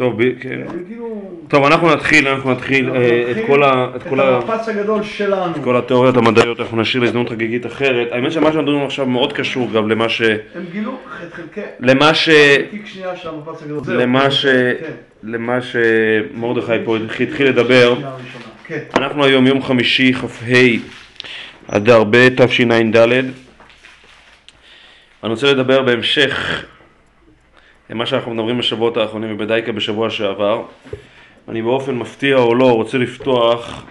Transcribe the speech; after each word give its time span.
טוב, 0.00 0.20
כן. 0.40 0.60
הם 0.68 0.84
כאילו... 0.88 1.30
טוב, 1.48 1.64
אנחנו 1.64 1.94
נתחיל, 1.94 2.28
אנחנו 2.28 2.50
נתחיל 2.50 2.90
אה, 2.90 3.30
את 3.30 3.36
כל 3.46 3.62
ה... 3.62 3.88
את 3.96 4.06
המפץ 4.06 4.68
הגדול 4.68 5.02
שלנו. 5.02 5.56
את 5.56 5.64
כל 5.64 5.76
התיאוריות 5.76 6.16
המדעיות 6.16 6.60
אנחנו 6.60 6.80
נשאיר 6.80 7.02
להזדמנות 7.02 7.30
חגיגית 7.30 7.66
אחרת. 7.66 8.08
האמת 8.12 8.32
שמה 8.32 8.46
שאנחנו 8.46 8.62
מדברים 8.62 8.86
עכשיו 8.86 9.06
מאוד 9.06 9.32
קשור 9.32 9.70
גם 9.72 9.90
למה 9.90 10.08
ש... 10.08 10.22
הם 10.22 10.64
גילו 10.72 10.98
את 11.28 11.32
חלקי... 11.32 11.60
למה 11.80 12.14
ש... 12.14 12.28
למה 13.88 14.30
ש... 14.30 14.46
כן. 14.46 14.92
למה 15.22 15.58
שמרדכי 15.62 16.72
פה 16.84 16.96
התחיל 17.22 17.48
לדבר. 17.48 17.94
כן. 18.66 18.78
אנחנו 18.96 19.24
היום 19.24 19.46
יום 19.46 19.62
חמישי, 19.62 20.12
כ"ה 20.12 20.54
אדר 21.66 22.04
ב' 22.10 22.28
תשע"ד. 22.28 22.96
אני 22.96 23.30
רוצה 25.30 25.52
לדבר 25.52 25.82
בהמשך 25.82 26.64
למה 27.90 28.06
שאנחנו 28.06 28.34
מדברים 28.34 28.58
בשבועות 28.58 28.96
האחרונים 28.96 29.34
ובדייקה 29.34 29.72
בשבוע 29.72 30.10
שעבר. 30.10 30.62
אני 31.48 31.62
באופן 31.62 31.94
מפתיע 31.94 32.36
או 32.36 32.54
לא 32.54 32.72
רוצה 32.72 32.98
לפתוח 32.98 33.84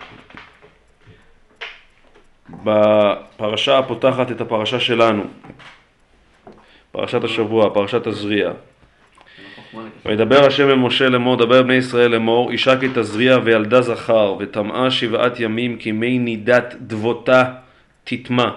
בפרשה 2.64 3.78
הפותחת 3.78 4.32
את 4.32 4.42
הפרשה 4.42 4.80
שלנו, 4.80 5.24
פרשת 6.92 7.24
השבוע, 7.24 7.70
פרשת 7.74 8.08
תזריע. 8.08 8.52
וידבר 10.06 10.46
השם 10.46 10.70
אל 10.70 10.76
משה 10.76 11.10
לאמור, 11.10 11.36
דבר 11.36 11.64
בני 11.64 11.74
ישראל 11.74 12.12
לאמור, 12.12 12.52
אישה 12.52 12.80
כי 12.80 12.88
תזריע 12.96 13.38
וילדה 13.44 13.82
זכר, 13.82 14.36
וטמאה 14.40 14.92
שבעת 14.92 15.40
ימים 15.40 15.78
כי 15.78 15.92
מי 15.92 16.20
נידת 16.20 16.76
דבותה 16.82 17.44
תטמא. 18.04 18.50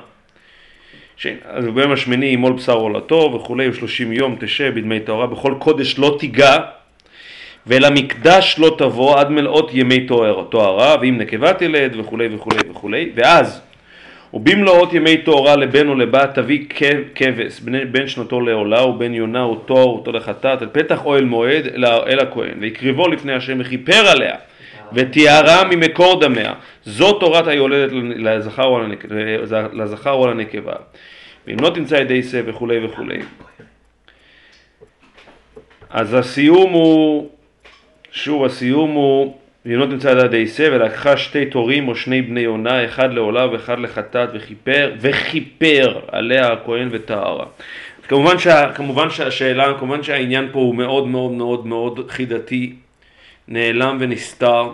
אז 1.45 1.65
ביום 1.75 1.93
השמיני 1.93 2.27
ימול 2.27 2.53
בשר 2.53 2.73
עולתו 2.73 3.33
וכולי, 3.35 3.69
ושלושים 3.69 4.13
יום 4.13 4.37
תשב 4.41 4.73
בדמי 4.75 5.01
טהרה, 5.01 5.27
בכל 5.27 5.55
קודש 5.59 5.99
לא 5.99 6.17
תיגע, 6.19 6.57
ואל 7.67 7.85
המקדש 7.85 8.57
לא 8.59 8.75
תבוא 8.79 9.21
עד 9.21 9.31
מלאות 9.31 9.71
ימי 9.75 10.07
טהר- 10.07 10.45
טהרה, 10.51 10.97
ואם 11.01 11.19
נקבה 11.19 11.53
תלד 11.53 11.97
וכולי 11.99 12.29
וכולי 12.35 12.59
וכולי, 12.71 13.11
ואז 13.15 13.63
ובמלאות 14.35 14.95
ימי 14.95 15.17
טהרה 15.17 15.57
לבן 15.57 15.89
או 15.89 15.95
לבת 15.95 16.35
תביא 16.35 16.65
כבש 17.15 17.61
בן, 17.91 18.09
שנתו 18.09 18.41
לעולה 18.41 18.85
ובן 18.85 19.15
יונה 19.15 19.43
או 19.43 19.57
תואר 19.57 19.85
אותו 19.85 20.13
לחטאת 20.13 20.63
אל 20.63 20.69
פתח 20.73 21.05
אוהל 21.05 21.25
מועד 21.25 21.67
אל, 22.07 22.21
הכהן. 22.21 22.55
ויקריבו 22.61 23.09
לפני 23.09 23.33
השם 23.33 23.57
וכיפר 23.61 24.07
עליה 24.07 24.35
וטיהרה 24.93 25.65
ממקור 25.65 26.21
דמיה. 26.21 26.53
זו 26.85 27.13
תורת 27.13 27.47
היולדת 27.47 27.93
לזכר 29.73 30.13
או 30.13 30.27
לנקבה 30.27 30.73
ואם 31.47 31.57
לא 31.61 31.71
תמצא 31.75 31.95
ידי 31.95 32.23
שא 32.23 32.43
וכולי 32.47 32.85
וכולי 32.85 33.19
אז 35.91 36.15
הסיום 36.15 36.73
הוא 36.73 37.31
שוב 38.11 38.45
הסיום 38.45 38.91
הוא 38.91 39.39
ואם 39.67 39.75
לא 39.75 39.87
תמצא 39.87 40.09
ידי 40.25 40.47
שא 40.47 40.69
ולקחה 40.73 41.17
שתי 41.17 41.47
תורים 41.47 41.89
או 41.89 41.97
שני 41.97 42.23
בני 42.23 42.41
יונה 42.41 42.85
אחד 42.85 43.13
לעולה 43.13 43.51
ואחד 43.51 43.79
לחטאת 43.79 44.29
וכיפר 44.35 44.95
וכיפר 45.01 46.01
עליה 46.13 46.53
הכהן 46.53 46.89
וטהרה. 46.91 47.47
כמובן, 48.09 48.39
שה, 48.39 48.73
כמובן 48.73 49.11
שהשאלה, 49.11 49.79
כמובן 49.79 50.03
שהעניין 50.03 50.49
פה 50.53 50.59
הוא 50.59 50.75
מאוד 50.75 51.07
מאוד 51.07 51.33
מאוד 51.33 51.67
מאוד 51.67 52.11
חידתי, 52.11 52.75
נעלם 53.49 53.97
ונסתר. 54.01 54.73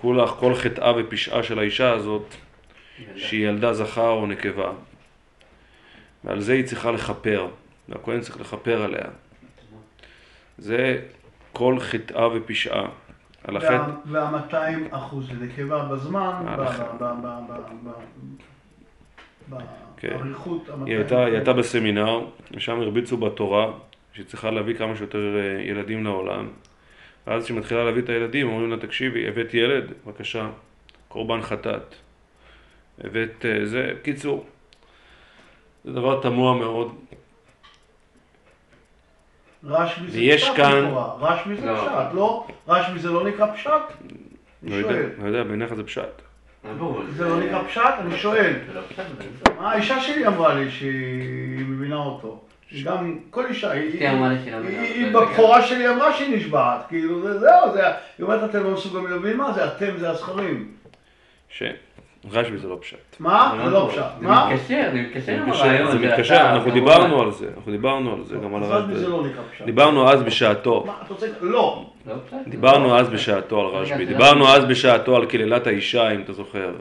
כולה 0.00 0.26
כל 0.26 0.54
חטאה 0.54 0.92
ופשעה 0.96 1.42
של 1.42 1.58
האישה 1.58 1.92
הזאת 1.92 2.34
שהיא 3.16 3.48
ילדה 3.48 3.72
זכר 3.72 4.10
או 4.10 4.26
נקבה. 4.26 4.72
ועל 6.24 6.40
זה 6.40 6.52
היא 6.52 6.64
צריכה 6.64 6.90
לכפר, 6.90 7.48
והכהן 7.88 8.20
צריך 8.20 8.40
לכפר 8.40 8.82
עליה. 8.82 9.06
זה 10.58 11.00
כל 11.52 11.80
חטאה 11.80 12.28
ופשעה. 12.36 12.88
על 13.44 13.56
החטא, 13.56 13.90
וה-200 14.06 14.54
אחוז 14.90 15.30
נקבה 15.40 15.84
בזמן. 15.84 16.44
באריכות. 20.02 20.68
היא 20.86 20.96
הייתה, 20.96 21.24
היא 21.24 21.34
הייתה 21.34 21.52
בסמינר, 21.52 22.26
ושם 22.50 22.80
הרביצו 22.80 23.16
בתורה, 23.16 23.72
שהיא 24.12 24.26
צריכה 24.26 24.50
להביא 24.50 24.74
כמה 24.74 24.96
שיותר 24.96 25.36
אה, 25.36 25.62
ילדים 25.62 26.04
לעולם. 26.04 26.48
ואז 27.26 27.44
כשהיא 27.44 27.58
מתחילה 27.58 27.84
להביא 27.84 28.02
את 28.02 28.08
הילדים, 28.08 28.48
אומרים 28.48 28.70
לה, 28.70 28.76
תקשיבי, 28.76 29.28
הבאת 29.28 29.54
ילד? 29.54 29.92
בבקשה, 30.06 30.50
קורבן 31.08 31.42
חטאת. 31.42 31.94
הבאת 33.04 33.44
אה, 33.44 33.66
זה, 33.66 33.90
קיצור, 34.02 34.44
זה 35.84 35.92
דבר 35.92 36.20
תמוה 36.22 36.54
מאוד. 36.54 36.94
רשמי 39.64 40.10
זה 40.10 40.18
ויש 40.18 40.42
פשט 40.44 40.56
כאן- 40.56 40.84
לכאורה. 40.84 41.14
רשמי 41.20 41.56
זה 41.56 41.66
לא. 41.66 41.76
פשט, 41.80 42.14
לא? 42.14 42.46
רשמי 42.68 42.98
זה 42.98 43.10
לא 43.10 43.24
נקרא 43.28 43.54
פשט? 43.54 43.70
לא 44.62 44.74
יודע. 44.74 44.92
לא 45.22 45.26
יודע, 45.26 45.42
בעיניך 45.42 45.74
זה 45.74 45.84
פשט. 45.84 46.22
זה 47.10 47.28
לא 47.28 47.40
נקרא 47.40 47.62
פשט? 47.68 47.80
אני 48.00 48.16
שואל. 48.18 48.52
מה 49.60 49.72
האישה 49.72 50.00
שלי 50.00 50.26
אמרה 50.26 50.54
לי 50.54 50.70
שהיא 50.70 51.64
מבינה 51.66 51.96
אותו. 51.96 52.40
גם, 52.84 53.18
כל 53.30 53.46
אישה, 53.46 53.70
היא- 53.70 54.00
לא. 55.12 55.20
בבכורה 55.20 55.62
שלי 55.62 55.88
אמרה 55.88 56.12
שהיא 56.16 56.36
נשבעת, 56.36 56.86
כאילו 56.88 57.22
זה 57.22 57.38
זהו, 57.38 57.72
זה, 57.72 57.86
היא 57.86 57.94
אומרת 58.24 58.50
אתם 58.50 58.62
לא 58.64 58.70
מסוגלים 58.70 59.06
להבין 59.10 59.36
מה 59.36 59.52
זה, 59.52 59.66
אתם 59.66 59.96
זה 59.98 60.10
הזכרים. 60.10 60.72
שרשב"י 62.32 62.58
זה 62.58 62.68
לא 62.68 62.78
פשט. 62.80 63.16
מה? 63.18 63.60
זה 63.64 63.70
לא 63.70 63.88
פשט. 63.92 64.02
מה? 64.20 64.48
זה 64.48 64.54
מתקשר, 64.54 64.90
זה 64.92 65.00
מתקשר 65.02 65.26
זה 65.26 65.32
עם 65.32 65.48
מתקשר, 65.48 65.64
הרעיון. 65.64 65.90
זה 65.90 66.06
מתקשר, 66.06 66.50
אנחנו. 66.54 66.70
דיברנו 66.70 67.22
על 67.22 67.32
זה, 67.32 67.48
אנחנו 67.56 67.72
דיברנו 67.72 68.12
על 68.14 68.24
זה, 68.24 68.36
גם 68.36 68.54
על 68.54 68.62
הרשב"י. 68.62 68.94
זה 68.94 69.08
לא 69.08 69.26
נקרא 69.26 69.42
פשט. 69.54 69.64
דיברנו 69.64 70.08
אז 70.08 70.22
בשעתו. 70.22 70.84
מה, 70.86 70.92
אתה 71.02 71.14
רוצה? 71.14 71.26
לא. 71.40 71.86
לא? 72.06 72.14
דיברנו 72.46 72.98
אז 72.98 73.08
בשעתו 73.08 73.60
על 73.60 73.66
רשב"י, 73.66 73.94
רגע, 73.94 74.04
דיברנו 74.04 74.48
אז 74.48 74.64
בשעתו 74.64 75.16
על 75.16 75.26
קללת 75.26 75.66
האישה, 75.66 76.10
אם 76.10 76.20
אתה 76.20 76.32
זוכר. 76.32 76.72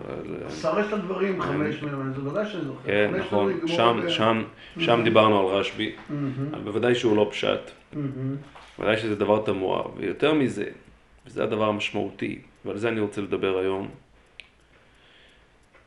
שרש 0.61 0.85
את 0.87 0.93
הדברים, 0.93 1.41
חמש 1.41 1.83
מהם, 1.83 2.13
זה 2.15 2.21
בוודאי 2.21 2.45
שאני 2.45 2.63
זוכר. 2.63 2.85
כן, 2.85 3.11
נכון, 3.19 3.53
דברים, 3.53 3.67
שם, 3.67 3.95
גמור, 3.99 4.09
שם, 4.09 4.43
שם 4.79 5.01
דיברנו 5.03 5.39
על 5.39 5.45
רשב"י, 5.45 5.91
אבל 6.53 6.61
בוודאי 6.63 6.95
שהוא 6.95 7.17
לא 7.17 7.27
פשט, 7.31 7.71
מהמם. 7.93 8.35
בוודאי 8.77 8.97
שזה 8.97 9.15
דבר 9.15 9.41
תמוה, 9.41 9.83
ויותר 9.97 10.33
מזה, 10.33 10.65
וזה 11.27 11.43
הדבר 11.43 11.65
המשמעותי, 11.65 12.39
ועל 12.65 12.77
זה 12.77 12.89
אני 12.89 12.99
רוצה 12.99 13.21
לדבר 13.21 13.57
היום, 13.57 13.87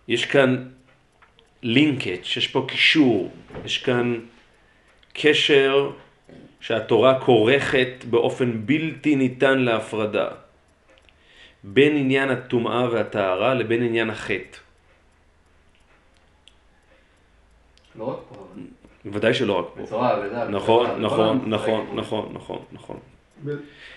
יש 0.08 0.24
כאן 0.24 0.68
לינקג', 1.62 2.36
יש 2.36 2.48
פה 2.48 2.66
קישור, 2.68 3.30
יש 3.64 3.78
כאן 3.78 4.20
קשר 5.12 5.90
שהתורה 6.60 7.20
כורכת 7.20 8.04
באופן 8.10 8.66
בלתי 8.66 9.16
ניתן 9.16 9.58
להפרדה 9.58 10.28
בין 11.64 11.96
עניין 11.96 12.30
הטומאה 12.30 12.90
והטהרה 12.90 13.54
לבין 13.54 13.82
עניין 13.82 14.10
החטא. 14.10 14.58
לא 17.98 18.04
רק 18.04 18.18
פה, 18.28 18.46
בוודאי 19.04 19.34
שלא 19.34 19.58
רק 19.58 19.66
פה. 19.74 19.82
בצורה. 19.82 20.16
נכון, 20.50 20.94
בצורה, 20.98 20.98
נכון, 20.98 21.38
בכל 21.38 21.50
נכון, 21.50 21.78
המושגים. 21.78 21.98
נכון, 21.98 22.32
נכון, 22.32 22.64
נכון. 22.72 23.15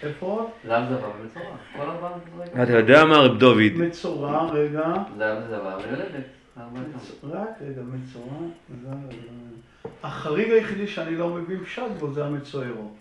איפה? 0.03 0.49
זבה. 0.65 0.85
כל 1.77 1.81
בצורה. 1.83 2.63
אתה 2.63 2.71
יודע 2.71 3.05
מה 3.05 3.17
רב 3.17 3.39
דוד? 3.39 3.73
מצורע, 3.75 4.49
רגע. 4.53 4.93
זבה 5.49 5.77
ויולדת. 5.77 6.25
רק 7.23 7.49
רגע, 7.61 7.81
מצורע. 7.81 8.37
החריג 10.03 10.51
היחידי 10.51 10.87
שאני 10.87 11.15
לא 11.15 11.29
מבין 11.29 11.63
פשט 11.63 11.83
בו 11.99 12.11
זה 12.11 12.25
המצוערו. 12.25 12.91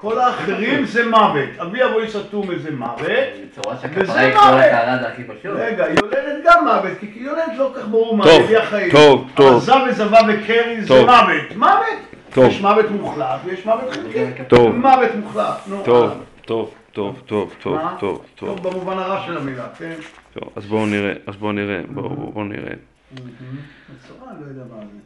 כל 0.00 0.18
האחרים 0.18 0.84
זה 0.84 1.06
מוות. 1.08 1.48
אבי 1.58 1.84
אבוי 1.84 2.08
סתום 2.08 2.58
זה 2.58 2.70
מוות. 2.70 3.00
וזה 3.94 4.20
היא 4.20 4.34
מוות. 4.34 4.64
רגע, 5.44 5.84
יולדת 5.88 6.44
גם 6.44 6.64
מוות, 6.64 6.98
כי 7.00 7.12
יולדת 7.16 7.52
לא 7.58 7.70
כל 7.74 7.80
כך 7.80 7.88
ברור 7.88 8.16
מה 8.16 8.24
טוב, 8.24 8.42
הביא 8.42 8.58
החיים. 8.58 8.90
טוב, 8.90 9.30
טוב. 9.34 9.62
זב 9.62 9.78
וזבה 9.90 10.18
וקרי 10.28 10.82
זה. 10.82 10.94
מוות. 11.04 11.56
מוות. 11.56 12.15
טוב. 12.36 12.44
יש 12.44 12.60
מוות 12.60 12.90
מוחלט 12.90 13.40
ויש 13.44 13.66
מוות 13.66 13.90
חלקי. 13.90 14.44
טוב. 14.48 14.76
מוות 14.76 15.10
מוחלט. 15.14 15.56
נו, 15.66 15.82
טוב. 15.84 16.24
טוב, 16.44 16.74
טוב, 16.92 17.22
טוב, 17.26 17.54
טוב, 17.62 17.74
מה? 17.74 17.96
טוב, 18.00 18.24
טוב, 18.34 18.58
טוב 18.58 18.68
במובן 18.68 18.98
הרע 18.98 19.26
של 19.26 19.36
המילה, 19.36 19.68
כן? 19.78 19.94
טוב, 20.32 20.52
אז 20.56 20.66
בואו 20.66 20.86
נראה, 20.86 21.12
אז 21.26 21.36
בואו 21.36 21.52
נראה, 21.52 21.80
בואו 21.94 22.32
בואו 22.32 22.44
נראה. 22.44 22.72
מצורע, 23.12 24.32
לא 24.40 24.46
יודע 24.48 24.62
מה 24.70 24.80
זה. 24.80 24.98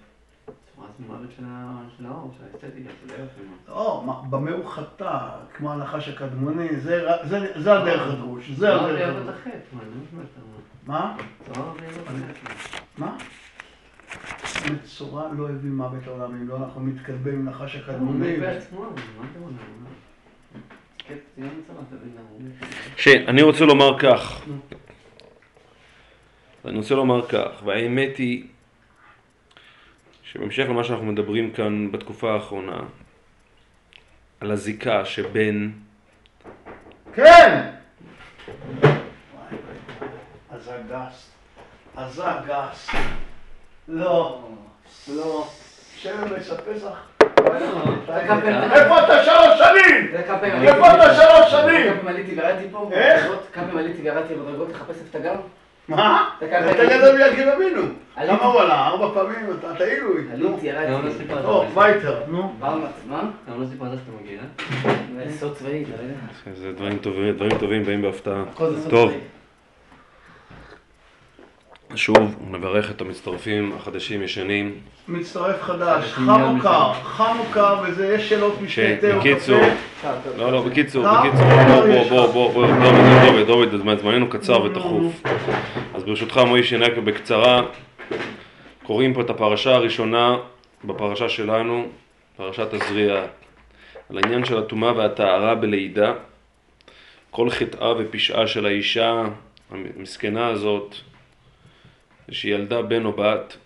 במה 4.31 4.50
הוא 4.50 4.67
חטא, 4.67 5.19
כמו 5.56 5.73
הנחש 5.73 6.09
הקדמוני, 6.09 6.69
זה 7.56 7.73
הדרך 7.73 8.12
הדרוש, 8.12 8.50
זה 8.50 8.67
צורה 8.67 8.91
הדרך 8.91 9.17
הדרוש. 9.17 10.21
מה, 10.87 11.17
מה 12.99 13.17
מצורע 14.73 15.29
לא 15.37 15.49
הביא 15.49 15.71
מוות 15.71 16.07
לעולם, 16.07 16.35
אם 16.35 16.49
לא 16.49 16.57
אנחנו 16.57 16.81
מתכתבים 16.81 17.35
עם 17.35 17.49
נחש 17.49 17.77
הקדמוני. 17.77 18.37
שאני 22.97 23.43
רוצה 23.43 23.65
לומר 23.65 23.99
כך, 23.99 24.43
אני 26.65 26.79
רוצה 26.79 26.95
לומר 26.95 27.29
כך, 27.29 27.62
והאמת 27.65 28.17
היא 28.17 28.45
שבהמשך 30.23 30.67
למה 30.69 30.85
שאנחנו 30.85 31.07
מדברים 31.07 31.53
כאן 31.53 31.93
בתקופה 31.93 32.33
האחרונה, 32.35 32.81
על 34.41 34.51
הזיקה 34.51 35.05
שבין 35.05 35.73
כן! 37.15 37.71
אז 40.51 40.69
הגס, 40.69 41.31
אז 41.97 42.23
הגס. 42.25 42.91
לא, 43.92 44.38
לא. 45.16 45.46
שמן 45.96 46.28
פסח. 46.75 46.88
איפה 48.72 49.04
אתה 49.04 49.25
שלוש 49.25 49.58
שנים? 49.58 50.14
איפה 50.62 50.94
אתה 50.94 51.14
שלוש 51.14 51.50
שנים? 51.50 52.00
כמה 52.00 52.10
עליתי 52.10 52.34
וירדתי 52.34 52.64
פה? 52.72 52.88
איך? 52.92 53.26
כמה 53.52 53.81
עליתי 53.81 54.02
וירדתי 54.02 54.34
בדרגות 54.34 54.69
לחפש 54.70 54.96
איפה 54.96 55.08
אתה 55.10 55.19
גר? 55.19 55.34
מה? 55.88 56.28
אתה 56.38 56.46
גדול 56.87 57.16
מיד 57.19 57.48
אבינו. 57.48 57.82
עליתי. 58.16 58.38
כמה 58.38 58.46
הוא 58.52 58.60
עלה? 58.60 58.87
ארבע 58.87 59.10
פעמים? 59.14 59.56
אתה 59.58 59.72
אתה 59.72 59.84
עילוי. 59.84 60.25
עליתי, 60.32 60.72
לא 60.72 60.78
ירדתי. 60.81 61.19
סיפרת. 61.19 61.42
טוב, 61.42 61.76
וייטר, 61.76 62.22
נו. 62.28 62.52
ברמת, 62.58 62.90
מה? 63.06 63.22
גם 63.50 63.62
לא 63.62 63.66
סיפרת 63.66 63.88
שאתה 63.90 64.22
מגיע, 64.22 64.38
אה? 64.40 65.26
זה 65.26 65.38
סוד 65.38 65.56
צבאי, 65.56 65.82
אתה 65.82 66.02
לא 66.02 66.08
יודע. 66.08 66.60
זה 66.60 66.72
דברים 66.72 66.98
טובים, 66.98 67.34
דברים 67.37 67.58
טובים 67.58 67.84
באים 67.84 68.02
בהפתעה. 68.02 68.42
טוב. 68.90 69.12
שוב, 71.94 72.37
נברך 72.50 72.90
את 72.90 73.00
המצטרפים 73.00 73.72
החדשים 73.76 74.22
ישנים. 74.22 74.75
מצטרף 75.08 75.62
חדש, 75.62 76.12
חנוכה, 76.12 76.92
חנוכה, 77.02 77.82
וזה 77.87 78.14
יש 78.14 78.28
שאלות 78.28 78.54
או 78.62 78.69
שבקיצור, 78.69 79.60
קפה. 80.00 80.31
לא, 80.37 80.52
לא, 80.52 80.62
בקיצור, 80.62 81.04
בקיצור, 81.04 81.44
בוא, 81.69 81.88
יש 81.88 82.08
בוא. 82.08 82.26
בוא, 82.26 82.52
בוא, 82.52 82.66
דוד, 82.66 83.46
דוד, 83.46 83.70
דוד, 83.70 84.00
זמננו 84.00 84.28
קצר 84.28 84.62
ותכוף. 84.62 85.22
אז 85.94 86.04
ברשותך, 86.04 86.37
מוישי 86.37 86.78
נקה 86.78 87.00
בקצרה, 87.00 87.62
קוראים 88.82 89.14
פה 89.14 89.20
את 89.20 89.31
הפרשה 89.31 89.75
הראשונה 89.75 90.37
בפרשה 90.84 91.28
שלנו, 91.28 91.88
פרשת 92.37 92.75
תזריע, 92.75 93.22
על 94.10 94.19
העניין 94.19 94.44
של 94.44 94.58
הטומאה 94.58 94.96
והטהרה 94.96 95.54
בלידה. 95.54 96.12
כל 97.31 97.50
חטאה 97.50 97.92
ופשעה 97.98 98.46
של 98.46 98.66
האישה 98.66 99.22
המסכנה 99.70 100.46
הזאת, 100.46 100.94
זה 102.31 102.37
שהיא 102.37 102.55
ילדה 102.55 102.82
בן 102.82 103.05
או 103.05 103.12
בת, 103.12 103.56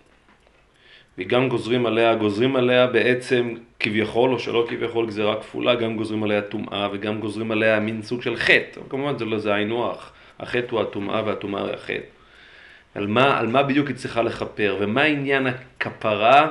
וגם 1.17 1.49
גוזרים 1.49 1.85
עליה, 1.85 2.15
גוזרים 2.15 2.55
עליה 2.55 2.87
בעצם 2.87 3.53
כביכול, 3.79 4.33
או 4.33 4.39
שלא 4.39 4.65
כביכול, 4.69 5.07
גזירה 5.07 5.41
כפולה, 5.41 5.75
גם 5.75 5.97
גוזרים 5.97 6.23
עליה 6.23 6.41
טומאה 6.41 6.87
וגם 6.91 7.19
גוזרים 7.19 7.51
עליה 7.51 7.79
מין 7.79 8.01
סוג 8.01 8.21
של 8.21 8.35
חטא. 8.35 8.81
כמובן 8.89 9.17
זה 9.17 9.25
לא 9.25 9.39
זה 9.39 9.53
היינו 9.53 9.91
הך, 9.91 10.11
החטא 10.39 10.71
הוא 10.71 10.81
הטומאה 10.81 11.21
והטומאה 11.25 11.65
היא 11.65 11.73
החטא. 11.73 11.99
על 12.95 13.07
מה, 13.07 13.39
על 13.39 13.47
מה 13.47 13.63
בדיוק 13.63 13.87
היא 13.87 13.95
צריכה 13.95 14.21
לכפר, 14.21 14.77
ומה 14.79 15.03
עניין 15.03 15.47
הכפרה 15.47 16.47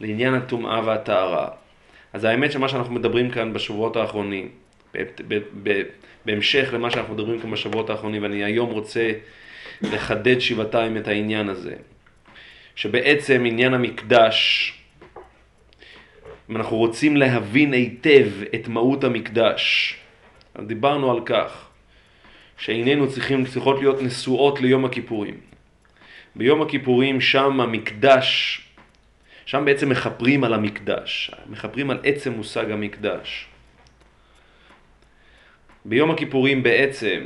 לעניין 0.00 0.34
הטומאה 0.34 0.80
והטהרה. 0.84 1.48
אז 2.12 2.24
האמת 2.24 2.52
שמה 2.52 2.68
שאנחנו 2.68 2.94
מדברים 2.94 3.30
כאן 3.30 3.52
בשבועות 3.52 3.96
האחרונים, 3.96 4.48
בהמשך 6.24 6.68
למה 6.72 6.90
שאנחנו 6.90 7.14
מדברים 7.14 7.40
כאן 7.40 7.50
בשבועות 7.50 7.90
האחרונים, 7.90 8.22
ואני 8.22 8.44
היום 8.44 8.70
רוצה 8.70 9.12
לחדד 9.82 10.38
שבעתיים 10.38 10.96
את 10.96 11.08
העניין 11.08 11.48
הזה, 11.48 11.74
שבעצם 12.74 13.42
עניין 13.46 13.74
המקדש, 13.74 14.72
אם 16.50 16.56
אנחנו 16.56 16.76
רוצים 16.76 17.16
להבין 17.16 17.72
היטב 17.72 18.26
את 18.54 18.68
מהות 18.68 19.04
המקדש, 19.04 19.94
דיברנו 20.66 21.10
על 21.10 21.20
כך 21.26 21.68
שעינינו 22.58 23.08
צריכים, 23.08 23.44
צריכות 23.46 23.78
להיות 23.78 24.02
נשואות 24.02 24.60
ליום 24.60 24.84
הכיפורים. 24.84 25.40
ביום 26.36 26.62
הכיפורים 26.62 27.20
שם 27.20 27.60
המקדש, 27.60 28.60
שם 29.46 29.64
בעצם 29.64 29.88
מכפרים 29.88 30.44
על 30.44 30.54
המקדש, 30.54 31.30
מכפרים 31.46 31.90
על 31.90 31.98
עצם 32.04 32.32
מושג 32.32 32.70
המקדש. 32.70 33.46
ביום 35.84 36.10
הכיפורים 36.10 36.62
בעצם 36.62 37.24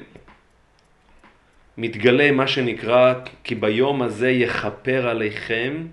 מתגלה 1.78 2.30
מה 2.30 2.46
שנקרא 2.46 3.14
כי 3.44 3.54
ביום 3.54 4.02
הזה 4.02 4.30
יכפר 4.30 5.08
עליכם 5.08 5.86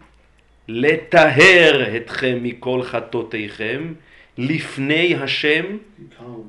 לטהר 0.67 1.97
אתכם 1.97 2.39
מכל 2.41 2.83
חטאותיכם 2.83 3.93
לפני 4.37 5.15
השם 5.15 5.65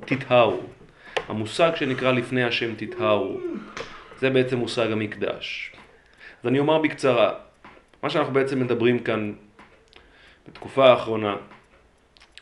תטהרו. 0.04 0.60
המושג 1.28 1.70
שנקרא 1.76 2.12
לפני 2.12 2.44
השם 2.44 2.74
תטהרו 2.76 3.40
זה 4.18 4.30
בעצם 4.30 4.58
מושג 4.58 4.92
המקדש. 4.92 5.72
אז 6.42 6.48
אני 6.48 6.58
אומר 6.58 6.78
בקצרה, 6.78 7.32
מה 8.02 8.10
שאנחנו 8.10 8.32
בעצם 8.32 8.60
מדברים 8.60 8.98
כאן 8.98 9.32
בתקופה 10.48 10.90
האחרונה 10.90 11.36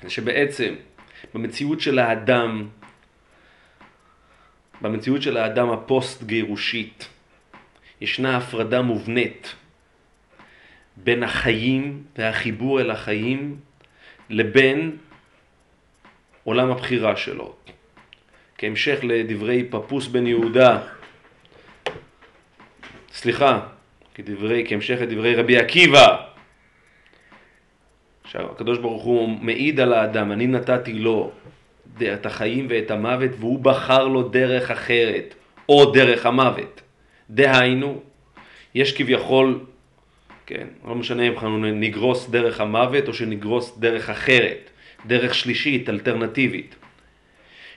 זה 0.03 0.11
שבעצם 0.11 0.75
במציאות 1.35 1.81
של 1.81 1.99
האדם 1.99 2.69
במציאות 4.81 5.23
של 5.23 5.37
האדם 5.37 5.71
הפוסט 5.71 6.23
גירושית 6.23 7.09
ישנה 8.01 8.37
הפרדה 8.37 8.83
מובנית 8.83 9.55
בין 10.97 11.23
החיים 11.23 12.03
והחיבור 12.19 12.81
אל 12.81 12.91
החיים 12.91 13.57
לבין 14.31 14.97
עולם 16.45 16.71
הבחירה 16.71 17.17
שלו. 17.17 17.55
כהמשך 18.59 18.99
לדברי 19.03 19.65
פפוס 19.71 20.07
בן 20.07 20.27
יהודה, 20.27 20.79
סליחה, 23.13 23.61
כדברי, 24.15 24.65
כהמשך 24.69 24.99
לדברי 25.01 25.35
רבי 25.35 25.59
עקיבא, 25.59 26.17
שהקדוש 28.25 28.79
ברוך 28.79 29.03
הוא 29.03 29.29
מעיד 29.29 29.81
על 29.81 29.93
האדם, 29.93 30.33
אני 30.33 30.47
נתתי 30.47 30.93
לו 30.93 31.33
את 32.03 32.27
החיים 32.27 32.67
ואת 32.71 32.91
המוות 32.91 33.31
והוא 33.39 33.59
בחר 33.59 34.09
לו 34.09 34.23
דרך 34.23 34.71
אחרת 34.71 35.35
או 35.69 35.93
דרך 35.93 36.27
המוות. 36.27 36.81
דהיינו, 37.31 38.01
יש 38.75 38.93
כביכול, 38.93 39.59
כן, 40.47 40.67
לא 40.89 40.95
משנה 40.95 41.23
אם 41.23 41.33
אנחנו 41.33 41.59
נגרוס 41.59 42.29
דרך 42.31 42.61
המוות 42.61 43.09
או 43.09 43.15
שנגרוס 43.15 43.79
דרך 43.79 44.11
אחרת, 44.11 44.71
דרך 45.07 45.35
שלישית, 45.35 45.89
אלטרנטיבית. 45.89 46.75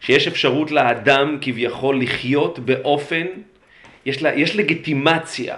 שיש 0.02 0.28
אפשרות 0.28 0.72
לאדם 0.72 1.38
כביכול 1.42 2.02
לחיות 2.02 2.60
באופן, 2.60 3.25
יש, 4.06 4.22
לה, 4.22 4.36
יש 4.36 4.56
לגיטימציה. 4.56 5.56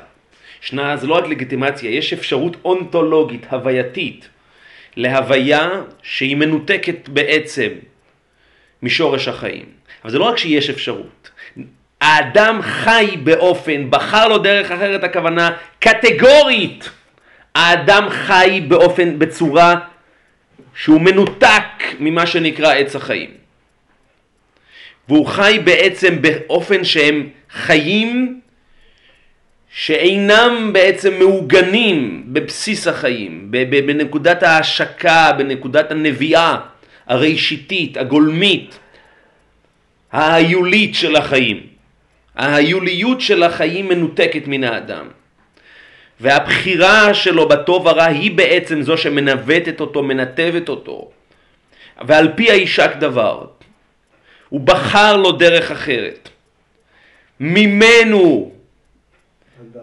ישנה, 0.63 0.97
זה 0.97 1.07
לא 1.07 1.13
רק 1.13 1.27
לגיטימציה, 1.27 1.91
יש 1.91 2.13
אפשרות 2.13 2.57
אונתולוגית, 2.65 3.45
הווייתית, 3.49 4.29
להוויה 4.95 5.69
שהיא 6.03 6.35
מנותקת 6.35 7.09
בעצם 7.09 7.69
משורש 8.83 9.27
החיים. 9.27 9.65
אבל 10.03 10.11
זה 10.11 10.19
לא 10.19 10.23
רק 10.23 10.37
שיש 10.37 10.69
אפשרות. 10.69 11.29
האדם 12.01 12.61
חי 12.61 13.17
באופן, 13.23 13.89
בחר 13.89 14.27
לו 14.27 14.37
דרך 14.37 14.71
אחרת, 14.71 15.03
הכוונה 15.03 15.49
קטגורית. 15.79 16.89
האדם 17.55 18.09
חי 18.09 18.61
באופן, 18.67 19.19
בצורה 19.19 19.75
שהוא 20.75 21.01
מנותק 21.01 21.83
ממה 21.99 22.25
שנקרא 22.25 22.73
עץ 22.73 22.95
החיים. 22.95 23.29
והוא 25.09 25.27
חי 25.27 25.59
בעצם 25.63 26.21
באופן 26.21 26.83
שהם 26.83 27.29
חיים 27.51 28.39
שאינם 29.69 30.69
בעצם 30.73 31.19
מעוגנים 31.19 32.23
בבסיס 32.27 32.87
החיים, 32.87 33.51
בנקודת 33.51 34.43
ההשקה, 34.43 35.31
בנקודת 35.37 35.91
הנביאה 35.91 36.57
הראשיתית, 37.07 37.97
הגולמית, 37.97 38.79
ההיולית 40.11 40.95
של 40.95 41.15
החיים. 41.15 41.75
ההיוליות 42.35 43.21
של 43.21 43.43
החיים 43.43 43.87
מנותקת 43.87 44.47
מן 44.47 44.63
האדם. 44.63 45.07
והבחירה 46.19 47.13
שלו 47.13 47.47
בטוב 47.47 47.87
הרע 47.87 48.05
היא 48.05 48.31
בעצם 48.31 48.81
זו 48.81 48.97
שמנווטת 48.97 49.79
אותו, 49.79 50.03
מנתבת 50.03 50.69
אותו. 50.69 51.11
ועל 52.01 52.31
פי 52.35 52.51
הישק 52.51 52.91
דבר. 52.99 53.45
הוא 54.49 54.61
בחר 54.61 55.17
לו 55.17 55.31
דרך 55.31 55.71
אחרת. 55.71 56.29
ממנו 57.39 58.51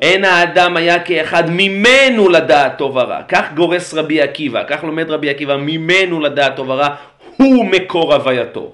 אין 0.03 0.25
האדם 0.25 0.77
היה 0.77 1.01
כאחד 1.01 1.51
ממנו 1.51 2.29
לדעת 2.29 2.79
טוב 2.79 2.97
ורע. 2.97 3.23
כך 3.29 3.53
גורס 3.55 3.95
רבי 3.95 4.21
עקיבא, 4.21 4.65
כך 4.69 4.85
לומד 4.85 5.11
רבי 5.11 5.31
עקיבא, 5.31 5.57
ממנו 5.57 6.21
לדעת 6.21 6.57
טוב 6.57 6.69
ורע, 6.69 6.95
הוא 7.37 7.65
מקור 7.65 8.15
הווייתו. 8.15 8.73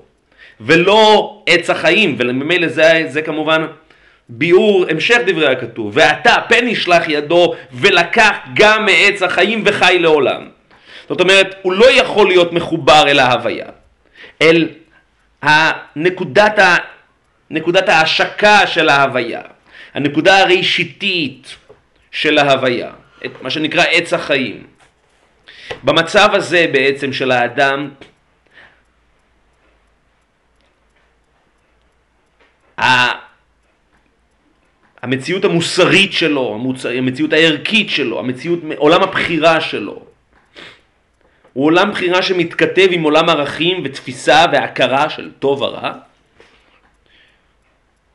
ולא 0.61 1.43
עץ 1.47 1.71
החיים, 1.71 2.17
וממילא 2.19 2.69
זה, 2.69 3.05
זה 3.09 3.23
כמובן 3.23 3.67
ביאור 4.29 4.85
המשך 4.91 5.19
דברי 5.27 5.47
הכתוב. 5.47 5.93
ועתה 5.95 6.35
פן 6.49 6.69
ישלח 6.69 7.09
ידו 7.09 7.55
ולקח 7.73 8.37
גם 8.55 8.85
מעץ 8.85 9.23
החיים 9.23 9.63
וחי 9.67 9.99
לעולם. 10.01 10.49
זאת 11.09 11.21
אומרת, 11.21 11.55
הוא 11.63 11.73
לא 11.73 11.91
יכול 11.91 12.29
להיות 12.29 12.53
מחובר 12.53 13.05
אל 13.09 13.19
ההוויה, 13.19 13.67
אל 14.43 14.69
הנקודת, 15.43 16.59
ה, 16.59 16.77
נקודת 17.51 17.89
ההשקה 17.89 18.67
של 18.67 18.89
ההוויה. 18.89 19.41
הנקודה 19.95 20.39
הראשיתית 20.39 21.57
של 22.11 22.39
ההוויה, 22.39 22.91
את 23.25 23.43
מה 23.43 23.51
שנקרא 23.51 23.85
עץ 23.91 24.13
החיים. 24.13 24.67
במצב 25.83 26.29
הזה 26.33 26.67
בעצם 26.73 27.13
של 27.13 27.31
האדם, 27.31 27.91
המציאות 35.03 35.45
המוסרית 35.45 36.13
שלו. 36.13 36.61
המציאות 36.99 37.33
הערכית 37.33 37.91
שלו, 37.91 38.19
המציאות, 38.19 38.61
עולם 38.77 39.03
הבחירה 39.03 39.61
שלו. 39.61 40.03
הוא 41.53 41.65
עולם 41.65 41.91
בחירה 41.91 42.23
שמתכתב 42.23 42.89
עם 42.91 43.03
עולם 43.03 43.29
ערכים 43.29 43.81
ותפיסה 43.85 44.45
והכרה 44.53 45.11
של 45.11 45.31
טוב 45.39 45.63
ורע, 45.63 45.93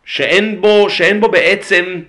שאין 0.06 0.62
בו, 0.62 0.90
שאין 0.90 1.22
בו 1.22 1.28
בעצם 1.32 2.02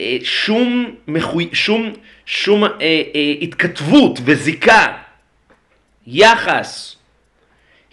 אה, 0.00 0.16
שום, 0.22 0.94
מחוי, 1.08 1.48
שום, 1.52 1.92
שום 2.26 2.64
אה, 2.64 2.70
אה, 2.80 3.34
התכתבות 3.40 4.18
וזיקה, 4.24 4.96
יחס 6.06 6.96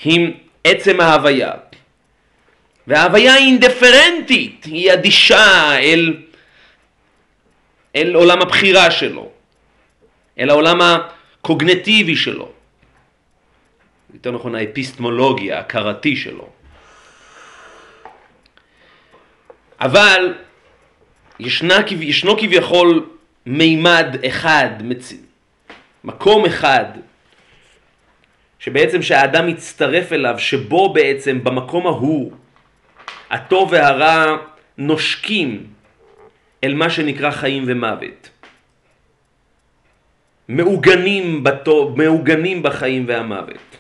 עם 0.06 0.32
עצם 0.64 1.02
ההוויה. 1.02 1.52
וההוויה 2.90 3.34
היא 3.34 3.60
היא 4.66 4.94
אדישה 4.94 5.78
אל, 5.80 6.18
אל 7.96 8.16
עולם 8.16 8.42
הבחירה 8.42 8.92
שלו, 8.92 9.30
אל 10.40 10.50
העולם 10.50 10.80
הקוגנטיבי 10.82 12.16
שלו, 12.16 12.52
יותר 14.14 14.32
נכון 14.32 14.56
האפיסטמולוגיה, 14.56 15.58
ההכרתי 15.58 16.16
שלו. 16.16 16.50
אבל 19.82 20.34
ישנה, 21.40 21.78
ישנו 22.00 22.38
כביכול 22.38 23.10
מימד 23.46 24.16
אחד, 24.28 24.70
מצ... 24.84 25.14
מקום 26.04 26.46
אחד, 26.46 26.86
שבעצם 28.60 29.02
שהאדם 29.02 29.48
מצטרף 29.48 30.14
אליו, 30.14 30.36
שבו 30.40 30.94
בעצם 30.94 31.44
במקום 31.44 31.88
ההוא 31.88 32.32
הטוב 33.30 33.70
והרע 33.72 34.38
נושקים 34.78 35.68
אל 36.64 36.74
מה 36.74 36.90
שנקרא 36.90 37.32
חיים 37.32 37.64
ומוות. 37.68 38.30
מעוגנים, 40.48 41.44
בטוב, 41.44 41.98
מעוגנים 41.98 42.64
בחיים 42.64 43.06
והמוות. 43.08 43.78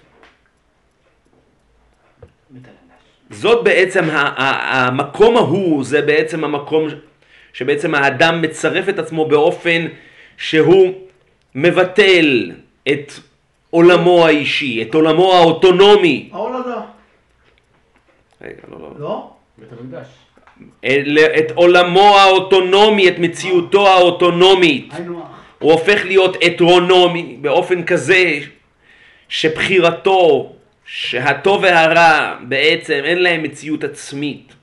זאת 3.29 3.63
בעצם, 3.63 4.03
המקום 4.09 5.37
ההוא 5.37 5.83
זה 5.83 6.01
בעצם 6.01 6.43
המקום 6.43 6.87
שבעצם 7.53 7.95
האדם 7.95 8.41
מצרף 8.41 8.89
את 8.89 8.99
עצמו 8.99 9.25
באופן 9.25 9.85
שהוא 10.37 10.93
מבטל 11.55 12.51
את 12.87 13.11
עולמו 13.69 14.25
האישי, 14.25 14.81
את 14.81 14.93
עולמו 14.93 15.33
האוטונומי. 15.33 16.29
ההולדה. 16.33 16.81
רגע, 18.41 18.61
לא, 18.71 18.79
לא. 18.79 18.89
לא? 18.99 19.38
המקדש. 19.71 20.07
את 21.39 21.51
עולמו 21.55 22.17
האוטונומי, 22.17 23.07
את 23.07 23.19
מציאותו 23.19 23.87
האוטונומית. 23.87 24.93
הוא 25.59 25.71
הופך 25.71 26.05
להיות 26.05 26.37
הטרונומי 26.43 27.37
באופן 27.41 27.83
כזה 27.83 28.39
שבחירתו, 29.29 30.53
שהטוב 30.85 31.63
והרע 31.63 32.35
בעצם 32.41 33.01
אין 33.03 33.21
להם 33.21 33.43
מציאות 33.43 33.83
עצמית. 33.83 34.53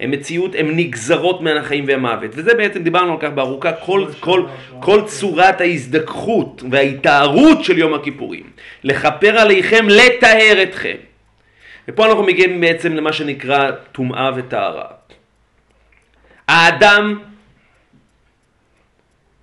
הם 0.00 0.10
מציאות, 0.10 0.54
הם 0.58 0.76
נגזרות 0.76 1.40
מן 1.40 1.56
החיים 1.56 1.84
והמוות. 1.88 2.30
וזה 2.34 2.54
בעצם, 2.54 2.82
דיברנו 2.82 3.12
על 3.12 3.18
כך 3.20 3.28
בארוכה, 3.28 3.72
כל, 3.72 4.06
כל, 4.20 4.44
כל 4.80 5.02
צורת 5.06 5.60
ההזדככות 5.60 6.62
וההתארות 6.70 7.64
של 7.64 7.78
יום 7.78 7.94
הכיפורים. 7.94 8.44
לכפר 8.84 9.38
עליכם, 9.38 9.86
לטהר 9.88 10.62
אתכם. 10.62 10.96
ופה 11.88 12.06
אנחנו 12.06 12.22
מגיעים 12.22 12.60
בעצם 12.60 12.92
למה 12.92 13.12
שנקרא 13.12 13.70
טומאה 13.92 14.30
וטהרה. 14.36 14.86
האדם 16.48 17.20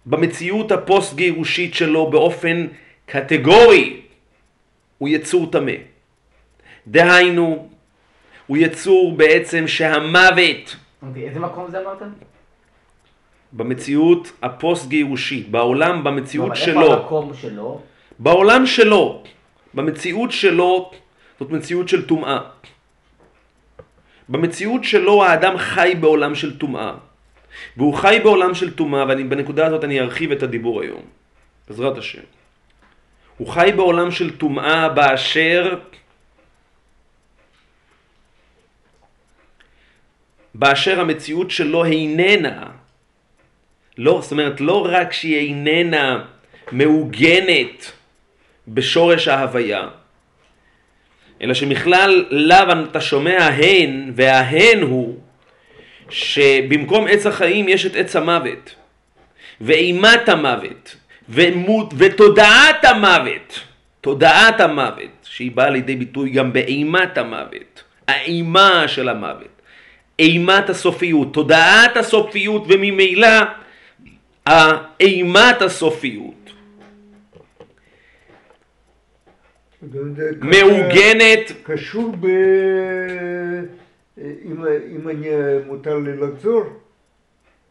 במציאות 0.06 0.72
הפוסט 0.72 1.15
גירושית 1.15 1.74
שלו 1.74 2.10
באופן 2.10 2.67
קטגורי 3.06 4.01
הוא 4.98 5.10
יצור 5.10 5.51
טמא. 5.51 5.72
דהיינו, 6.88 7.70
הוא 8.48 8.58
יצור 8.58 9.17
בעצם 9.17 9.67
שהמוות 9.67 10.75
אוקיי, 11.01 11.27
איזה 11.27 11.39
מקום 11.39 11.72
זה 11.72 11.82
אמרתם? 11.82 12.10
במציאות 13.53 14.32
הפוסט 14.41 14.88
גירושית, 14.88 15.50
בעולם, 15.50 16.03
במציאות 16.03 16.48
אבל 16.48 16.56
שלו, 16.56 16.82
איפה 16.82 16.94
המקום 16.94 17.34
שלו? 17.34 17.82
בעולם 18.20 18.65
שלו, 18.65 19.24
במציאות 19.74 20.32
שלו, 20.32 20.91
זאת 21.39 21.51
מציאות 21.51 21.89
של 21.89 22.08
טומאה. 22.08 22.39
במציאות 24.29 24.84
שלו 24.84 25.25
האדם 25.25 25.58
חי 25.58 25.94
בעולם 26.00 26.36
של 26.36 26.58
טומאה. 26.58 26.94
והוא 27.77 27.94
חי 27.94 28.20
בעולם 28.24 28.56
של 28.56 28.74
טומאה, 28.75 29.03
ובנקודה 29.03 29.65
הזאת 29.65 29.84
אני 29.84 30.00
ארחיב 30.00 30.32
את 30.32 30.44
הדיבור 30.44 30.82
היום, 30.82 31.01
בעזרת 31.67 31.98
השם. 31.98 32.22
הוא 33.38 33.48
חי 33.48 33.72
בעולם 33.75 34.12
של 34.12 34.38
טומאה 34.38 34.89
באשר 34.89 35.79
באשר 40.56 41.00
המציאות 41.00 41.51
שלו 41.51 41.86
איננה, 41.86 42.65
לא, 43.98 44.20
זאת 44.22 44.32
אומרת, 44.32 44.62
לא 44.62 44.88
רק 44.91 45.13
שהיא 45.13 45.38
איננה 45.38 46.25
מעוגנת 46.72 47.91
בשורש 48.67 49.27
ההוויה, 49.27 49.89
אלא 51.41 51.53
שמכלל 51.53 52.25
לאו 52.29 52.58
אתה 52.91 53.01
שומע 53.01 53.48
הן, 53.48 54.12
וההן 54.15 54.82
הוא 54.82 55.15
שבמקום 56.10 57.08
עץ 57.08 57.25
החיים 57.25 57.70
יש 57.70 57.86
את 57.86 57.96
עץ 57.96 58.15
המוות, 58.15 58.75
ואימת 59.62 60.29
המוות, 60.29 60.96
ומות, 61.29 61.94
ותודעת 61.98 62.86
המוות, 62.86 63.60
תודעת 64.01 64.60
המוות, 64.60 65.12
שהיא 65.24 65.51
באה 65.51 65.70
לידי 65.70 65.96
ביטוי 65.96 66.29
גם 66.29 66.53
באימת 66.53 67.17
המוות, 67.17 67.84
האימה 68.08 68.88
של 68.88 69.10
המוות, 69.10 69.62
אימת 70.20 70.70
הסופיות, 70.70 71.34
תודעת 71.34 71.98
הסופיות, 71.98 72.63
וממילא 72.67 73.27
אימת 75.00 75.62
הסופיות. 75.62 76.37
מעוגנת, 80.42 81.52
קשור 81.64 82.16
ב... 82.20 82.26
אם, 84.18 84.66
אם 84.96 85.10
אני, 85.10 85.28
מותר 85.68 85.98
לי 85.98 86.18
לחזור, 86.18 86.64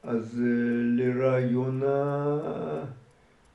אז 0.05 0.43
אה, 0.43 0.51
לרעיון 0.97 1.83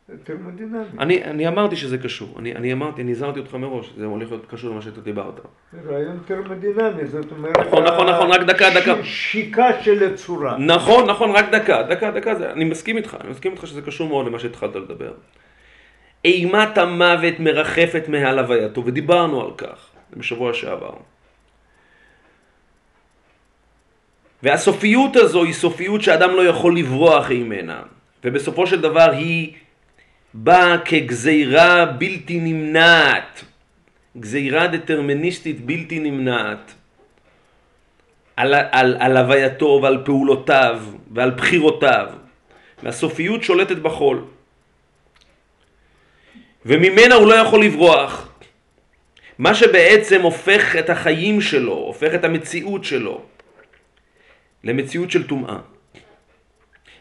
הטרמודינמי. 0.10 0.78
אני, 1.00 1.24
אני 1.24 1.48
אמרתי 1.48 1.76
שזה 1.76 1.98
קשור, 1.98 2.36
אני, 2.40 2.56
אני 2.56 2.74
אמרתי, 2.74 3.02
אני 3.02 3.12
הזהרתי 3.12 3.40
אותך 3.40 3.56
מראש, 3.56 3.94
זה 3.98 4.06
הולך 4.06 4.30
להיות 4.32 4.46
קשור 4.50 4.72
למה 4.72 4.82
שאתה 4.82 5.02
דיברת. 5.02 5.40
רעיון 5.88 6.20
טרמודינמי, 6.28 7.06
זאת 7.06 7.32
אומרת... 7.32 7.58
נכון, 7.58 7.84
נכון, 7.84 8.10
נכון, 8.10 8.32
רק 8.32 8.42
דקה, 8.42 8.66
דקה. 8.76 9.04
ש- 9.04 9.32
שיקה 9.32 9.82
של 9.82 10.14
הצורה. 10.14 10.58
נכון, 10.58 11.10
נכון, 11.10 11.32
רק 11.32 11.46
דקה, 11.52 11.84
דקה, 11.84 12.12
דקה, 12.12 12.36
זה, 12.36 12.52
אני 12.52 12.64
מסכים 12.64 12.98
איתך, 12.98 13.18
אני 13.22 13.30
מסכים 13.30 13.52
איתך 13.52 13.68
שזה 13.68 13.82
קשור 13.82 14.08
מאוד 14.10 14.28
למה 14.28 14.40
שהתחלת 14.40 14.76
לדבר. 14.76 15.12
אימת 16.26 16.78
המוות 16.78 17.40
מרחפת 17.40 18.04
מעל 18.08 18.40
הווייתו, 18.40 18.86
ודיברנו 18.86 19.42
על 19.42 19.52
כך 19.58 19.90
בשבוע 20.18 20.54
שעבר. 20.54 20.94
והסופיות 24.44 25.16
הזו 25.16 25.44
היא 25.44 25.54
סופיות 25.54 26.02
שאדם 26.02 26.30
לא 26.30 26.42
יכול 26.42 26.78
לברוח 26.78 27.30
ממנה, 27.30 27.82
ובסופו 28.24 28.68
של 28.68 28.82
דבר 28.82 29.12
היא 29.12 29.54
באה 30.34 30.78
כגזירה 30.78 31.86
בלתי 31.86 32.40
נמנעת, 32.40 33.44
גזירה 34.18 34.68
דטרמיניסטית 34.68 35.66
בלתי 35.66 36.00
נמנעת, 36.00 36.74
על, 38.36 38.54
על, 38.72 38.98
על 39.00 39.18
הווייתו 39.18 39.80
ועל 39.84 40.02
פעולותיו 40.06 40.82
ועל 41.12 41.32
בחירותיו, 41.32 42.08
והסופיות 42.84 43.44
שולטת 43.44 43.78
בחול. 43.78 44.24
וממנה 46.66 47.16
הוא 47.16 47.28
לא 47.28 47.34
יכול 47.34 47.66
לברוח. 47.66 48.32
מה 49.38 49.56
שבעצם 49.56 50.22
הופך 50.22 50.76
את 50.80 50.90
החיים 50.90 51.42
שלו, 51.42 51.74
הופך 51.74 52.14
את 52.16 52.24
המציאות 52.24 52.84
שלו, 52.84 53.26
למציאות 54.64 55.12
של 55.12 55.28
טומאה. 55.28 55.58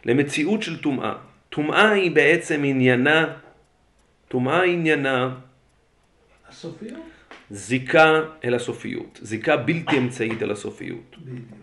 למציאות 0.04 0.62
של 0.62 0.82
טומאה. 0.82 1.14
טומאה 1.48 1.90
היא 1.90 2.10
בעצם 2.10 2.62
עניינה, 2.64 3.36
טומאה 4.28 4.62
עניינה 4.62 5.34
הסופיות? 6.48 7.00
זיקה 7.50 8.20
אל 8.44 8.54
הסופיות, 8.54 9.18
זיקה 9.22 9.56
בלתי 9.56 9.98
אמצעית 9.98 10.42
אל 10.42 10.50
הסופיות. 10.50 11.16
בדיוק. 11.18 11.60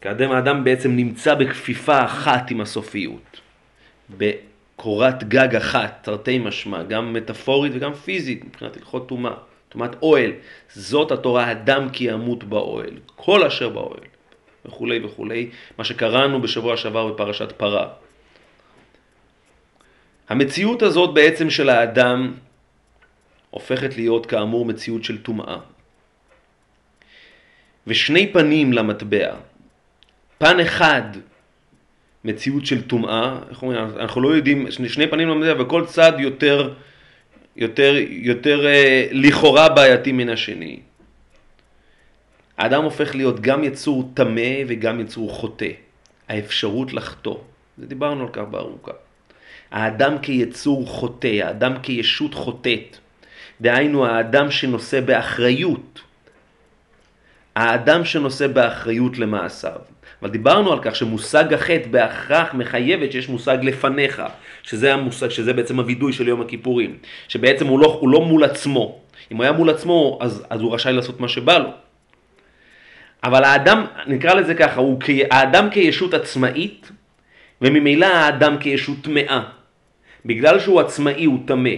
כאדם 0.00 0.30
האדם 0.32 0.64
בעצם 0.64 0.96
נמצא 0.96 1.34
בכפיפה 1.34 2.04
אחת 2.04 2.50
עם 2.50 2.60
הסופיות, 2.60 3.40
בקורת 4.74 5.24
גג 5.24 5.56
אחת, 5.56 5.98
תרתי 6.02 6.38
משמע, 6.38 6.82
גם 6.82 7.12
מטאפורית 7.12 7.72
וגם 7.74 7.94
פיזית 7.94 8.44
מבחינת 8.44 8.76
הלכות 8.76 9.08
טומאה, 9.08 9.32
אומרת 9.74 9.96
אוהל, 10.02 10.32
זאת 10.74 11.12
התורה, 11.12 11.52
אדם 11.52 11.88
כי 11.92 12.04
ימות 12.04 12.44
באוהל, 12.44 12.98
כל 13.16 13.44
אשר 13.44 13.68
באוהל, 13.68 14.04
וכולי 14.66 15.04
וכולי, 15.04 15.50
מה 15.78 15.84
שקראנו 15.84 16.42
בשבוע 16.42 16.76
שעבר 16.76 17.12
בפרשת 17.12 17.52
פרה. 17.52 17.88
המציאות 20.28 20.82
הזאת 20.82 21.14
בעצם 21.14 21.50
של 21.50 21.68
האדם 21.68 22.34
הופכת 23.50 23.96
להיות 23.96 24.26
כאמור 24.26 24.64
מציאות 24.64 25.04
של 25.04 25.22
טומאה. 25.22 25.56
ושני 27.86 28.32
פנים 28.32 28.72
למטבע. 28.72 29.34
פן 30.38 30.60
אחד, 30.60 31.02
מציאות 32.24 32.66
של 32.66 32.82
טומאה, 32.82 33.38
איך 33.50 33.62
אומרים, 33.62 33.80
אנחנו 34.00 34.20
לא 34.20 34.28
יודעים, 34.28 34.70
שני, 34.70 35.06
פנים 35.06 35.28
למטבע 35.28 35.62
וכל 35.62 35.86
צד 35.86 36.12
יותר, 36.18 36.74
יותר, 37.56 37.94
יותר 38.08 38.66
אה, 38.66 39.06
לכאורה 39.10 39.68
בעייתי 39.68 40.12
מן 40.12 40.28
השני. 40.28 40.80
האדם 42.58 42.84
הופך 42.84 43.14
להיות 43.14 43.40
גם 43.40 43.64
יצור 43.64 44.10
טמא 44.14 44.52
וגם 44.66 45.00
יצור 45.00 45.30
חוטא. 45.30 45.70
האפשרות 46.28 46.92
לחטוא. 46.92 47.36
זה 47.78 47.86
דיברנו 47.86 48.22
על 48.22 48.28
כך 48.32 48.42
בארוכה. 48.50 48.92
האדם 49.70 50.18
כיצור 50.18 50.86
חוטא, 50.86 51.40
האדם 51.42 51.74
כישות 51.82 52.34
חוטאת. 52.34 52.96
דהיינו 53.60 54.06
האדם 54.06 54.50
שנושא 54.50 55.00
באחריות. 55.00 56.00
האדם 57.54 58.04
שנושא 58.04 58.46
באחריות 58.46 59.18
למעשיו. 59.18 59.80
אבל 60.24 60.32
דיברנו 60.32 60.72
על 60.72 60.78
כך 60.82 60.96
שמושג 60.96 61.52
החטא 61.54 61.88
בהכרח 61.90 62.54
מחייבת 62.54 63.12
שיש 63.12 63.28
מושג 63.28 63.58
לפניך, 63.62 64.22
שזה 64.62 64.94
המושג, 64.94 65.28
שזה 65.28 65.52
בעצם 65.52 65.78
הווידוי 65.78 66.12
של 66.12 66.28
יום 66.28 66.40
הכיפורים, 66.40 66.98
שבעצם 67.28 67.66
הוא 67.66 67.80
לא, 67.80 67.98
הוא 68.00 68.08
לא 68.08 68.20
מול 68.20 68.44
עצמו. 68.44 68.98
אם 69.32 69.36
הוא 69.36 69.44
היה 69.44 69.52
מול 69.52 69.70
עצמו, 69.70 70.18
אז, 70.20 70.44
אז 70.50 70.60
הוא 70.60 70.74
רשאי 70.74 70.92
לעשות 70.92 71.20
מה 71.20 71.28
שבא 71.28 71.58
לו. 71.58 71.70
אבל 73.24 73.44
האדם, 73.44 73.84
נקרא 74.06 74.34
לזה 74.34 74.54
ככה, 74.54 74.80
הוא, 74.80 74.98
האדם 75.30 75.70
כישות 75.70 76.14
עצמאית, 76.14 76.90
וממילא 77.62 78.06
האדם 78.06 78.58
כישות 78.58 78.96
טמאה. 79.02 79.42
בגלל 80.26 80.60
שהוא 80.60 80.80
עצמאי 80.80 81.24
הוא 81.24 81.38
טמא, 81.46 81.70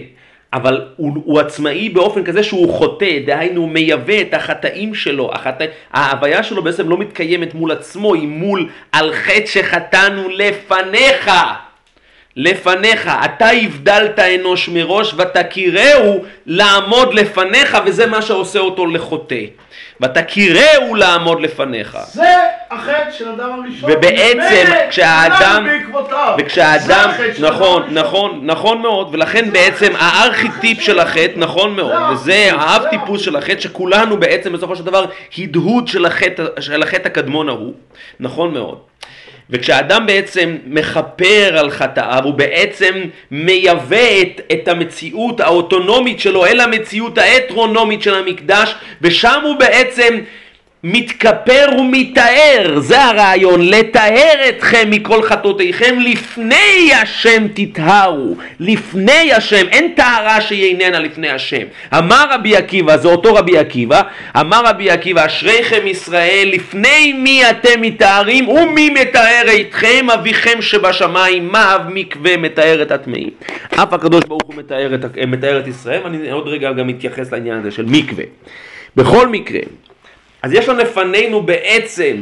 אבל 0.53 0.85
הוא, 0.95 1.11
הוא 1.25 1.39
עצמאי 1.39 1.89
באופן 1.89 2.23
כזה 2.23 2.43
שהוא 2.43 2.73
חוטא, 2.73 3.19
דהיינו 3.25 3.61
הוא 3.61 3.69
מייבא 3.69 4.21
את 4.21 4.33
החטאים 4.33 4.95
שלו, 4.95 5.31
החטא, 5.33 5.65
ההוויה 5.93 6.43
שלו 6.43 6.63
בעצם 6.63 6.89
לא 6.89 6.97
מתקיימת 6.97 7.53
מול 7.53 7.71
עצמו, 7.71 8.13
היא 8.13 8.27
מול 8.27 8.69
על 8.91 9.13
חטא 9.13 9.45
שחטאנו 9.45 10.29
לפניך. 10.29 11.31
לפניך, 12.37 13.11
אתה 13.25 13.49
הבדלת 13.49 14.19
אנוש 14.19 14.69
מראש 14.69 15.13
ותכירהו 15.13 16.23
לעמוד 16.45 17.13
לפניך 17.13 17.77
וזה 17.85 18.05
מה 18.05 18.21
שעושה 18.21 18.59
אותו 18.59 18.85
לחוטא. 18.85 19.45
ותכירהו 20.01 20.95
לעמוד 20.95 21.41
לפניך. 21.41 21.97
זה 22.07 22.33
החטא 22.71 23.11
של 23.11 23.29
אדם 23.29 23.49
הראשון. 23.51 23.91
ובעצם 23.91 24.73
כשהאדם, 24.89 25.67
וכשהאדם, 26.39 27.09
נכון. 27.39 27.83
נכון, 27.91 28.39
נכון 28.43 28.81
מאוד, 28.81 29.09
ולכן 29.11 29.51
בעצם 29.51 29.93
הארכיטיפ 29.99 30.81
של 30.81 30.99
החטא, 30.99 31.33
נכון 31.35 31.75
מאוד, 31.75 31.91
זה 31.91 32.13
וזה 32.13 32.49
האב 32.51 32.83
טיפוס 32.89 33.21
של 33.21 33.35
החטא, 33.35 33.59
שכולנו 33.59 34.17
בעצם 34.19 34.53
בסופו 34.53 34.75
של 34.75 34.83
דבר 34.83 35.05
הדהוד 35.37 35.87
של 35.87 36.83
החטא 36.83 37.07
הקדמון 37.07 37.49
ההוא, 37.49 37.73
נכון 38.19 38.53
מאוד. 38.53 38.77
וכשאדם 39.49 40.05
בעצם 40.05 40.57
מכפר 40.65 41.57
על 41.57 41.71
חטאיו, 41.71 42.21
הוא 42.23 42.33
בעצם 42.33 42.95
מייבא 43.31 44.21
את, 44.21 44.41
את 44.51 44.67
המציאות 44.67 45.39
האוטונומית 45.39 46.19
שלו 46.19 46.45
אל 46.45 46.59
המציאות 46.59 47.17
ההטרונומית 47.17 48.01
של 48.01 48.13
המקדש, 48.13 48.75
ושם 49.01 49.39
הוא 49.43 49.55
בעצם 49.55 50.19
מתכפר 50.89 51.67
ומתאר, 51.79 52.79
זה 52.79 53.03
הרעיון, 53.03 53.61
לתאר 53.61 54.49
אתכם 54.49 54.89
מכל 54.89 55.23
חטאותיכם 55.23 55.99
לפני 55.99 56.91
השם 57.01 57.47
תטהרו, 57.53 58.35
לפני 58.59 59.33
השם, 59.33 59.65
אין 59.71 59.93
טהרה 59.95 60.41
שהיא 60.41 60.63
איננה 60.65 60.99
לפני 60.99 61.29
השם. 61.29 61.65
אמר 61.97 62.25
רבי 62.31 62.55
עקיבא, 62.55 62.97
זה 62.97 63.07
אותו 63.07 63.33
רבי 63.33 63.57
עקיבא, 63.57 64.01
אמר 64.39 64.61
רבי 64.65 64.89
עקיבא, 64.89 65.25
אשריכם 65.25 65.87
ישראל, 65.87 66.49
לפני 66.53 67.13
מי 67.13 67.49
אתם 67.49 67.81
מתארים 67.81 68.49
ומי 68.49 68.89
מתאר 68.89 69.43
אתכם, 69.61 70.07
אביכם 70.13 70.61
שבשמיים, 70.61 71.47
מה 71.47 71.75
אב 71.75 71.81
מקווה 71.89 72.37
מתאר 72.37 72.81
את 72.81 72.91
הטמאים. 72.91 73.29
אף 73.69 73.93
הקדוש 73.93 74.23
ברוך 74.27 74.43
הוא 74.45 74.55
מתאר 74.55 74.95
את, 74.95 75.05
את 75.61 75.67
ישראל, 75.67 76.01
ואני 76.03 76.31
עוד 76.31 76.47
רגע 76.47 76.71
גם 76.71 76.87
מתייחס 76.87 77.31
לעניין 77.31 77.59
הזה 77.59 77.71
של 77.71 77.85
מקווה. 77.87 78.23
בכל 78.95 79.27
מקרה, 79.27 79.59
אז 80.47 80.53
יש 80.53 80.69
לנו 80.69 80.79
לפנינו 80.79 81.41
בעצם, 81.43 82.17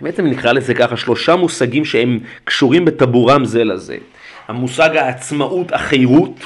בעצם 0.00 0.26
נקרא 0.26 0.52
לזה 0.52 0.74
ככה, 0.74 0.96
שלושה 0.96 1.36
מושגים 1.36 1.84
שהם 1.84 2.20
קשורים 2.44 2.84
בטבורם 2.84 3.44
זה 3.44 3.64
לזה. 3.64 3.96
המושג 4.48 4.96
העצמאות, 4.96 5.72
החירות, 5.72 6.40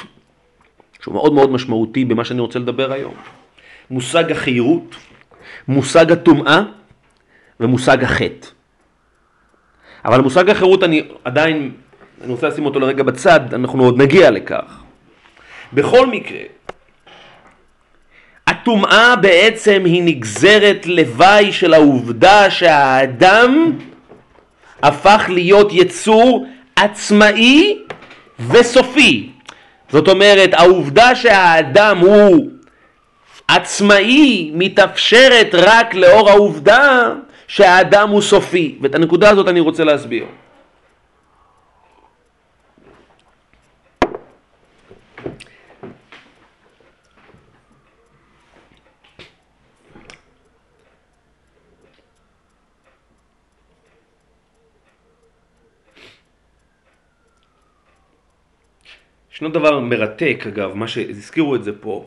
שהוא 1.02 1.14
מאוד 1.14 1.32
מאוד 1.32 1.50
משמעותי 1.50 2.04
במה 2.04 2.24
שאני 2.24 2.40
רוצה 2.40 2.58
לדבר 2.58 2.92
היום. 2.92 3.14
מושג 3.90 4.32
החירות, 4.32 4.96
מושג 5.68 6.12
הטומאה 6.12 6.62
ומושג 7.60 8.04
החטא. 8.04 8.46
אבל 10.04 10.20
מושג 10.20 10.50
החירות 10.50 10.84
אני 10.84 11.02
עדיין, 11.24 11.72
אני 12.24 12.32
רוצה 12.32 12.48
לשים 12.48 12.66
אותו 12.66 12.80
לרגע 12.80 13.02
בצד, 13.02 13.54
אנחנו 13.54 13.84
עוד 13.84 14.02
נגיע 14.02 14.30
לכך. 14.30 14.82
בכל 15.72 16.06
מקרה, 16.06 16.40
הטומאה 18.48 19.16
בעצם 19.16 19.82
היא 19.84 20.02
נגזרת 20.02 20.86
לוואי 20.86 21.52
של 21.52 21.74
העובדה 21.74 22.50
שהאדם 22.50 23.72
הפך 24.82 25.24
להיות 25.28 25.68
יצור 25.72 26.46
עצמאי 26.76 27.78
וסופי. 28.50 29.30
זאת 29.90 30.08
אומרת, 30.08 30.54
העובדה 30.54 31.14
שהאדם 31.14 31.98
הוא 31.98 32.46
עצמאי 33.48 34.50
מתאפשרת 34.54 35.54
רק 35.54 35.94
לאור 35.94 36.30
העובדה 36.30 37.12
שהאדם 37.48 38.08
הוא 38.08 38.22
סופי. 38.22 38.78
ואת 38.80 38.94
הנקודה 38.94 39.30
הזאת 39.30 39.48
אני 39.48 39.60
רוצה 39.60 39.84
להסביר. 39.84 40.24
ישנו 59.38 59.48
דבר 59.48 59.80
מרתק 59.80 60.44
אגב, 60.48 60.74
מה 60.74 60.88
שהזכירו 60.88 61.54
את 61.54 61.64
זה 61.64 61.80
פה, 61.80 62.06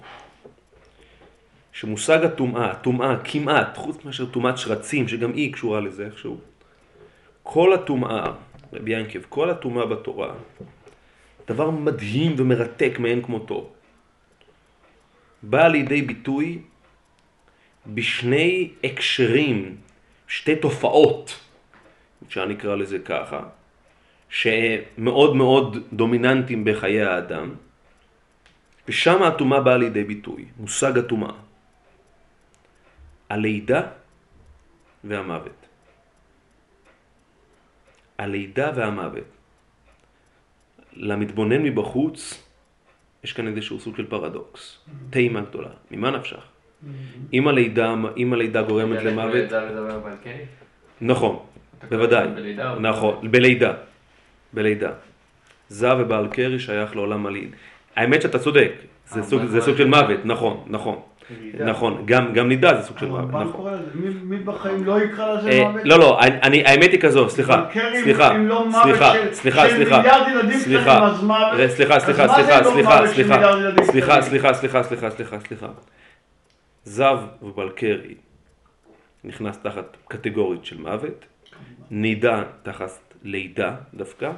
שמושג 1.71 2.25
הטומאה, 2.25 2.75
טומאה 2.75 3.15
כמעט, 3.23 3.77
חוץ 3.77 4.05
מאשר 4.05 4.25
טומאת 4.25 4.57
שרצים, 4.57 5.07
שגם 5.07 5.33
היא 5.33 5.53
קשורה 5.53 5.79
לזה 5.79 6.05
איכשהו, 6.05 6.37
כל 7.43 7.73
הטומאה, 7.73 8.31
רבי 8.73 8.91
ינקב, 8.91 9.19
כל 9.29 9.49
הטומאה 9.49 9.85
בתורה, 9.85 10.33
דבר 11.47 11.69
מדהים 11.69 12.35
ומרתק 12.37 12.99
מאין 12.99 13.23
כמותו, 13.23 13.69
בא 15.43 15.67
לידי 15.67 16.01
ביטוי 16.01 16.59
בשני 17.87 18.71
הקשרים, 18.83 19.75
שתי 20.27 20.55
תופעות, 20.55 21.39
אפשר 22.27 22.45
נקרא 22.45 22.75
לזה 22.75 22.99
ככה, 22.99 23.39
שמאוד 24.31 25.35
מאוד 25.35 25.77
דומיננטיים 25.93 26.63
בחיי 26.65 27.01
האדם, 27.01 27.55
ושם 28.87 29.23
הטומאה 29.23 29.59
באה 29.59 29.77
לידי 29.77 30.03
ביטוי, 30.03 30.45
מושג 30.57 30.97
הטומאה. 30.97 31.35
הלידה 33.29 33.81
והמוות. 35.03 35.59
הלידה 38.17 38.71
והמוות. 38.75 39.29
למתבונן 40.93 41.63
מבחוץ, 41.63 42.43
יש 43.23 43.33
כאן 43.33 43.47
איזשהו 43.47 43.79
סוג 43.79 43.97
של 43.97 44.07
פרדוקס, 44.07 44.79
טעימה 45.09 45.41
גדולה. 45.41 45.69
ממה 45.91 46.11
נפשך? 46.11 46.43
אם 47.33 47.47
הלידה, 47.47 47.95
אם 48.17 48.33
הלידה 48.33 48.61
גורמת 48.61 49.03
למוות? 49.03 49.51
נכון, 51.01 51.45
בוודאי, 51.89 52.27
בלידה 52.27 52.79
נכון, 52.79 53.31
בלידה, 53.31 53.73
בלידה. 54.53 54.89
זב 55.69 55.97
ובעל 55.99 56.27
קרי 56.27 56.59
שייך 56.59 56.95
לעולם 56.95 57.23
מלין. 57.23 57.49
האמת 57.95 58.21
שאתה 58.21 58.39
צודק, 58.39 58.71
זה 59.07 59.19
אה, 59.19 59.25
סוג, 59.25 59.45
זה 59.45 59.61
סוג 59.61 59.77
של? 59.77 59.87
מוות, 59.87 60.19
נכון, 60.25 60.63
נכון. 60.67 60.99
נכון, 61.59 62.03
גם 62.05 62.33
גם 62.33 62.47
נידה 62.47 62.81
זה 62.81 62.87
סוג 62.87 62.97
של 62.97 63.05
מוות, 63.05 63.19
הרמב"ם 63.19 63.49
נכון. 63.49 63.73
מי- 63.93 64.09
מי 64.23 64.37
בחיים 64.37 64.83
לא 64.85 65.03
יקרא 65.03 65.33
לזה 65.33 65.49
אה, 65.49 65.67
מוות? 65.69 65.81
לא, 65.85 65.99
לא, 65.99 66.19
אני- 66.21 66.63
האמת 66.65 66.91
היא 66.91 67.01
כזו, 67.01 67.29
סליחה, 67.29 67.65
סליחה, 68.03 68.29
סליחה, 68.73 69.13
סליחה, 69.31 69.67
סליחה, 69.67 69.67
סליחה, 69.67 70.03
סליחה, 70.03 71.61
סליחה, 71.71 71.99
סליחה, 71.99 72.63
סליחה, 72.63 73.07
סליחה, 73.07 73.41
סליחה? 73.83 74.21
סליחה, 74.21 74.53
סליחה, 74.53 74.83
סליחה, 74.83 75.09
סליחה, 75.11 75.39
סליחה. 75.39 75.67
זב 76.83 77.17
ובלקרי 77.41 78.15
נכנס 79.23 79.57
תחת 79.57 79.97
קטגורית 80.07 80.65
של 80.65 80.77
מוות, 80.81 81.25
נידה 81.91 82.43
תחת 82.63 83.10
לידה 83.23 83.71
דווקא, 83.93 84.31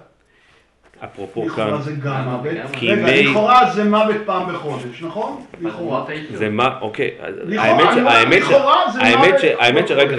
אפרופו 1.03 1.45
כאן, 1.47 1.63
לכאורה 1.67 1.81
זה 1.81 1.91
גם? 1.91 2.23
מוות. 2.29 2.51
כי 2.71 2.91
רגע, 2.91 3.29
לכאורה 3.29 3.69
זה 3.73 3.83
מוות 3.83 4.15
פעם 4.25 4.53
בחודש, 4.53 5.01
נכון? 5.03 5.45
לכאורה. 5.61 6.05
זה 6.33 6.49
מה, 6.49 6.77
אוקיי, 6.81 7.11
האמת 7.57 9.39
ש- 9.39 9.47
האמת 9.59 9.91
רגע, 9.91 10.15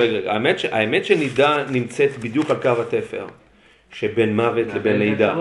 שנידה 1.07 1.57
נמצאת 1.71 2.19
בדיוק 2.19 2.51
על 2.51 2.57
קו 2.57 2.69
התפר 2.83 3.27
שבין 3.93 4.37
מוות 4.37 4.67
לבין 4.75 4.99
לידה. 4.99 5.35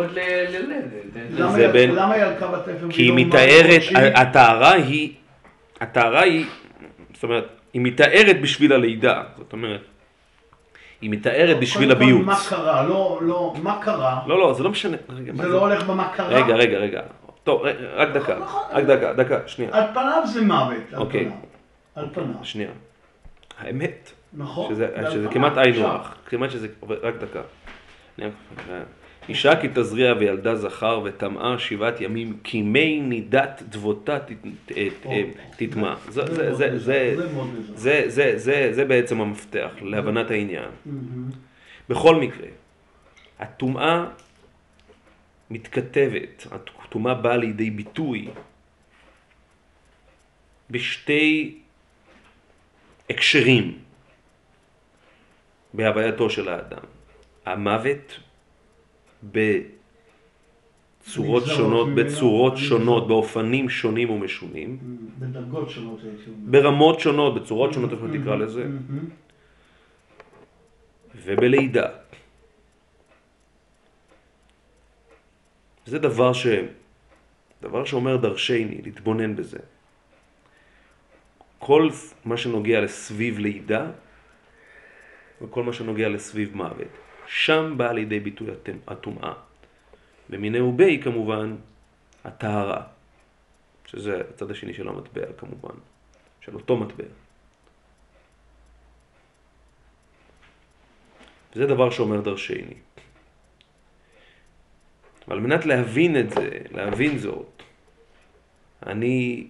למה 1.37 1.55
היא- 2.13 2.23
על 2.23 2.33
קו 2.39 2.45
התפר? 2.55 2.87
כי 2.89 3.01
היא 3.01 3.09
לא 3.09 3.15
מתארת? 3.15 3.81
הטהרה 4.15 4.71
היא, 4.73 5.13
הטהרה 5.81 6.21
היא, 6.21 6.45
זאת 7.13 7.23
אומרת, 7.23 7.47
היא 7.73 7.81
מתארת 7.81 8.41
בשביל 8.41 8.73
הלידה, 8.73 9.21
זאת 9.37 9.53
אומרת, 9.53 9.81
היא 11.03 11.09
מתארת 11.09 11.59
בשביל 11.59 11.91
הביוץ. 11.91 12.25
מה 12.25 12.35
קרה? 12.49 12.83
לא, 12.83 13.19
לא, 13.21 13.53
מה 13.63 13.77
קרה? 13.81 14.19
לא, 14.27 14.39
לא, 14.39 14.53
זה 14.53 14.63
לא 14.63 14.69
משנה. 14.69 14.97
רגע, 15.09 15.33
זה 15.35 15.47
לא 15.47 15.59
הולך 15.59 15.83
במה 15.83 16.09
קרה? 16.15 16.27
רגע, 16.27 16.55
רגע, 16.55 16.77
רגע. 16.77 17.01
טוב, 17.43 17.61
רק 17.95 18.09
דקה, 18.09 18.39
נכון, 18.39 18.61
רק 18.71 18.83
דקה, 18.83 19.13
דקה, 19.13 19.37
שנייה. 19.47 19.71
על 19.73 19.83
פניו 19.93 20.21
זה 20.25 20.41
מוות. 20.41 20.93
על 20.93 20.99
אוקיי. 20.99 21.25
פניו. 21.25 21.37
על 21.95 22.05
פניו. 22.13 22.35
שנייה. 22.43 22.69
האמת, 23.59 24.11
נכון. 24.33 24.73
שזה, 24.73 24.87
שזה 25.11 25.27
כמעט 25.27 25.57
היינו 25.57 25.85
עכשיו. 25.85 25.95
הך, 25.95 26.15
כמעט 26.25 26.51
שזה, 26.51 26.67
רק 27.03 27.13
דקה. 27.15 27.41
אישה 29.29 29.61
כי 29.61 29.67
תזריע 29.73 30.13
וילדה 30.19 30.55
זכר 30.55 31.01
וטמאה 31.03 31.59
שבעת 31.59 32.01
ימים 32.01 32.37
כי 32.43 32.61
מי 32.61 32.99
נידת 32.99 33.63
דבותה 33.69 34.17
תטמע. 35.57 35.95
זה- 36.07 36.25
בעצם 38.87 39.21
המפתח 39.21 39.69
להבנת 39.81 40.31
העניין. 40.31 40.69
מהמם. 40.85 41.29
בכל 41.89 42.15
מקרה, 42.15 42.47
הטומאה 43.39 44.05
מתכתבת, 45.51 46.47
הטומאה 46.85 47.13
באה 47.13 47.37
לידי 47.37 47.69
ביטוי 47.69 48.27
בשתי 50.69 51.57
הקשרים 53.09 53.77
בהווייתו 55.73 56.29
של 56.29 56.49
האדם. 56.49 56.83
המוות 57.45 58.19
בצורות 59.31 61.43
שונות, 61.45 61.95
בצורות. 61.95 62.57
שונות, 62.57 63.07
באופנים 63.07 63.69
שונים 63.69 64.09
ומשונים, 64.09 64.77
בדרגות 65.19 65.69
שונות. 65.69 65.99
ברמות 66.37 66.99
שונות, 66.99 67.35
בצורות 67.35 67.73
שונות, 67.73 67.91
איך 67.91 67.99
נקרא 68.03 68.35
לזה. 68.35 68.65
ובלידה. 71.15 71.89
זה 75.85 75.99
דבר 75.99 76.33
ש... 76.33 76.47
דבר 77.61 77.85
שאומר 77.85 78.17
דרשני, 78.17 78.81
להתבונן 78.83 79.35
בזה. 79.35 79.59
כל 81.59 81.89
מה 82.25 82.37
שנוגע 82.37 82.81
לסביב 82.81 83.39
לידה, 83.39 83.87
וכל 85.41 85.63
מה 85.63 85.73
שנוגע 85.73 86.09
לסביב 86.09 86.55
מוות, 86.55 86.87
שם 87.27 87.73
באה 87.77 87.93
לידי 87.93 88.19
ביטוי 88.19 88.47
הטומאה. 88.87 89.33
במיני 90.29 90.59
ובי 90.59 91.01
כמובן, 91.03 91.55
הטהרה, 92.23 92.83
שזה 93.85 94.21
הצד 94.29 94.51
השני 94.51 94.73
של 94.73 94.87
המטבע 94.87 95.33
כמובן, 95.37 95.75
של 96.41 96.55
אותו 96.55 96.77
מטבע. 96.77 97.03
וזה 101.55 101.65
דבר 101.65 101.89
שאומר 101.89 102.21
דרשני. 102.21 102.73
ועל 105.27 105.39
מנת 105.39 105.65
להבין 105.65 106.19
את 106.19 106.29
זה, 106.29 106.49
להבין 106.71 107.17
זאת, 107.17 107.63
אני, 108.85 109.47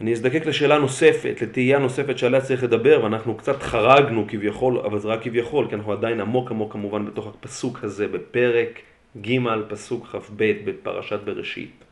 אני 0.00 0.12
אזדקק 0.12 0.46
לשאלה 0.46 0.78
נוספת, 0.78 1.42
לתהייה 1.42 1.78
נוספת 1.78 2.18
שעליה 2.18 2.40
צריך 2.40 2.64
לדבר, 2.64 3.00
ואנחנו 3.02 3.34
קצת 3.34 3.62
חרגנו 3.62 4.24
כביכול, 4.28 4.78
אבל 4.78 4.98
זה 4.98 5.08
רק 5.08 5.22
כביכול, 5.22 5.68
כי 5.68 5.74
אנחנו 5.74 5.92
עדיין 5.92 6.20
עמוק 6.20 6.50
עמוק 6.50 6.72
כמובן 6.72 7.06
בתוך 7.06 7.26
הפסוק 7.26 7.84
הזה, 7.84 8.08
בפרק 8.08 8.80
ג' 9.20 9.38
פסוק 9.68 10.06
כ"ב 10.06 10.52
בפרשת 10.64 11.20
בראשית. 11.24 11.84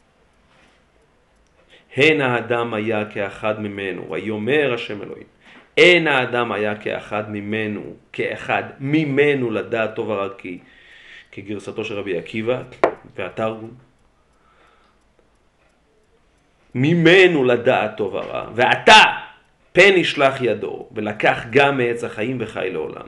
הן 1.96 2.20
האדם 2.20 2.74
היה 2.74 3.04
כאחד 3.04 3.60
ממנו, 3.60 4.10
ויאמר 4.10 4.74
השם 4.74 5.02
אלוהים. 5.02 5.26
אין 5.76 6.06
האדם 6.06 6.52
היה 6.52 6.76
כאחד 6.76 7.30
ממנו, 7.30 7.94
כאחד 8.12 8.62
ממנו 8.80 9.50
לדעת 9.50 9.94
טוב 9.94 10.08
ורע 10.08 10.28
כי, 10.38 10.58
כגרסתו 11.32 11.84
של 11.84 11.94
רבי 11.94 12.18
עקיבא 12.18 12.62
והתרגום. 13.16 13.70
ממנו 16.74 17.44
לדעת 17.44 17.96
טוב 17.96 18.14
ורע, 18.14 18.50
ועתה 18.54 19.02
פן 19.72 19.92
ישלח 19.96 20.34
ידו, 20.40 20.88
ולקח 20.92 21.38
גם 21.50 21.76
מעץ 21.76 22.04
החיים 22.04 22.36
וחי 22.40 22.70
לעולם. 22.72 23.06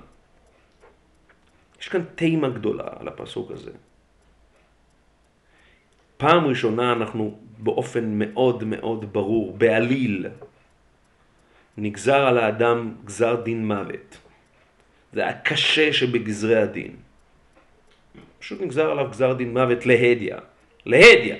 יש 1.81 1.89
כאן 1.89 2.05
תימה 2.15 2.49
גדולה 2.49 2.89
על 3.01 3.09
הפסוק 3.09 3.51
הזה. 3.51 3.71
פעם 6.17 6.47
ראשונה 6.47 6.93
אנחנו 6.93 7.39
באופן 7.59 8.05
מאוד 8.19 8.65
מאוד 8.65 9.13
ברור, 9.13 9.57
בעליל, 9.59 10.27
נגזר 11.77 12.27
על 12.27 12.39
האדם 12.39 12.95
גזר 13.05 13.35
דין 13.35 13.69
מוות. 13.69 14.17
זה 15.13 15.29
הקשה 15.29 15.93
שבגזרי 15.93 16.57
הדין. 16.57 16.97
פשוט 18.39 18.61
נגזר 18.61 18.91
עליו 18.91 19.09
גזר 19.11 19.33
דין 19.33 19.53
מוות 19.53 19.87
להדיא. 19.87 20.35
להדיא. 20.87 21.35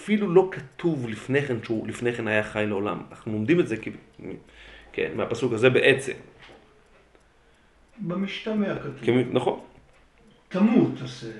אפילו 0.00 0.34
לא 0.34 0.48
כתוב 0.50 1.08
לפני 1.08 1.42
כן 1.42 1.56
שהוא 1.64 1.88
לפני 1.88 2.12
כן 2.12 2.28
היה 2.28 2.42
חי 2.42 2.64
לעולם. 2.68 3.02
אנחנו 3.10 3.32
לומדים 3.32 3.60
את 3.60 3.68
זה 3.68 3.76
כי... 3.76 3.90
כן, 4.92 5.10
מהפסוק 5.16 5.52
הזה 5.52 5.70
בעצם. 5.70 6.12
במשתמע 7.98 8.74
כתוב. 8.78 8.94
כי... 9.02 9.12
נכון, 9.32 9.60
תמות 10.48 10.90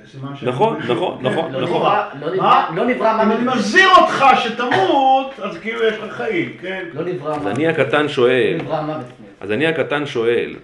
סימן 0.07 0.37
שאני... 0.37 0.51
נכון, 0.51 0.79
נכון, 0.89 1.19
נכון, 1.23 1.53
לא 1.53 1.61
נכון. 1.63 1.83
נברא- 1.83 2.15
לא 2.21 2.37
מה? 2.37 2.69
נברא- 2.71 2.75
לא 2.77 2.87
נברא 2.87 3.23
אם 3.23 3.33
אני. 3.33 3.45
מזהיר 3.59 3.89
אותך 4.01 4.25
שתמות, 4.43 5.41
אז 5.43 5.59
כאילו 5.59 5.85
יש 5.87 5.99
לך 5.99 6.13
חיים, 6.13 6.57
כן? 6.61 6.85
לא 6.93 7.05
נברא 7.05 7.35
אז 7.35 7.43
מוות. 7.43 7.57
אני 7.57 7.67
הקטן 7.69 8.09
שואל, 8.09 8.59
לא. 8.69 8.95
אז 9.41 9.51
אני 9.51 9.67
הקטן 9.67 10.07
שואל, 10.07 10.57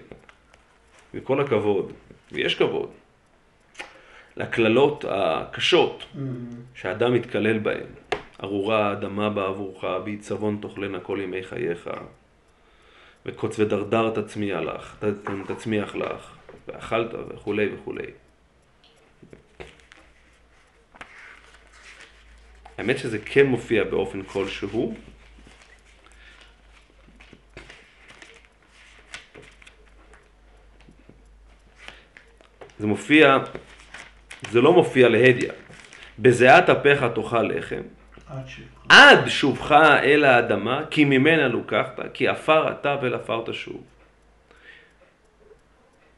וכל 1.13 1.41
הכבוד, 1.41 1.91
ויש 2.31 2.55
כבוד, 2.55 2.89
לקללות 4.37 5.05
הקשות 5.09 6.03
שהאדם 6.75 7.13
מתקלל 7.13 7.59
בהן, 7.59 7.85
ארורה 8.43 8.89
האדמה 8.89 9.29
בעבורך, 9.29 9.83
בעיצבון 10.03 10.59
תאכלנה 10.61 10.99
כל 10.99 11.19
ימי 11.23 11.43
חייך, 11.43 11.89
וקוץ 13.25 13.59
ודרדר 13.59 14.09
תצמיח 14.21 14.59
לך, 14.59 14.95
ת- 14.99 15.29
תצמיח 15.51 15.95
לך, 15.95 16.35
ואכלת 16.67 17.09
וכולי 17.29 17.69
וכולי. 17.75 18.05
האמת 22.77 22.97
שזה 22.97 23.19
כן 23.25 23.45
מופיע 23.45 23.83
באופן 23.83 24.23
כלשהו, 24.23 24.95
זה 32.79 32.87
מופיע, 32.87 33.37
זה 34.51 34.61
לא 34.61 34.73
מופיע 34.73 35.09
להדיא. 35.09 35.49
בזיעת 36.19 36.69
אפיך 36.69 37.05
תאכל 37.15 37.41
לחם, 37.41 37.81
עד 38.89 39.27
שובך 39.27 39.71
אל 40.03 40.23
האדמה, 40.23 40.81
כי 40.89 41.05
ממנה 41.05 41.47
לוקחת, 41.47 41.99
כי 42.13 42.27
עפר 42.27 42.71
אתה 42.71 42.95
ולעפר 43.01 43.43
תשוב. 43.45 43.83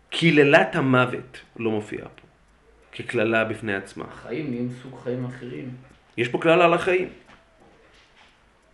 קללת 0.09 0.75
המוות 0.75 1.41
לא 1.59 1.71
מופיעה 1.71 2.07
פה, 2.07 2.27
כקללה 2.91 3.45
בפני 3.45 3.75
עצמה. 3.75 4.05
חיים 4.23 4.49
נהיים 4.49 4.69
סוג 4.81 4.99
חיים 5.03 5.25
אחרים. 5.25 5.69
יש 6.17 6.27
פה 6.27 6.37
קללה 6.41 6.65
על 6.65 6.73
החיים. 6.73 7.09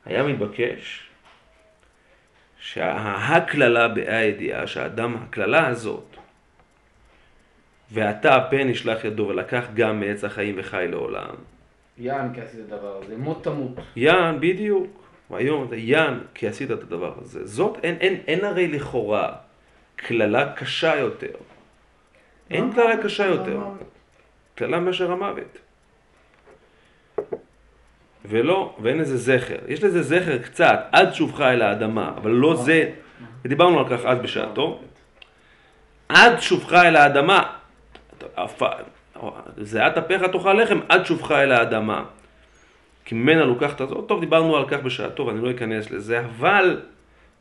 היה 0.05 0.23
מתבקש 0.23 1.09
שהקללה 2.59 3.87
בה"א 3.87 4.11
הידיעה, 4.11 4.67
שהאדם, 4.67 5.15
הקללה 5.15 5.67
הזאת, 5.67 6.14
ועתה 7.91 8.35
הפן 8.35 8.69
ישלח 8.69 9.05
ידו 9.05 9.27
ולקח 9.27 9.65
גם 9.73 9.99
מעץ 9.99 10.23
החיים 10.23 10.55
וחי 10.57 10.85
לעולם, 10.89 11.35
יען 11.97 12.33
כי 12.33 12.41
עשית 12.41 12.59
הדבר 12.59 12.99
הזה, 13.03 13.17
מות 13.17 13.43
תמות. 13.43 13.75
יען, 13.95 14.39
בדיוק. 14.39 15.05
והיום 15.29 15.67
זה 15.69 15.75
יען 15.75 16.19
כי 16.33 16.47
עשית 16.47 16.71
את 16.71 16.83
הדבר 16.83 17.13
הזה. 17.21 17.47
זאת, 17.47 17.77
אין, 17.83 17.95
אין, 17.99 18.15
אין 18.27 18.45
הרי 18.45 18.67
לכאורה 18.67 19.33
קללה 19.95 20.53
קשה 20.53 20.95
יותר. 20.95 21.35
אין 22.51 22.73
קללה 22.73 23.03
קשה 23.03 23.25
יותר. 23.25 23.59
קללה 24.55 24.79
מאשר 24.79 25.11
המוות. 25.11 25.57
ולא, 28.25 28.75
ואין 28.81 28.97
לזה 28.97 29.17
זכר. 29.17 29.57
יש 29.67 29.83
לזה 29.83 30.03
זכר 30.03 30.37
קצת, 30.37 30.79
עד 30.91 31.13
שובך 31.13 31.41
אל 31.41 31.61
האדמה, 31.61 32.13
אבל 32.17 32.31
לא 32.31 32.55
זה, 32.55 32.91
ודיברנו 33.45 33.79
על 33.79 33.97
כך 33.97 34.05
אז 34.05 34.17
בשעתו. 34.17 34.79
עד 36.09 36.41
שובך 36.41 36.73
אל 36.73 36.95
האדמה, 36.95 37.53
זיעת 39.61 39.97
אפיך 39.97 40.23
תאכל 40.23 40.53
לחם 40.53 40.79
עד 40.89 41.05
שובך 41.05 41.31
אל 41.31 41.51
האדמה. 41.51 42.03
כי 43.05 43.15
ממנה 43.15 43.45
לוקחת 43.45 43.77
זאת, 43.77 44.07
טוב 44.07 44.19
דיברנו 44.19 44.57
על 44.57 44.65
כך 44.67 44.79
בשעתו 44.79 45.25
ואני 45.25 45.41
לא 45.41 45.51
אכנס 45.51 45.91
לזה, 45.91 46.19
אבל 46.19 46.81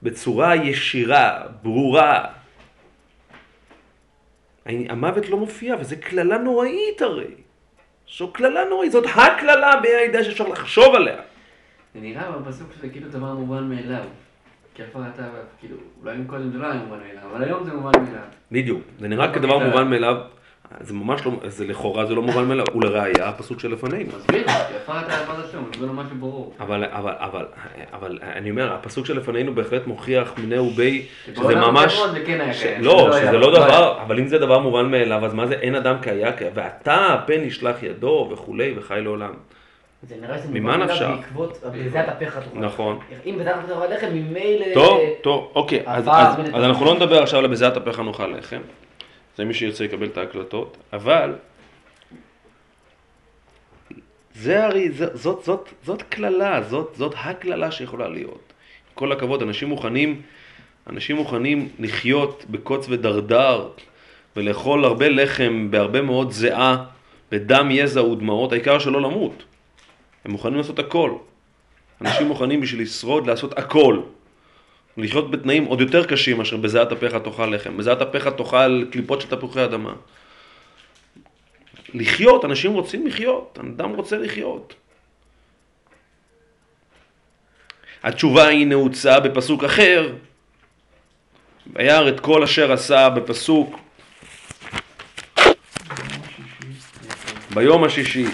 בצורה 0.03 0.57
ישירה, 0.57 1.43
ברורה. 1.63 2.25
המוות 4.67 5.29
לא 5.29 5.37
מופיע 5.37 5.77
וזה 5.81 5.97
קללה 5.97 6.39
נוראית 6.39 7.03
הרי. 7.03 7.35
זו 8.19 8.33
קללה 8.33 8.65
נוראית, 8.65 8.93
זאת 8.93 9.05
הקללה 9.15 9.81
בידי 9.81 10.25
שאפשר 10.25 10.49
לחשוב 10.49 10.95
עליה. 10.95 11.17
זה 11.95 12.01
נראה 12.01 12.31
בפסוק 12.31 12.73
שזה 12.73 12.89
כאילו 12.89 13.09
דבר 13.09 13.33
מובן 13.35 13.65
מאליו. 13.65 14.05
כי 14.75 14.83
אף 14.83 14.97
אתה, 15.15 15.23
כאילו, 15.61 15.77
אולי 16.03 16.17
קודם 16.27 16.51
זה 16.51 16.59
לא 16.59 16.67
היה 16.67 16.75
מובן 16.75 16.99
מאליו, 16.99 17.23
אבל 17.31 17.45
היום 17.45 17.65
זה 17.65 17.73
מובן 17.75 17.93
מאליו. 18.05 18.23
בדיוק, 18.53 18.83
זה 18.99 19.09
נראה 19.09 19.35
כדבר 19.35 19.59
מובן 19.59 19.91
מאליו. 19.91 20.17
זה 20.81 20.95
ממש 20.95 21.27
לא, 21.27 21.33
זה 21.47 21.65
לכאורה 21.65 22.07
זה 22.07 22.15
לא 22.15 22.23
מובן 22.23 22.45
מאליו, 22.45 22.65
ולראיה 22.75 23.29
הפסוק 23.29 23.61
שלפנינו. 23.61 24.11
מסביר, 24.19 24.47
כי 24.47 24.53
הפרת 24.53 25.11
אהבת 25.11 25.45
השם, 25.45 25.59
זה 25.79 25.87
לא 25.87 25.93
משהו 25.93 26.17
ברור. 26.21 26.55
אבל, 26.61 26.85
אבל, 26.85 27.13
אבל, 27.19 27.45
אבל 27.93 28.19
אני 28.23 28.51
אומר, 28.51 28.73
הפסוק 28.73 29.07
שלפנינו 29.07 29.55
בהחלט 29.55 29.87
מוכיח 29.87 30.33
מיני 30.39 30.59
ובי, 30.59 31.07
שזה 31.27 31.55
ממש, 31.55 32.01
כן 32.27 32.53
קיים, 32.53 32.83
לא, 32.83 33.11
שזה 33.13 33.33
לא 33.33 33.53
לא. 33.53 33.59
דבר, 33.59 33.99
אבל 34.03 34.19
אם 34.19 34.27
זה 34.27 34.39
דבר 34.39 34.59
מובן 34.59 34.91
מאליו, 34.91 35.25
אז 35.25 35.35
מה 35.35 35.47
זה 35.47 35.55
אין 35.55 35.75
אדם 35.75 35.97
כהיה, 36.03 36.33
ואתה 36.55 37.17
פן 37.27 37.41
ישלח 37.41 37.83
ידו 37.83 38.29
וכולי 38.33 38.75
וחי 38.77 39.01
לעולם. 39.03 39.33
זה 40.03 40.15
נראה 40.21 40.39
שזה 40.39 40.49
ממה 40.53 40.77
נפשך? 40.77 41.07
בעקבות, 41.07 41.59
בזיעת 41.73 42.09
אפיך 42.09 42.39
תאכל. 42.39 42.59
נכון. 42.61 42.99
אם 43.27 43.37
בזיעת 43.39 43.57
אפיך 43.57 43.71
תאכל 43.71 43.95
לחם, 43.95 44.07
ממילא... 44.13 44.75
טוב, 44.75 45.01
טוב, 45.23 45.51
אוקיי, 45.55 45.83
אז, 45.87 46.09
אנחנו 46.55 46.85
לא 46.85 46.95
נדבר 46.95 47.23
עכשיו 47.23 47.41
על 47.41 47.47
בזיעת 47.47 47.77
אפיך 47.77 48.01
נאכל 48.01 48.27
לחם, 48.27 48.61
זה 49.37 49.45
מי 49.45 49.55
שירצה 49.55 49.85
יקבל 49.85 50.07
את 50.07 50.17
ההקלטות, 50.17 50.77
אבל 50.93 51.35
זה 54.35 54.65
הרי, 54.65 54.91
זאת, 55.15 55.45
זאת, 55.45 55.69
זאת 55.85 56.03
קללה, 56.03 56.63
זאת, 56.63 56.95
זאת 56.97 57.15
הקללה 57.17 57.71
שיכולה 57.71 58.09
להיות. 58.09 58.53
כל 58.95 59.13
הכבוד, 59.13 59.43
אנשים 59.43 59.69
מוכנים, 59.69 60.23
אנשים 60.87 61.17
מוכנים 61.17 61.69
לחיות 61.79 62.45
בקוץ 62.51 62.87
ודרדר 62.89 63.69
ולאכול 64.37 64.85
הרבה 64.85 65.09
לחם 65.09 65.71
בהרבה 65.71 66.03
מאוד 66.03 66.31
זיעה, 66.31 66.85
בדם, 67.33 67.69
יזע 67.71 68.05
ודמעות, 68.05 68.53
העיקר 68.53 68.79
שלא 68.79 69.03
למות. 69.03 69.45
הם 70.25 70.31
מוכנים 70.31 70.57
לעשות 70.57 70.79
הכל. 70.79 71.17
אנשים 72.01 72.27
מוכנים 72.27 72.61
בשביל 72.61 72.83
לשרוד 72.83 73.27
לעשות 73.27 73.59
הכל. 73.59 74.01
לחיות 74.97 75.31
בתנאים 75.31 75.65
עוד 75.65 75.81
יותר 75.81 76.07
קשים 76.07 76.39
מאשר 76.39 76.57
בזיעת 76.57 76.93
אפיך 76.93 77.15
תאכל 77.15 77.47
לחם. 77.47 77.77
בזיעת 77.77 78.03
אפיך 78.03 78.29
תאכל 78.29 78.85
קליפות 78.91 79.21
של 79.21 79.29
תפוחי 79.31 79.65
אדמה. 79.65 79.93
לחיות, 81.95 82.45
אנשים 82.45 82.73
רוצים 82.73 83.07
לחיות, 83.07 83.59
אדם 83.61 83.91
רוצה 83.91 84.19
לחיות. 84.19 84.75
התשובה 88.03 88.47
היא 88.47 88.67
נעוצה 88.67 89.21
בפסוק 89.21 89.65
אחר, 89.65 90.13
וירא 91.73 92.09
את 92.09 92.21
כל 92.21 92.43
אשר 92.43 92.73
עשה 92.73 93.09
בפסוק 93.11 93.79
ביום 97.55 97.85
השישי. 97.85 98.27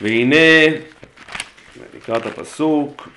והנה, 0.00 0.66
נקרא 1.94 2.16
את 2.16 2.26
הפסוק, 2.26 3.08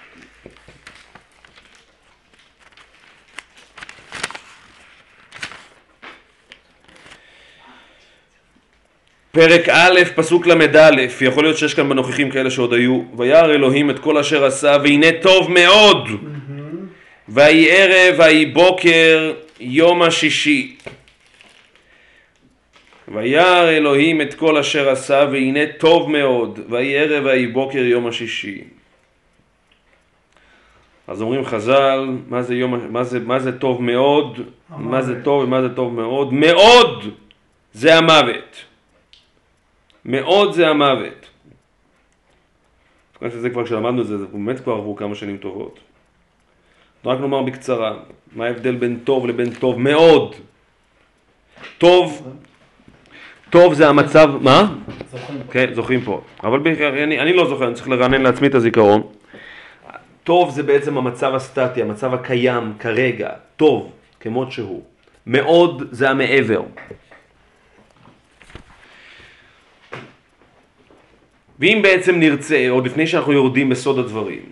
פרק 9.31 9.69
א', 9.69 9.99
פסוק 10.15 10.47
ל"א, 10.47 10.89
יכול 11.21 11.43
להיות 11.43 11.57
שיש 11.57 11.73
כאן 11.73 11.89
בנוכחים 11.89 12.31
כאלה 12.31 12.49
שעוד 12.49 12.73
היו, 12.73 13.01
וירא 13.17 13.45
אלוהים 13.45 13.89
את 13.89 13.99
כל 13.99 14.17
אשר 14.17 14.45
עשה, 14.45 14.77
והנה 14.83 15.07
טוב 15.21 15.51
מאוד, 15.51 16.07
ויהי 17.29 17.71
ערב, 17.71 18.15
ויהי 18.19 18.45
בוקר, 18.45 19.33
יום 19.59 20.01
השישי. 20.01 20.75
וירא 23.07 23.69
אלוהים 23.69 24.21
את 24.21 24.33
כל 24.33 24.57
אשר 24.57 24.89
עשה, 24.89 25.25
והנה 25.31 25.59
טוב 25.77 26.11
מאוד, 26.11 26.59
ויהי 26.69 26.97
ערב, 26.97 27.25
ויהי 27.25 27.47
בוקר, 27.47 27.79
יום 27.79 28.07
השישי. 28.07 28.63
אז 31.07 31.21
אומרים 31.21 31.45
חז"ל, 31.45 32.09
מה 32.27 32.41
זה, 32.41 32.55
יום, 32.55 32.79
מה 32.89 33.03
זה, 33.03 33.19
מה 33.19 33.39
זה 33.39 33.59
טוב 33.59 33.81
מאוד, 33.81 34.39
מה 34.69 35.01
זה 35.01 35.23
טוב 35.23 35.43
ומה 35.43 35.61
זה 35.61 35.69
טוב 35.69 35.93
מאוד, 35.93 36.33
מאוד 36.33 37.03
זה 37.73 37.97
המוות. 37.97 38.68
מאוד 40.09 40.53
זה 40.53 40.67
המוות. 40.67 41.29
כיוון 43.17 43.31
שזה 43.31 43.49
כבר 43.49 43.65
כשלמדנו 43.65 44.01
את 44.01 44.07
זה, 44.07 44.17
זה 44.17 44.25
באמת 44.25 44.59
כבר 44.59 44.73
עברו 44.73 44.95
כמה 44.95 45.15
שנים 45.15 45.37
טובות. 45.37 45.79
רק 47.05 47.19
נאמר 47.19 47.41
בקצרה, 47.41 47.97
מה 48.35 48.45
ההבדל 48.45 48.75
בין 48.75 48.99
טוב 49.03 49.27
לבין 49.27 49.53
טוב 49.53 49.79
מאוד? 49.79 50.35
טוב, 51.77 52.33
טוב 53.49 53.73
זה 53.73 53.89
המצב, 53.89 54.29
מה? 54.41 54.75
זוכרים. 55.11 55.39
כן, 55.51 55.73
זוכרים 55.73 56.01
פה. 56.01 56.21
אבל 56.43 56.59
אני, 57.03 57.19
אני 57.19 57.33
לא 57.33 57.49
זוכר, 57.49 57.67
אני 57.67 57.75
צריך 57.75 57.89
לרענן 57.89 58.21
לעצמי 58.21 58.47
את 58.47 58.55
הזיכרון. 58.55 59.01
טוב 60.23 60.49
זה 60.49 60.63
בעצם 60.63 60.97
המצב 60.97 61.35
הסטטי, 61.35 61.81
המצב 61.81 62.13
הקיים 62.13 62.73
כרגע, 62.79 63.29
טוב, 63.57 63.91
כמות 64.19 64.51
שהוא. 64.51 64.83
מאוד 65.27 65.83
זה 65.91 66.09
המעבר. 66.09 66.61
ואם 71.59 71.79
בעצם 71.83 72.15
נרצה, 72.15 72.69
עוד 72.69 72.85
לפני 72.85 73.07
שאנחנו 73.07 73.33
יורדים 73.33 73.69
בסוד 73.69 73.99
הדברים, 73.99 74.45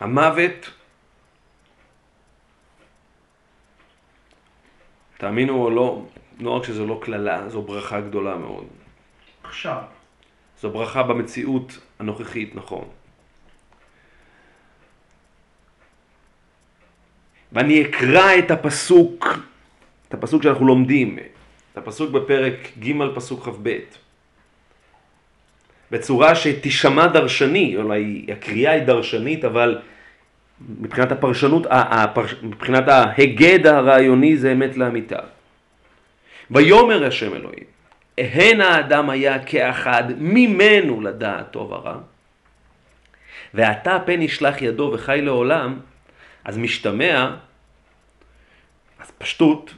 המוות, 0.00 0.70
תאמינו 5.18 5.64
או 5.64 5.70
לא, 5.70 6.06
לא 6.40 6.50
רק 6.50 6.64
שזו 6.64 6.86
לא 6.86 7.00
קללה, 7.02 7.48
זו 7.48 7.62
ברכה 7.62 8.00
גדולה 8.00 8.36
מאוד. 8.36 8.66
עכשיו, 9.44 9.82
זו 10.60 10.70
ברכה 10.70 11.02
במציאות 11.02 11.78
הנוכחית, 11.98 12.54
נכון. 12.54 12.88
ואני 17.52 17.82
אקרא 17.82 18.38
את 18.38 18.50
הפסוק, 18.50 19.26
את 20.08 20.14
הפסוק 20.14 20.42
שאנחנו 20.42 20.66
לומדים, 20.66 21.18
את 21.72 21.78
הפסוק 21.78 22.10
בפרק 22.10 22.54
ג' 22.78 23.14
פסוק 23.14 23.44
כ"ב, 23.44 23.78
בצורה 25.90 26.34
שתישמע 26.34 27.06
דרשני, 27.06 27.76
אולי 27.76 28.26
הקריאה 28.32 28.72
היא 28.72 28.82
דרשנית, 28.82 29.44
אבל 29.44 29.78
מבחינת 30.80 31.12
הפרשנות, 31.12 31.66
מבחינת 32.42 32.88
ההיגד 32.88 33.66
הרעיוני 33.66 34.36
זה 34.36 34.52
אמת 34.52 34.76
לאמיתה. 34.76 35.18
ויאמר 36.50 37.06
השם 37.06 37.34
אלוהים, 37.34 37.64
הן 38.18 38.60
האדם 38.60 39.10
היה 39.10 39.44
כאחד 39.44 40.04
ממנו 40.18 41.00
לדעת 41.00 41.50
טוב 41.50 41.72
ורע, 41.72 41.96
ועתה 43.54 43.98
פן 44.06 44.22
ישלח 44.22 44.62
ידו 44.62 44.90
וחי 44.94 45.20
לעולם, 45.22 45.78
אז 46.44 46.58
משתמע, 46.58 47.30
אז 49.00 49.10
פשטות, 49.18 49.74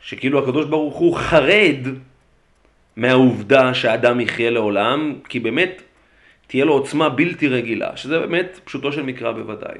שכאילו 0.00 0.42
הקדוש 0.42 0.66
ברוך 0.66 0.96
הוא 0.96 1.16
חרד 1.16 1.86
מהעובדה 2.96 3.74
שהאדם 3.74 4.20
יחיה 4.20 4.50
לעולם, 4.50 5.14
כי 5.28 5.40
באמת 5.40 5.82
תהיה 6.46 6.64
לו 6.64 6.72
עוצמה 6.72 7.08
בלתי 7.08 7.48
רגילה, 7.48 7.96
שזה 7.96 8.18
באמת 8.18 8.60
פשוטו 8.64 8.92
של 8.92 9.02
מקרא 9.02 9.32
בוודאי. 9.32 9.78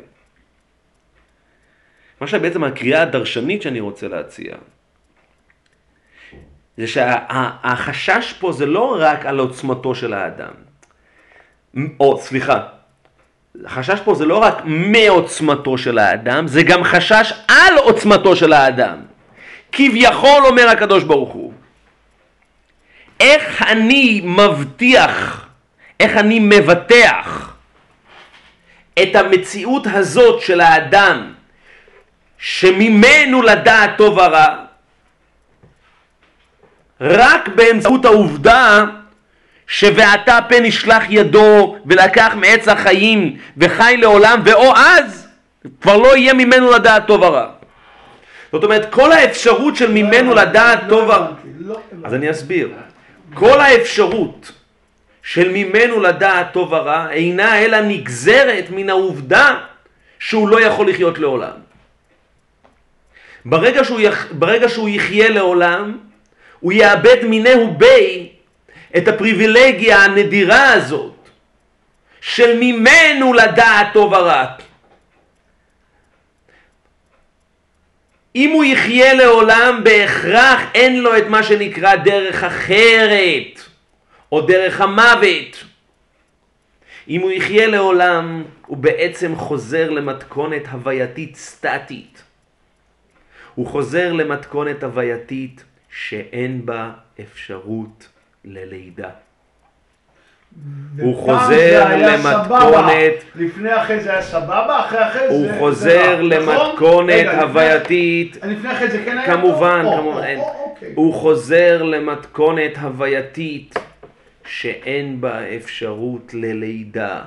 מה 2.21 2.27
שבעצם 2.27 2.65
הקריאה 2.65 3.03
הדרשנית 3.03 3.63
שאני 3.63 3.81
רוצה 3.81 4.09
להציע, 4.09 4.55
זה 6.77 6.87
שהחשש 6.87 8.35
פה 8.41 8.53
זה 8.53 8.67
לא 8.67 8.97
רק 9.01 9.27
על 9.27 9.39
עוצמתו 9.39 9.95
של 9.95 10.13
האדם. 10.13 10.53
או 12.01 12.19
סליחה, 12.19 12.61
החשש 13.65 14.01
פה 14.01 14.15
זה 14.15 14.27
לא 14.27 14.39
רק 14.39 14.63
מעוצמתו 14.65 15.79
של 15.79 15.99
האדם, 15.99 16.49
זה 16.49 16.63
גם 16.63 16.85
חשש 16.85 17.33
על 17.49 17.79
עוצמתו 17.79 18.37
של 18.37 18.53
האדם. 18.53 18.99
כביכול 19.73 20.47
אומר 20.47 20.69
הקדוש 20.69 21.05
ברוך 21.05 21.33
הוא, 21.33 21.53
איך 23.21 23.63
אני 23.63 24.21
מבטיח, 24.25 25.47
איך 26.01 26.17
אני 26.17 26.39
מבטח 26.41 27.55
את 29.03 29.17
המציאות 29.17 29.87
הזאת 29.93 30.41
של 30.41 30.61
האדם 30.61 31.33
שממנו 32.39 33.43
לדעת 33.43 33.91
טוב 33.97 34.19
ורע, 34.19 34.47
רק 37.01 37.49
באמצעות 37.49 38.05
העובדה 38.05 38.85
שוועתה 39.67 40.39
פן 40.49 40.65
ישלח 40.65 41.03
ידו 41.09 41.77
ולקח 41.87 42.33
מעץ 42.37 42.69
החיים 42.69 43.37
וחי 43.57 43.97
לעולם 43.99 44.41
ואו 44.45 44.77
אז 44.77 45.29
כבר 45.81 45.97
לא 45.97 46.17
יהיה 46.17 46.35
ממנו 46.35 46.71
לדעת 46.71 47.07
טוב 47.07 47.23
ורע. 47.23 47.47
זאת 48.53 48.65
אומרת 48.65 48.93
כל 48.93 49.13
האפשרות 49.13 49.77
של 49.77 49.93
ממנו 49.93 50.35
לדעת 50.35 50.83
לא 50.83 50.89
טוב 50.89 51.05
ורע 51.05 51.27
לא 51.59 51.81
הבנתי. 51.93 52.07
אז 52.07 52.15
אני 52.15 52.31
אסביר. 52.31 52.69
כל 53.35 53.61
האפשרות 53.61 54.53
של 55.23 55.49
ממנו 55.53 56.01
לדעת 56.01 56.53
טוב 56.53 56.73
ורע 56.73 57.11
אינה 57.11 57.59
אלא 57.59 57.81
נגזרת 57.81 58.65
מן 58.71 58.91
העובדה 58.91 59.59
שהוא 60.19 60.49
לא 60.49 60.61
יכול 60.61 60.91
לחיות 60.91 61.19
לעולם. 61.19 61.57
ברגע 63.45 63.85
שהוא, 63.85 64.01
יח... 64.01 64.27
ברגע 64.33 64.69
שהוא 64.69 64.89
יחיה 64.89 65.29
לעולם, 65.29 65.99
הוא 66.61 66.73
יאבד 66.73 67.25
מינהו 67.25 67.75
בי 67.75 68.29
את 68.97 69.09
הפריבילגיה 69.09 70.05
הנדירה 70.05 70.73
הזאת 70.73 71.13
של 72.21 72.57
ממנו 72.61 73.33
לדעת 73.33 73.87
טוב 73.93 74.13
ורע. 74.13 74.45
אם 78.37 78.51
הוא 78.51 78.65
יחיה 78.65 79.15
לעולם, 79.15 79.81
בהכרח 79.85 80.61
אין 80.75 81.03
לו 81.03 81.19
את 81.19 81.27
מה 81.27 81.43
שנקרא 81.43 81.97
דרך 81.97 82.45
אחרת, 82.45 83.61
או 84.33 84.41
דרך 84.41 84.81
המוות. 84.81 85.65
אם 87.09 87.21
הוא 87.21 87.31
יחיה 87.31 87.67
לעולם, 87.67 88.45
הוא 88.67 88.77
בעצם 88.77 89.37
חוזר 89.37 89.91
למתכונת 89.91 90.67
הווייתית 90.67 91.37
סטטית. 91.37 92.23
הוא 93.55 93.67
חוזר 93.67 94.13
למתכונת 94.13 94.85
הווייתית 94.85 95.65
שאין 95.91 96.67
בה 96.67 96.91
אפשרות 97.21 98.09
ללידה. 98.45 99.11
הוא 100.99 101.17
חוזר 101.17 101.97
למתכונת-. 101.97 103.25
לפני 103.35 103.77
אחרי 103.83 104.01
זה 104.01 104.13
היה 104.13 104.23
סבבה, 104.23 104.81
אחרי 104.81 105.09
אחרי 105.09 105.29
זה... 105.29 105.35
הוא 105.35 105.59
חוזר 105.59 106.15
רע, 106.15 106.23
נכון? 106.23 106.29
למתכונת 106.29 107.27
הווייתית 107.27 108.37
לפני 108.43 108.73
אחרי 108.73 108.91
זה 108.91 109.03
כן 109.05 109.19
היה 109.19 109.27
כמובן, 109.27 109.83
כמובן, 109.83 110.07
או, 110.07 110.23
אין. 110.23 110.39
או, 110.39 110.71
אוקיי. 110.71 110.93
הוא 110.95 111.15
חוזר 111.15 111.83
למתכונת 111.83 112.79
הווייתית 112.79 113.75
שאין 114.47 115.21
בה 115.21 115.57
אפשרות 115.57 116.35
ללידה, 116.35 117.23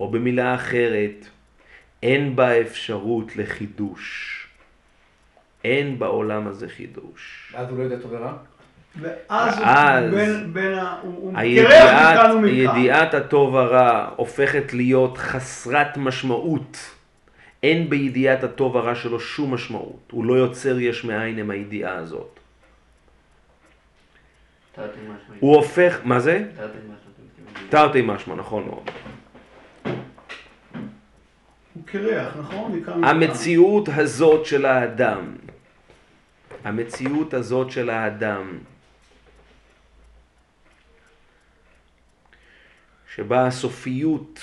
או 0.00 0.10
במילה 0.10 0.54
אחרת, 0.54 1.26
אין 2.02 2.36
בה 2.36 2.60
אפשרות 2.60 3.36
לחידוש. 3.36 4.32
אין 5.64 5.98
בעולם 5.98 6.48
הזה 6.48 6.68
חידוש. 6.68 7.52
ואז 7.54 7.70
הוא 7.70 7.78
לא 7.78 7.82
יודע 7.82 7.96
טוב 8.02 8.12
ורע? 8.12 8.32
ואז 9.00 9.54
אז 9.62 10.14
בין, 10.14 10.52
בין 10.52 10.78
ה... 10.78 10.98
הוא 11.02 11.32
מכאן 11.32 12.30
ומכאן. 12.36 12.48
ידיעת 12.48 13.14
הטוב 13.14 13.56
הרע 13.56 14.10
הופכת 14.16 14.72
להיות 14.72 15.18
חסרת 15.18 15.96
משמעות. 15.96 16.76
אין 17.62 17.90
בידיעת 17.90 18.44
הטוב 18.44 18.76
הרע 18.76 18.94
שלו 18.94 19.20
שום 19.20 19.54
משמעות. 19.54 20.08
הוא 20.12 20.24
לא 20.24 20.34
יוצר 20.34 20.80
יש 20.80 21.04
מאין 21.04 21.38
עם 21.38 21.50
הידיעה 21.50 21.94
הזאת. 21.94 22.40
הוא 25.40 25.56
הופך, 25.56 26.00
מה 26.04 26.20
זה? 26.20 26.44
תרתי 27.68 28.02
משמע, 28.02 28.34
נכון 28.34 28.64
מאוד. 28.66 28.90
הוא 31.74 31.82
קרח, 31.84 32.36
נכון? 32.40 32.80
המציאות 33.04 33.88
הזאת 33.96 34.46
של 34.46 34.66
האדם, 34.66 35.34
המציאות 36.64 37.34
הזאת 37.34 37.70
של 37.70 37.90
האדם, 37.90 38.58
שבה 43.16 43.46
הסופיות, 43.46 44.40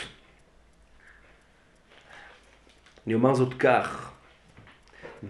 אני 3.05 3.13
אומר 3.13 3.33
זאת 3.33 3.53
כך, 3.53 4.12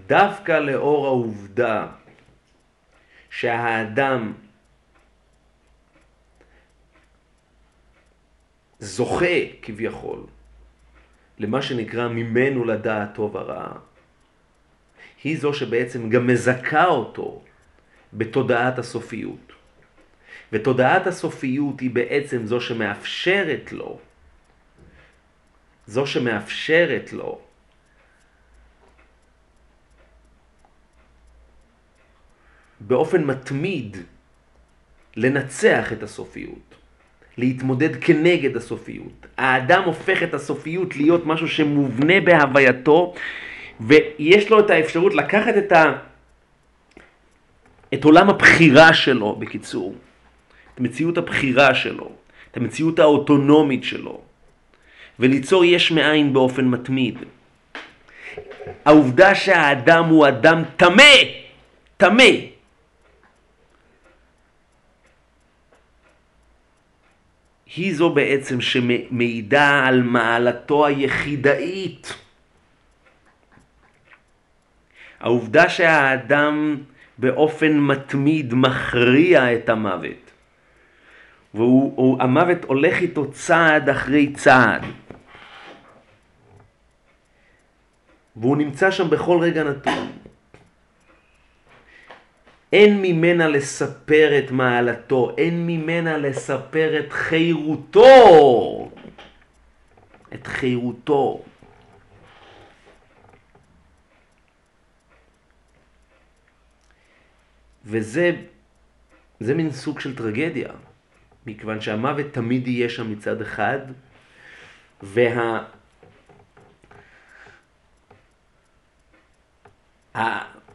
דווקא 0.07 0.51
לאור 0.51 1.05
העובדה 1.05 1.87
שהאדם 3.29 4.33
זוכה 8.79 9.39
כביכול 9.61 10.23
למה 11.39 11.61
שנקרא 11.61 12.07
ממנו 12.07 12.65
לדעת 12.65 13.15
טוב 13.15 13.35
ורע, 13.35 13.71
היא 15.23 15.39
זו 15.39 15.53
שבעצם 15.53 16.09
גם 16.09 16.27
מזכה 16.27 16.85
אותו 16.85 17.43
בתודעת 18.13 18.79
הסופיות. 18.79 19.42
ותודעת 20.53 21.07
הסופיות 21.07 21.79
היא 21.79 21.89
בעצם 21.89 22.45
זו 22.45 22.61
שמאפשרת 22.61 23.71
לו, 23.71 23.99
זו 25.87 26.07
שמאפשרת 26.07 27.13
לו 27.13 27.41
באופן 32.79 33.23
מתמיד 33.23 33.97
לנצח 35.15 35.93
את 35.93 36.03
הסופיות. 36.03 36.75
להתמודד 37.37 37.95
כנגד 38.01 38.57
הסופיות. 38.57 39.25
האדם 39.37 39.83
הופך 39.83 40.23
את 40.23 40.33
הסופיות 40.33 40.95
להיות 40.95 41.25
משהו 41.25 41.47
שמובנה 41.47 42.21
בהווייתו, 42.21 43.13
ויש 43.79 44.49
לו 44.49 44.59
את 44.59 44.69
האפשרות 44.69 45.13
לקחת 45.13 45.57
את, 45.57 45.71
ה... 45.71 45.93
את 47.93 48.03
עולם 48.03 48.29
הבחירה 48.29 48.93
שלו, 48.93 49.35
בקיצור, 49.35 49.95
את 50.75 50.79
מציאות 50.79 51.17
הבחירה 51.17 51.75
שלו, 51.75 52.11
את 52.51 52.57
המציאות 52.57 52.99
האוטונומית 52.99 53.83
שלו, 53.83 54.21
וליצור 55.19 55.65
יש 55.65 55.91
מאין 55.91 56.33
באופן 56.33 56.65
מתמיד. 56.65 57.17
העובדה 58.85 59.35
שהאדם 59.35 60.05
הוא 60.05 60.27
אדם 60.27 60.63
טמא, 60.77 61.13
טמא, 61.97 62.53
היא 67.75 67.95
זו 67.95 68.09
בעצם 68.09 68.61
שמעידה 68.61 69.85
על 69.85 70.01
מעלתו 70.01 70.85
היחידאית. 70.85 72.13
העובדה 75.19 75.69
שהאדם 75.69 76.77
באופן 77.17 77.79
מתמיד 77.79 78.53
מכריע 78.53 79.55
את 79.55 79.69
המוות, 79.69 80.31
והמוות 81.53 82.63
הולך 82.65 83.01
איתו 83.01 83.31
צעד 83.31 83.89
אחרי 83.89 84.33
צעד, 84.33 84.81
והוא 88.35 88.57
נמצא 88.57 88.91
שם 88.91 89.09
בכל 89.09 89.39
רגע 89.41 89.63
נתון. 89.63 90.11
אין 92.73 93.01
ממנה 93.01 93.47
לספר 93.47 94.39
את 94.39 94.51
מעלתו, 94.51 95.35
אין 95.37 95.67
ממנה 95.67 96.17
לספר 96.17 96.99
את 96.99 97.11
חירותו. 97.11 98.91
את 100.33 100.47
חירותו. 100.47 101.43
וזה 107.85 108.31
זה 109.39 109.53
מין 109.53 109.71
סוג 109.71 109.99
של 109.99 110.15
טרגדיה, 110.15 110.69
מכיוון 111.47 111.81
שהמוות 111.81 112.25
תמיד 112.31 112.67
יהיה 112.67 112.89
שם 112.89 113.11
מצד 113.11 113.41
אחד, 113.41 113.79
וה... 115.03 115.63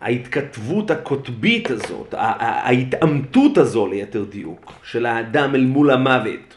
ההתכתבות 0.01 0.90
הקוטבית 0.90 1.70
הזאת, 1.70 2.14
ההתעמתות 2.18 3.59
הזו 3.59 3.86
ליתר 3.86 4.24
דיוק, 4.24 4.72
של 4.82 5.07
האדם 5.07 5.55
אל 5.55 5.64
מול 5.64 5.90
המוות, 5.90 6.57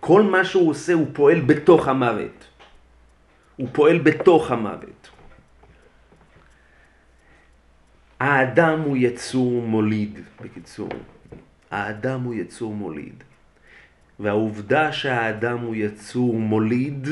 כל 0.00 0.22
מה 0.22 0.44
שהוא 0.44 0.70
עושה 0.70 0.92
הוא 0.92 1.06
פועל 1.12 1.40
בתוך 1.40 1.88
המוות. 1.88 2.44
הוא 3.56 3.68
פועל 3.72 3.98
בתוך 3.98 4.50
המוות. 4.50 5.10
האדם 8.20 8.80
הוא 8.80 8.96
יצור 8.96 9.62
מוליד, 9.62 10.20
בקיצור. 10.40 10.88
האדם 11.70 12.22
הוא 12.22 12.34
יצור 12.34 12.74
מוליד. 12.74 13.24
והעובדה 14.18 14.92
שהאדם 14.92 15.58
הוא 15.58 15.74
יצור 15.74 16.38
מוליד, 16.38 17.06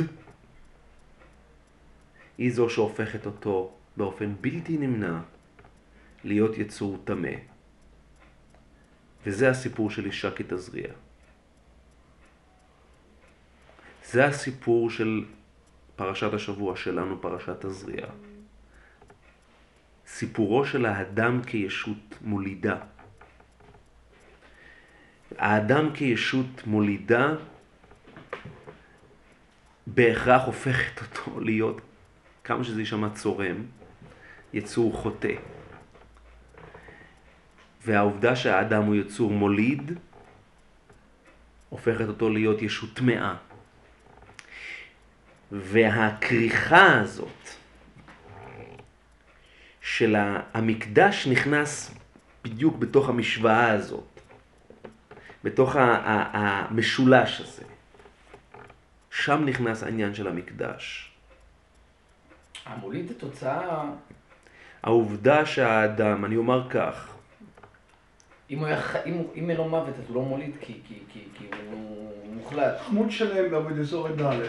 היא 2.39 2.53
זו 2.53 2.71
שהופכת 2.71 3.27
אותו 3.27 3.73
באופן 3.97 4.35
בלתי 4.41 4.77
נמנע 4.77 5.21
להיות 6.25 6.59
יצור 6.59 6.99
טמא. 7.05 7.37
וזה 9.27 9.51
הסיפור 9.51 9.91
של 9.91 10.05
אישה 10.05 10.31
כתזריע. 10.31 10.89
זה 14.05 14.27
הסיפור 14.27 14.91
של 14.91 15.25
פרשת 15.97 16.35
השבוע 16.35 16.77
שלנו, 16.77 17.23
פרשת 17.23 17.67
תזריע. 17.67 18.07
סיפורו 20.07 20.67
של 20.67 20.87
האדם 20.87 21.43
כישות 21.43 22.19
מולידה. 22.21 22.79
האדם 25.39 25.93
כישות 25.95 26.67
מולידה 26.67 27.35
בהכרח 29.87 30.43
הופכת 30.47 31.01
אותו 31.03 31.41
להיות, 31.47 31.81
כמה 32.45 32.65
שזה 32.65 32.81
יישמע 32.81 33.11
צורם, 33.11 33.57
יצור 34.53 34.93
חוטא. 34.95 35.35
והעובדה 37.85 38.37
שהאדם 38.37 38.83
הוא 38.83 38.95
יצור 38.95 39.31
מוליד, 39.31 39.93
הופכת 41.69 42.09
אותו 42.09 42.31
להיות 42.31 42.63
ישות 42.63 42.95
טמאה. 42.95 43.35
והכריכה 45.53 47.01
הזאת 47.01 47.49
של 49.81 50.17
המקדש 50.55 51.27
נכנס 51.27 51.95
בדיוק 52.45 52.77
בתוך 52.77 53.09
המשוואה 53.09 53.71
הזאת, 53.71 54.16
בתוך 55.45 55.77
המשולש 55.79 57.41
הזה. 57.41 57.63
שם 59.11 59.45
נכנס 59.47 59.83
העניין 59.83 60.15
של 60.15 60.29
המקדש. 60.29 61.13
המוליד 62.67 63.09
זה 63.09 63.19
תוצאה, 63.19 63.85
העובדה 64.83 65.47
שהאדם, 65.47 66.25
אני 66.25 66.37
אומר 66.37 66.71
כך, 66.71 67.13
אם 68.51 68.59
הוא 68.59 68.67
היה 68.67 68.81
אם 69.07 69.23
אם 69.35 69.51
אין 69.51 69.57
לו 69.59 69.69
מוות 69.69 69.95
אז 69.99 70.05
הוא 70.09 70.17
לא 70.17 70.23
מוליד 70.23 70.51
כי 70.61 70.81
כי- 70.89 71.03
כי- 71.13 71.25
כי 71.39 71.45
הוא 71.71 72.11
מוחלט. 72.35 72.75
עמוד 72.89 73.11
שלם 73.11 73.51
בעמוד 73.51 73.79
אזור 73.79 74.09
ד', 74.09 74.41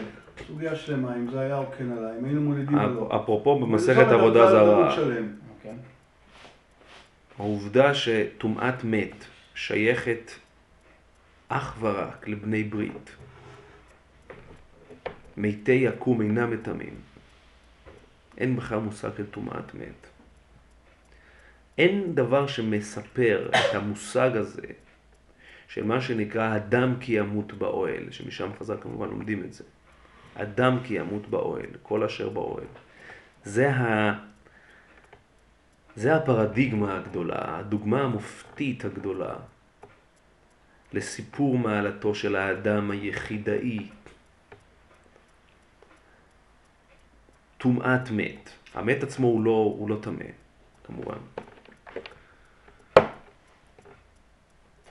סוגיה 0.47 0.75
שלמה, 0.75 1.15
אם 1.15 1.31
זה 1.31 1.39
היה 1.39 1.57
או 1.57 1.65
כן 1.77 1.91
עליי, 1.91 2.19
אם 2.19 2.25
היינו 2.25 2.41
מולידים 2.41 2.77
או 2.79 2.87
לא. 2.87 3.21
אפרופו 3.23 3.59
במסכת 3.59 4.07
עבודה 4.07 4.49
זרה, 4.51 4.91
שלם. 4.95 5.27
אוקיי. 5.57 5.71
העובדה 7.39 7.93
שטומאת 7.93 8.83
מת 8.83 9.25
שייכת 9.55 10.31
אך 11.47 11.77
ורק 11.79 12.27
לבני 12.27 12.63
ברית, 12.63 13.15
מתי 15.37 15.71
יקום 15.71 16.21
אינם 16.21 16.51
מטמאים, 16.51 16.95
אין 18.37 18.55
בכלל 18.55 18.79
מושג 18.79 19.09
של 19.17 19.25
טומאת 19.25 19.73
מת. 19.73 20.07
אין 21.77 22.15
דבר 22.15 22.47
שמספר 22.47 23.49
את 23.49 23.75
המושג 23.75 24.31
הזה 24.35 24.67
של 25.67 25.83
מה 25.83 26.01
שנקרא 26.01 26.55
אדם 26.55 26.95
כי 26.99 27.13
ימות 27.13 27.53
באוהל, 27.53 28.11
שמשם 28.11 28.49
חז"ל 28.59 28.77
כמובן 28.81 29.07
לומדים 29.09 29.43
את 29.43 29.53
זה. 29.53 29.63
אדם 30.35 30.79
כי 30.83 30.93
ימות 30.93 31.29
באוהל, 31.29 31.69
כל 31.83 32.03
אשר 32.03 32.29
באוהל. 32.29 32.67
זה 33.43 33.71
ה... 33.71 34.13
זה 35.95 36.15
הפרדיגמה 36.15 36.97
הגדולה, 36.97 37.57
הדוגמה 37.57 38.01
המופתית 38.01 38.85
הגדולה 38.85 39.35
לסיפור 40.93 41.57
מעלתו 41.57 42.15
של 42.15 42.35
האדם 42.35 42.91
היחידאי. 42.91 43.87
טומאת 47.57 48.11
מת. 48.11 48.49
המת 48.73 49.03
עצמו 49.03 49.27
הוא 49.27 49.43
לא, 49.43 49.73
הוא 49.77 49.89
לא 49.89 49.97
טמא, 50.01 50.25
כמובן. 50.83 51.17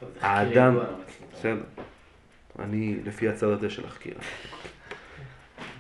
טוב, 0.01 0.11
האדם, 0.21 0.79
בסדר. 1.33 1.63
אני 2.59 2.97
לפי 3.05 3.29
הצד 3.29 3.47
הזה 3.47 3.71
של 3.71 3.87
החקירה. 3.87 4.21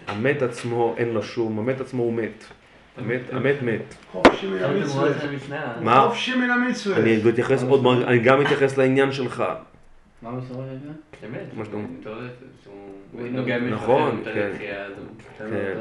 המת 0.06 0.42
עצמו 0.42 0.94
אין 0.96 1.08
לו 1.08 1.22
שום, 1.22 1.58
המת 1.58 1.80
עצמו 1.80 2.02
הוא 2.02 2.12
מת. 2.12 2.44
המת, 2.96 3.20
המת 3.32 3.62
מת. 3.62 3.94
חופשי 4.12 4.46
מן 4.46 4.64
המצווה. 4.64 5.80
מה? 5.80 6.06
חופשי 6.08 6.36
מן 6.36 6.50
המצווה. 6.50 6.96
אני 8.06 8.18
גם 8.18 8.42
אתייחס 8.42 8.78
לעניין 8.78 9.12
שלך. 9.12 9.44
מה 10.22 10.30
מסורת 10.30 10.66
רגע? 10.68 10.92
באמת, 11.22 11.54
מה 11.54 11.64
שאתה 11.64 11.76
אומר. 11.76 11.88
הוא 13.12 13.28
נוגע 13.28 13.58
במישהו 13.58 13.76
נכון, 13.76 14.20
אחר, 14.22 14.32
כן. 14.58 14.76
כן. 15.38 15.78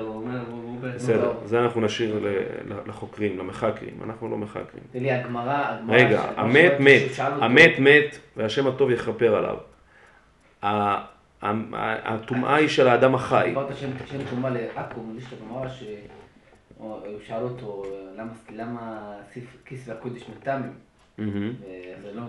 בסדר, 0.82 1.34
זה 1.46 1.60
אנחנו 1.60 1.82
נשאיר 1.82 2.28
לחוקרים, 2.88 3.40
למחקרים, 3.40 3.94
אנחנו 4.04 4.30
לא 4.30 4.38
מחקרים. 4.38 4.84
תראי, 4.92 5.12
הגמרא, 5.12 5.66
הגמרא... 5.68 5.96
רגע, 5.98 6.22
המת 6.38 6.74
מת, 6.80 7.02
המת 7.20 7.80
מת, 7.80 8.18
והשם 8.38 8.68
הטוב 8.68 8.92
יכפר 8.92 9.36
עליו. 9.36 9.58
הטומאה 11.42 12.56
היא 12.56 12.68
של 12.68 12.88
האדם 12.88 13.16
החי. 13.16 13.46
דיברת 13.48 13.78
שם 13.78 13.90
שם 14.06 14.26
תרומה 14.30 14.50
לעכו, 14.50 15.02
יש 15.18 15.24
את 15.28 15.34
הגמרא 15.34 15.70
ש... 15.70 15.84
הוא 16.78 17.00
שאל 17.28 17.44
אותו 17.44 17.84
למה, 18.52 19.12
כיס 19.66 19.88
והקודש 19.88 20.24
מהמם. 20.46 20.70
וזה 22.00 22.14
לא, 22.14 22.22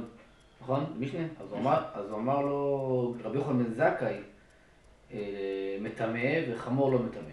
נכון? 0.66 0.84
משנה? 0.98 1.22
אז 1.40 1.46
הוא 1.50 1.58
אמר, 1.58 1.82
אז 1.94 2.10
הוא 2.10 2.18
אמר 2.18 2.40
לו, 2.40 3.14
רבי 3.24 3.38
יוחנן 3.38 3.64
בן 3.64 3.74
זכאי 3.74 4.16
אה, 5.12 5.76
מטמא 5.80 6.28
וחמור 6.50 6.92
לא 6.92 6.98
מטמא. 6.98 7.32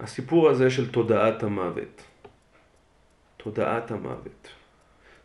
הסיפור 0.00 0.48
הזה 0.48 0.70
של 0.70 0.90
תודעת 0.90 1.42
המוות, 1.42 2.02
תודעת 3.36 3.90
המוות, 3.90 4.48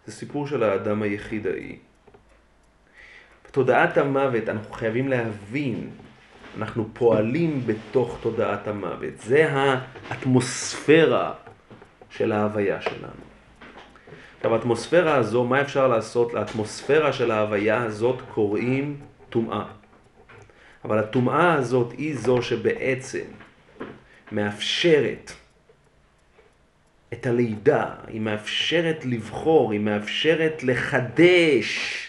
זה 0.06 0.12
סיפור 0.12 0.48
של 0.48 0.64
האדם 0.64 1.02
היחידאי. 1.02 1.80
בתודעת 3.48 3.98
המוות 3.98 4.50
אנחנו 4.50 4.74
חייבים 4.74 5.08
להבין, 5.08 5.90
אנחנו 6.58 6.88
פועלים 6.94 7.62
בתוך 7.66 8.18
תודעת 8.22 8.68
המוות. 8.68 9.18
זה 9.18 9.52
האטמוספירה 9.52 11.45
של 12.18 12.32
ההוויה 12.32 12.82
שלנו. 12.82 13.26
עכשיו, 14.38 14.55
האטמוספירה 14.55 15.16
הזו, 15.16 15.43
מה 15.43 15.61
אפשר 15.61 15.88
לעשות 15.88 16.34
לאטמוספירה 16.34 17.13
של 17.13 17.32
ההוויה 17.32 17.84
הזאת 17.84 18.22
קוראים 18.34 18.99
טומאה. 19.30 19.66
אבל 20.86 20.99
הטומאה 20.99 21.53
הזאת 21.53 21.91
היא 21.91 22.18
זו 22.18 22.41
שבעצם 22.41 23.26
מאפשרת 24.32 25.32
את 27.13 27.26
הלידה, 27.26 27.86
היא 28.07 28.22
מאפשרת 28.22 29.05
לבחור, 29.05 29.72
היא 29.72 29.80
מאפשרת 29.80 30.63
לחדש, 30.63 31.99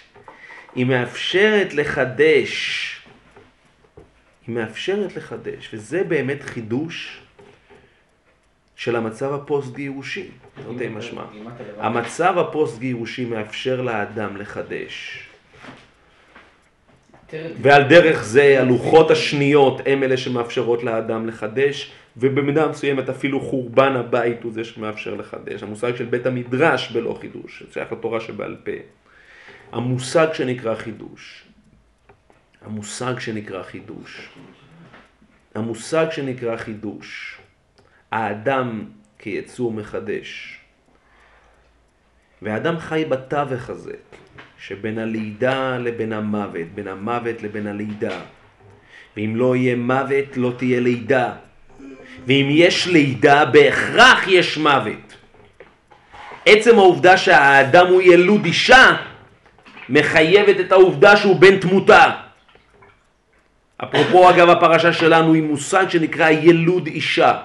היא 0.74 0.86
מאפשרת 0.86 1.74
לחדש, 1.74 2.52
היא 4.46 4.54
מאפשרת 4.54 5.16
לחדש, 5.16 5.74
וזה 5.74 6.04
באמת 6.04 6.42
חידוש 6.42 7.25
של 8.76 8.96
המצב 8.96 9.32
הפוסט-גירושי, 9.34 10.28
תרתי 10.54 10.88
משמע. 10.88 11.24
המצב 11.78 12.38
הפוסט-גירושי 12.38 13.24
מאפשר 13.24 13.80
לאדם 13.80 14.36
לחדש. 14.36 15.26
ועל 17.62 17.82
דרך 17.82 18.24
זה 18.24 18.60
הלוחות 18.60 19.10
השניות 19.10 19.80
הם 19.86 20.02
אלה 20.02 20.16
שמאפשרות 20.16 20.84
לאדם 20.84 21.26
לחדש, 21.26 21.92
ובמידה 22.16 22.68
מסוימת 22.68 23.08
אפילו 23.08 23.40
חורבן 23.40 23.96
הבית 23.96 24.42
הוא 24.42 24.52
זה 24.52 24.64
שמאפשר 24.64 25.14
לחדש. 25.14 25.62
המושג 25.62 25.96
של 25.96 26.04
בית 26.04 26.26
המדרש 26.26 26.90
בלא 26.90 27.18
חידוש, 27.20 27.62
שייך 27.72 27.92
לתורה 27.92 28.20
שבעל 28.20 28.56
פה. 28.64 28.72
המושג 29.72 30.26
שנקרא 30.32 30.74
חידוש, 30.74 31.44
המושג 32.62 33.18
שנקרא 33.18 33.62
חידוש, 33.62 34.28
המושג 35.54 36.06
שנקרא 36.10 36.56
חידוש, 36.56 37.38
האדם 38.12 38.84
כיצור 39.18 39.72
מחדש, 39.72 40.58
והאדם 42.42 42.78
חי 42.78 43.04
בתווך 43.08 43.70
הזה, 43.70 43.94
שבין 44.58 44.98
הלידה 44.98 45.78
לבין 45.78 46.12
המוות, 46.12 46.66
בין 46.74 46.88
המוות 46.88 47.42
לבין 47.42 47.66
הלידה. 47.66 48.20
ואם 49.16 49.36
לא 49.36 49.56
יהיה 49.56 49.76
מוות, 49.76 50.36
לא 50.36 50.52
תהיה 50.56 50.80
לידה. 50.80 51.32
ואם 52.26 52.46
יש 52.50 52.86
לידה, 52.86 53.44
בהכרח 53.44 54.26
יש 54.28 54.58
מוות. 54.58 55.14
עצם 56.46 56.78
העובדה 56.78 57.16
שהאדם 57.16 57.86
הוא 57.86 58.02
ילוד 58.02 58.44
אישה, 58.44 58.96
מחייבת 59.88 60.60
את 60.60 60.72
העובדה 60.72 61.16
שהוא 61.16 61.40
בן 61.40 61.58
תמותה. 61.58 62.10
אפרופו 63.76 64.30
אגב 64.30 64.48
הפרשה 64.48 64.92
שלנו 64.92 65.34
היא 65.34 65.42
מושג 65.42 65.88
שנקרא 65.88 66.30
ילוד 66.30 66.86
אישה. 66.86 67.40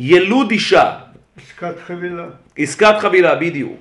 ילוד 0.00 0.50
אישה. 0.50 0.92
עסקת 1.36 1.74
חבילה. 1.86 2.24
עסקת 2.58 2.94
חבילה, 2.98 3.34
בדיוק. 3.34 3.76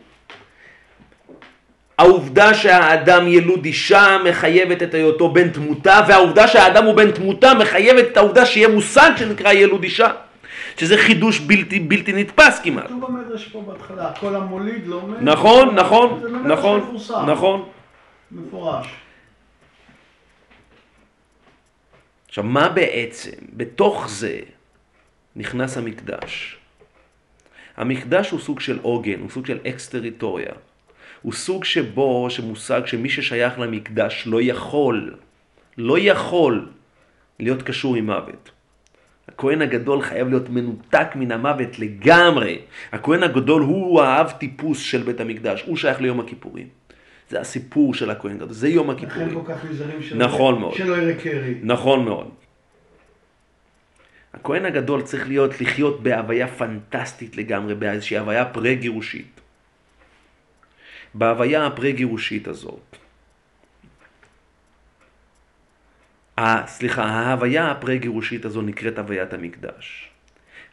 העובדה 1.97 2.53
שהאדם 2.53 3.27
ילוד 3.27 3.65
אישה 3.65 4.17
מחייבת 4.25 4.83
את 4.83 4.93
היותו 4.93 5.29
בן 5.29 5.49
תמותה, 5.49 6.01
והעובדה 6.07 6.47
שהאדם 6.47 6.85
הוא 6.85 6.95
בן 6.95 7.11
תמותה 7.11 7.53
מחייבת 7.53 8.05
את 8.11 8.17
העובדה 8.17 8.45
שיהיה 8.45 8.67
מושג 8.67 9.11
שנקרא 9.17 9.51
ילוד 9.51 9.83
אישה. 9.83 10.11
שזה 10.77 10.97
חידוש 10.97 11.39
בלתי, 11.39 11.79
בלתי 11.79 12.13
נתפס 12.13 12.59
כמעט. 12.63 12.85
כתוב 12.85 13.05
במדרש 13.05 13.47
פה 13.47 13.61
בהתחלה, 13.67 14.11
כל 14.19 14.35
המוליד 14.35 14.87
לא 14.87 15.01
מת. 15.07 15.17
נכון, 15.21 15.75
נכון, 15.75 16.21
במדרש 16.23 16.51
נכון, 16.51 17.05
נכון. 17.27 17.65
מפורש. 18.31 18.87
עכשיו, 22.27 22.43
מה 22.43 22.69
בעצם? 22.69 23.31
בתוך 23.53 24.09
זה 24.09 24.39
נכנס 25.35 25.77
המקדש. 25.77 26.57
המקדש 27.77 28.29
הוא 28.31 28.39
סוג 28.39 28.59
של 28.59 28.79
עוגן, 28.81 29.19
הוא 29.19 29.29
סוג 29.29 29.45
של 29.45 29.57
אקס-טריטוריה. 29.67 30.53
הוא 31.21 31.33
סוג 31.33 31.63
שבו, 31.65 32.29
שמושג 32.29 32.85
שמי 32.85 33.09
ששייך 33.09 33.59
למקדש 33.59 34.23
לא 34.27 34.41
יכול, 34.41 35.15
לא 35.77 35.99
יכול 35.99 36.65
להיות 37.39 37.61
קשור 37.61 37.95
עם 37.95 38.05
מוות. 38.05 38.51
הכהן 39.27 39.61
הגדול 39.61 40.01
חייב 40.01 40.29
להיות 40.29 40.49
מנותק 40.49 41.07
מן 41.15 41.31
המוות 41.31 41.79
לגמרי. 41.79 42.59
הכהן 42.91 43.23
הגדול 43.23 43.61
הוא 43.61 44.01
האב 44.01 44.31
טיפוס 44.31 44.79
של 44.79 45.01
בית 45.03 45.19
המקדש, 45.19 45.63
הוא 45.67 45.77
שייך 45.77 46.01
ליום 46.01 46.19
הכיפורים. 46.19 46.67
זה 47.29 47.39
הסיפור 47.39 47.93
של 47.93 48.09
הכהן 48.09 48.31
הגדול, 48.31 48.53
זה 48.53 48.69
יום 48.69 48.91
לכן 48.91 49.05
הכיפורים. 49.07 49.33
כל 49.33 49.53
כך 49.53 49.65
נזהרים 49.65 50.03
שלא 50.03 50.25
נכון 50.25 50.59
מאוד. 50.59 50.73
שלא 50.73 50.97
יראה 50.97 51.13
קרי. 51.13 51.55
נכון 51.63 52.05
מאוד. 52.05 52.29
הכהן 54.33 54.65
הגדול 54.65 55.01
צריך 55.01 55.27
להיות, 55.27 55.61
לחיות 55.61 56.03
בהוויה 56.03 56.47
פנטסטית 56.47 57.35
לגמרי, 57.37 57.75
באיזושהי 57.75 58.17
הוויה 58.17 58.45
פרה-גירושית. 58.45 59.41
בהוויה 61.13 61.67
הפרה-גירושית 61.67 62.47
הזאת, 62.47 62.95
סליחה, 66.65 67.03
ההוויה 67.03 67.71
הפרה-גירושית 67.71 68.45
הזו 68.45 68.61
נקראת 68.61 68.97
הוויית 68.97 69.33
המקדש. 69.33 70.09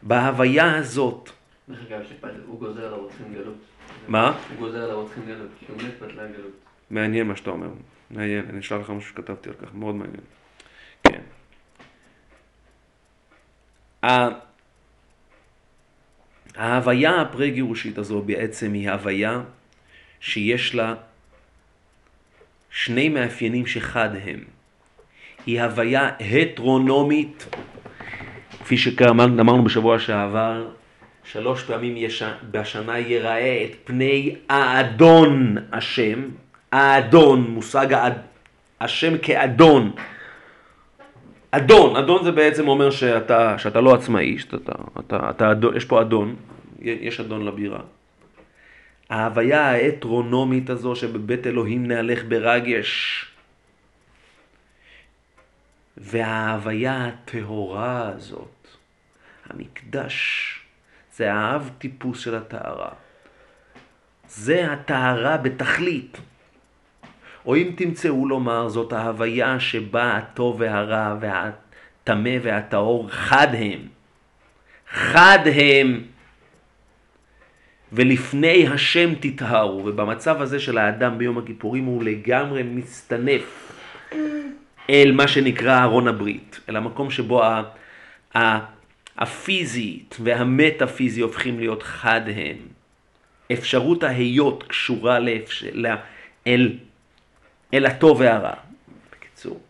בהוויה 0.03 0.77
הזאת, 0.77 1.31
דרך 1.69 1.79
אגב, 1.89 2.01
שפעם 2.09 2.31
הוא 2.47 2.61
גוזר 2.61 2.87
על 2.87 2.93
הרוצחים 2.93 3.35
גלות. 3.35 3.57
מה? 4.09 4.27
הוא 4.49 4.59
גוזר 4.59 4.83
על 4.85 4.91
הרוצחים 4.91 5.23
גלות, 5.27 5.49
כי 5.59 5.67
הוא 5.69 5.83
מת 5.83 5.99
בטלה 6.03 6.27
גלות. 6.27 6.53
מעניין 6.91 7.27
מה 7.27 7.37
שאתה 7.37 7.51
אומר, 7.51 7.69
מעניין, 8.11 8.47
אני 8.51 8.61
אשלח 8.61 8.81
לך 8.81 8.91
משהו 8.91 9.11
שכתבתי 9.11 9.49
על 9.49 9.55
כך, 9.55 9.75
מאוד 9.75 9.95
מעניין. 9.95 10.21
כן. 11.05 11.21
ה- 13.96 13.96
ההוויה 16.57 17.21
הפרה-גירושית 17.21 17.99
הזו 17.99 18.23
בעצם 18.23 18.73
היא 18.73 18.91
הוויה 18.91 19.41
שיש 20.21 20.75
לה 20.75 20.95
שני 22.71 23.09
מאפיינים 23.09 23.67
שחד 23.67 24.09
הם. 24.25 24.45
היא 25.47 25.63
הוויה 25.63 26.11
הטרונומית, 26.21 27.47
כפי 28.51 28.77
שאמרנו 28.77 29.65
בשבוע 29.65 29.99
שעבר, 29.99 30.69
שלוש 31.25 31.63
פעמים 31.63 31.97
יש, 31.97 32.23
בשנה 32.51 32.99
ייראה 32.99 33.65
את 33.65 33.77
פני 33.85 34.35
האדון 34.49 35.57
השם, 35.73 36.29
האדון, 36.73 37.51
מושג 37.51 37.93
האד, 37.93 38.13
השם 38.81 39.19
כאדון. 39.19 39.93
אדון, 41.51 41.97
אדון 41.97 42.25
זה 42.25 42.33
בעצם 42.33 42.69
אומר 42.69 42.91
שאתה, 42.91 43.59
שאתה 43.59 43.81
לא 43.81 43.95
עצמאי, 43.95 44.39
שאתה, 44.39 44.57
אתה, 44.57 44.77
אתה, 45.01 45.31
אתה 45.31 45.53
אדון, 45.53 45.77
יש 45.77 45.85
פה 45.85 46.01
אדון, 46.01 46.37
יש 46.81 47.21
אדון 47.21 47.45
לבירה. 47.45 47.81
ההוויה 49.11 49.71
ההטרונומית 49.71 50.71
הזו 50.71 50.97
שבבית 50.97 51.47
אלוהים 51.47 51.87
נהלך 51.87 52.25
ברגש. 52.25 53.25
וההוויה 55.97 57.07
הטהורה 57.07 58.09
הזאת, 58.09 58.69
המקדש, 59.51 60.17
זה 61.17 61.33
האב 61.33 61.71
טיפוס 61.79 62.21
של 62.21 62.35
הטהרה. 62.35 62.91
זה 64.29 64.73
הטהרה 64.73 65.37
בתכלית. 65.37 66.19
או 67.47 67.57
אם 67.57 67.71
תמצאו 67.77 68.29
לומר, 68.29 68.69
זאת 68.69 68.93
ההוויה 68.93 69.61
שבה 69.61 70.17
הטוב 70.17 70.57
והרע 70.61 71.17
והטמא 71.21 72.37
והטהור 72.43 73.11
חד 73.11 73.49
הם. 73.53 73.79
חד 74.91 75.39
הם. 75.55 76.03
ולפני 77.93 78.67
השם 78.69 79.15
תטהרו, 79.21 79.83
ובמצב 79.87 80.43
הזה 80.43 80.61
של 80.61 80.79
האדם 80.79 81.19
ביום 81.19 81.39
הכיפורים 81.39 81.85
הוא 81.85 82.05
לגמרי 82.05 82.63
מצטנף 82.63 83.73
אל 84.91 85.13
מה 85.13 85.29
שנקרא 85.29 85.83
ארון 85.83 86.09
הברית, 86.09 86.61
אל 86.69 86.77
המקום 86.77 87.11
שבו 87.11 87.45
ה- 87.45 87.63
ה- 88.37 88.59
הפיזית 89.19 90.17
והמטאפיזי 90.21 91.21
הופכים 91.21 91.59
להיות 91.59 91.83
חד 91.83 92.21
הם. 92.27 92.57
אפשרות 93.53 94.03
ההיות 94.03 94.65
קשורה 94.69 95.19
לאפש... 95.19 95.65
ל... 95.73 95.95
אל... 96.47 96.73
אל 97.75 97.87
הטוב 97.87 98.21
והרע. 98.21 98.55
בקיצור. 99.12 99.61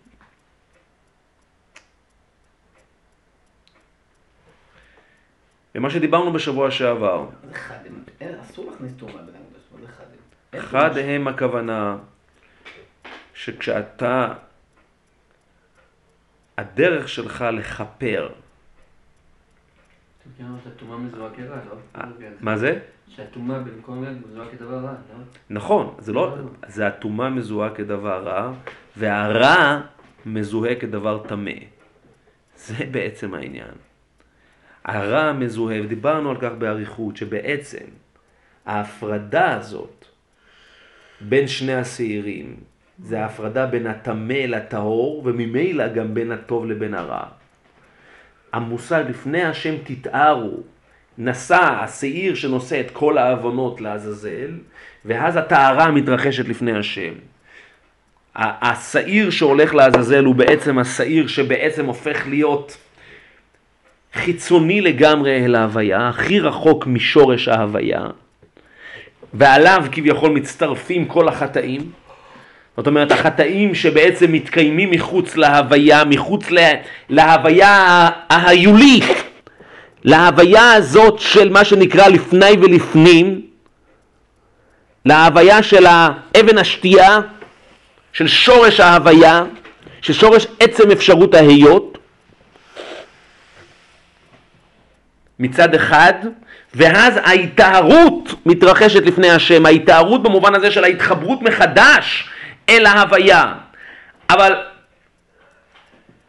ומה 5.75 5.91
שדיברנו 5.91 6.33
בשבוע 6.33 6.71
שעבר, 6.71 7.29
אסור 8.43 8.71
להכניס 8.71 8.93
טומאה 8.99 9.17
בבית 9.17 9.35
המקדש, 9.35 9.63
מה 9.73 9.81
זה 9.81 9.89
חדם? 9.89 10.07
אין 10.53 10.63
חד. 10.63 10.99
הם 10.99 11.29
הכוונה 11.29 11.97
שכשאתה, 13.35 14.35
הדרך 16.59 17.09
שלך 17.09 17.45
לכפר, 17.53 18.33
לא? 21.69 21.77
מה 22.41 22.57
זה? 22.57 22.79
שהטומאה 23.09 23.59
במקום 23.59 24.05
להיות 24.05 24.17
מזוהה 24.27 24.49
כדבר 24.49 24.79
רע, 24.79 24.93
לא? 24.93 25.19
נכון, 25.51 25.95
זה 25.99 26.13
לא, 26.13 26.37
זה 26.67 26.87
הטומאה 26.87 27.31
מזוהה 27.31 27.71
כדבר 27.71 28.23
רע, 28.23 28.53
והרע 28.97 29.81
מזוהה 30.27 30.75
כדבר 30.75 31.23
טמא. 31.27 31.51
זה 32.57 32.85
בעצם 32.91 33.35
העניין. 33.35 33.75
הרע 34.85 35.33
מזוהה, 35.33 35.81
ודיברנו 35.83 36.31
על 36.31 36.37
כך 36.41 36.51
באריכות, 36.59 37.17
שבעצם 37.17 37.87
ההפרדה 38.67 39.55
הזאת 39.55 40.05
בין 41.21 41.49
שני 41.49 41.75
השעירים, 41.75 42.57
זה 42.99 43.23
ההפרדה 43.23 43.67
בין 43.67 43.87
הטמא 43.87 44.33
לטהור, 44.33 45.23
וממילא 45.25 45.89
גם 45.89 46.15
בין 46.15 46.33
הטוב 46.33 46.67
לבין 46.67 46.95
הרע. 46.95 47.25
המושג 48.53 49.05
לפני 49.09 49.43
השם 49.43 49.75
תתארו, 49.85 50.63
נשא 51.19 51.61
השעיר 51.81 52.35
שנושא 52.35 52.81
את 52.81 52.91
כל 52.91 53.19
העוונות 53.19 53.81
לעזאזל, 53.81 54.51
ואז 55.05 55.37
הטהרה 55.37 55.91
מתרחשת 55.91 56.49
לפני 56.49 56.79
השם. 56.79 57.13
השעיר 58.37 59.31
שהולך 59.31 59.75
לעזאזל 59.75 60.25
הוא 60.25 60.35
בעצם 60.35 60.79
השעיר 60.79 61.27
שבעצם 61.27 61.87
הופך 61.87 62.27
להיות 62.27 62.77
חיצוני 64.15 64.81
לגמרי 64.81 65.45
אל 65.45 65.55
ההוויה, 65.55 66.09
הכי 66.09 66.41
רחוק 66.41 66.87
משורש 66.87 67.49
ההוויה, 67.49 68.07
ועליו 69.35 69.85
כביכול 69.93 70.31
מצטרפים 70.31 71.05
כל 71.05 71.29
החטאים. 71.29 71.91
זאת 72.77 72.87
אומרת, 72.87 73.13
החטאים 73.13 73.75
שבעצם 73.75 74.33
מתקיימים 74.33 74.91
מחוץ 74.91 75.37
להוויה, 75.37 76.05
מחוץ 76.05 76.51
לה, 76.51 76.71
להוויה 77.09 78.09
ההיולית, 78.31 79.05
להוויה 80.07 80.73
הזאת 80.73 81.19
של 81.19 81.49
מה 81.49 81.65
שנקרא 81.65 82.09
לפני 82.09 82.51
ולפנים, 82.63 83.41
להוויה 85.05 85.63
של 85.63 85.87
האבן 85.87 86.59
השתייה, 86.59 87.19
של 88.13 88.29
שורש 88.29 88.81
ההוויה, 88.81 89.43
של 90.03 90.13
שורש 90.13 90.47
עצם 90.61 90.91
אפשרות 90.91 91.35
ההיות, 91.35 91.99
מצד 95.39 95.75
אחד, 95.75 96.13
ואז 96.75 97.15
ההיטהרות 97.17 98.35
מתרחשת 98.47 99.07
לפני 99.07 99.31
השם, 99.31 99.67
ההיטהרות 99.67 100.23
במובן 100.23 100.55
הזה 100.55 100.71
של 100.71 100.85
ההתחברות 100.85 101.43
מחדש 101.43 102.29
אל 102.69 102.87
ההוויה. 102.87 103.55
אבל 104.31 104.55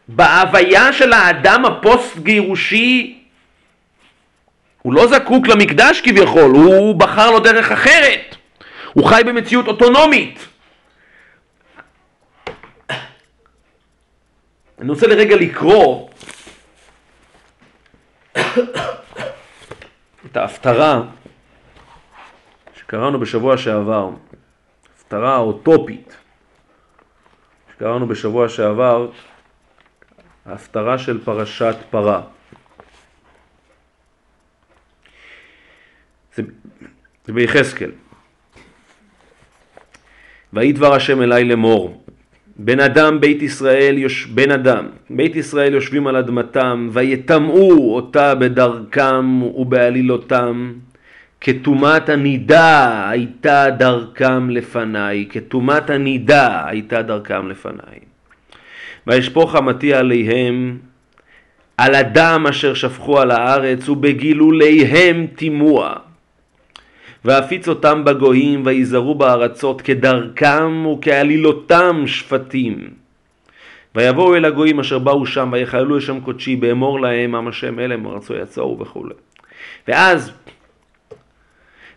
בהוויה 0.08 0.92
של 0.92 1.12
האדם 1.12 1.64
הפוסט 1.64 2.18
גירושי 2.18 3.17
הוא 4.88 4.94
לא 4.94 5.06
זקוק 5.06 5.46
למקדש 5.46 6.00
כביכול, 6.00 6.50
הוא 6.50 6.94
בחר 7.00 7.30
לו 7.30 7.40
דרך 7.40 7.72
אחרת. 7.72 8.36
הוא 8.92 9.06
חי 9.06 9.22
במציאות 9.26 9.68
אוטונומית. 9.68 10.48
אני 14.78 14.90
רוצה 14.90 15.06
לרגע 15.06 15.36
לקרוא 15.36 16.08
את 20.26 20.36
ההפטרה 20.36 21.02
שקראנו 22.74 23.20
בשבוע 23.20 23.56
שעבר, 23.58 24.10
ההפטרה 24.94 25.34
האוטופית 25.34 26.16
שקראנו 27.74 28.06
בשבוע 28.06 28.48
שעבר, 28.48 29.10
ההפטרה 30.46 30.98
של 30.98 31.24
פרשת 31.24 31.76
פרה. 31.90 32.22
זה, 37.26 37.32
ביחזקאל. 37.32 37.90
ויהי 40.52 40.72
דבר 40.72 40.94
השם 40.94 41.22
אליי 41.22 41.44
לאמור, 41.44 42.04
בן 42.56 42.80
אדם 42.80 43.20
בית 43.20 43.42
ישראל, 43.42 43.98
יוש... 43.98 44.26
בן 44.26 44.50
אדם, 44.50 44.86
בית 45.10 45.36
ישראל 45.36 45.74
יושבים 45.74 46.06
על 46.06 46.16
אדמתם, 46.16 46.88
ויטמאו 46.92 47.94
אותה 47.94 48.34
בדרכם 48.34 49.42
ובעלילותם, 49.42 50.72
כטומאת 51.40 52.08
הנידה 52.08 53.10
הייתה 53.10 53.70
דרכם 53.78 54.50
לפניי, 54.50 55.26
כטומאת 55.30 55.90
הנידה 55.90 56.66
הייתה 56.66 57.02
דרכם 57.02 57.48
לפניי. 57.48 57.98
וישפוך 59.06 59.52
חמתי 59.52 59.94
עליהם, 59.94 60.78
על 61.76 61.94
הדם 61.94 62.46
אשר 62.48 62.74
שפכו 62.74 63.20
על 63.20 63.30
הארץ, 63.30 63.88
ובגילוליהם 63.88 65.26
טימוה. 65.34 66.07
ואפיץ 67.24 67.68
אותם 67.68 68.04
בגויים, 68.04 68.62
ויזהרו 68.66 69.14
בארצות 69.14 69.80
כדרכם 69.80 70.86
וכעלילותם 70.86 72.02
שפטים. 72.06 72.90
ויבואו 73.94 74.36
אל 74.36 74.44
הגויים 74.44 74.80
אשר 74.80 74.98
באו 74.98 75.26
שם, 75.26 75.48
ויחללו 75.52 75.96
לשם 75.96 76.20
קודשי, 76.20 76.56
באמור 76.56 77.00
להם 77.00 77.34
עם 77.34 77.48
השם 77.48 77.78
אלה 77.80 77.96
מארצו 77.96 78.34
יצאו 78.34 78.78
וכו'. 78.80 79.04
ואז 79.88 80.32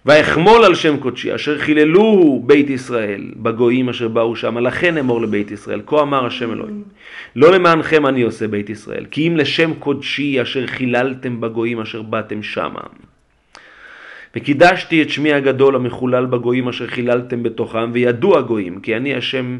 ואחמול 0.06 0.66
על 0.66 0.76
שם 0.76 0.98
קודשי, 0.98 1.36
אשר 1.36 1.58
חיללו 1.58 2.42
בית 2.46 2.70
ישראל 2.70 3.32
בגויים 3.36 3.90
אשר 3.90 4.08
באו 4.08 4.36
שם, 4.36 4.58
לכן 4.58 4.98
אמור 4.98 5.22
לבית 5.22 5.52
ישראל, 5.52 5.82
כה 5.86 6.02
אמר 6.02 6.26
השם 6.26 6.52
אלוהים. 6.54 6.84
לא 7.36 7.52
למענכם 7.52 8.08
אני 8.08 8.22
עושה 8.22 8.48
בית 8.48 8.70
ישראל, 8.70 9.06
כי 9.12 9.28
אם 9.28 9.38
לשם 9.38 9.74
קודשי 9.74 10.42
אשר 10.42 10.68
חיללתם 10.68 11.42
בגויים 11.42 11.82
אשר 11.82 12.02
באתם 12.02 12.44
שמה. 12.44 12.82
וקידשתי 14.36 15.02
את 15.02 15.10
שמי 15.10 15.34
הגדול 15.34 15.76
המחולל 15.76 16.26
בגויים 16.26 16.68
אשר 16.68 16.88
חיללתם 16.88 17.44
בתוכם, 17.44 17.90
וידעו 17.94 18.38
הגויים, 18.38 18.80
כי 18.80 18.96
אני 18.96 19.16
השם 19.16 19.60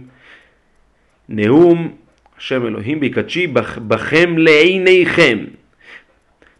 נאום, 1.30 1.92
השם 2.38 2.68
אלוהים 2.68 3.00
ביקדשי 3.00 3.48
בכם 3.88 4.38
לעיניכם. 4.38 5.38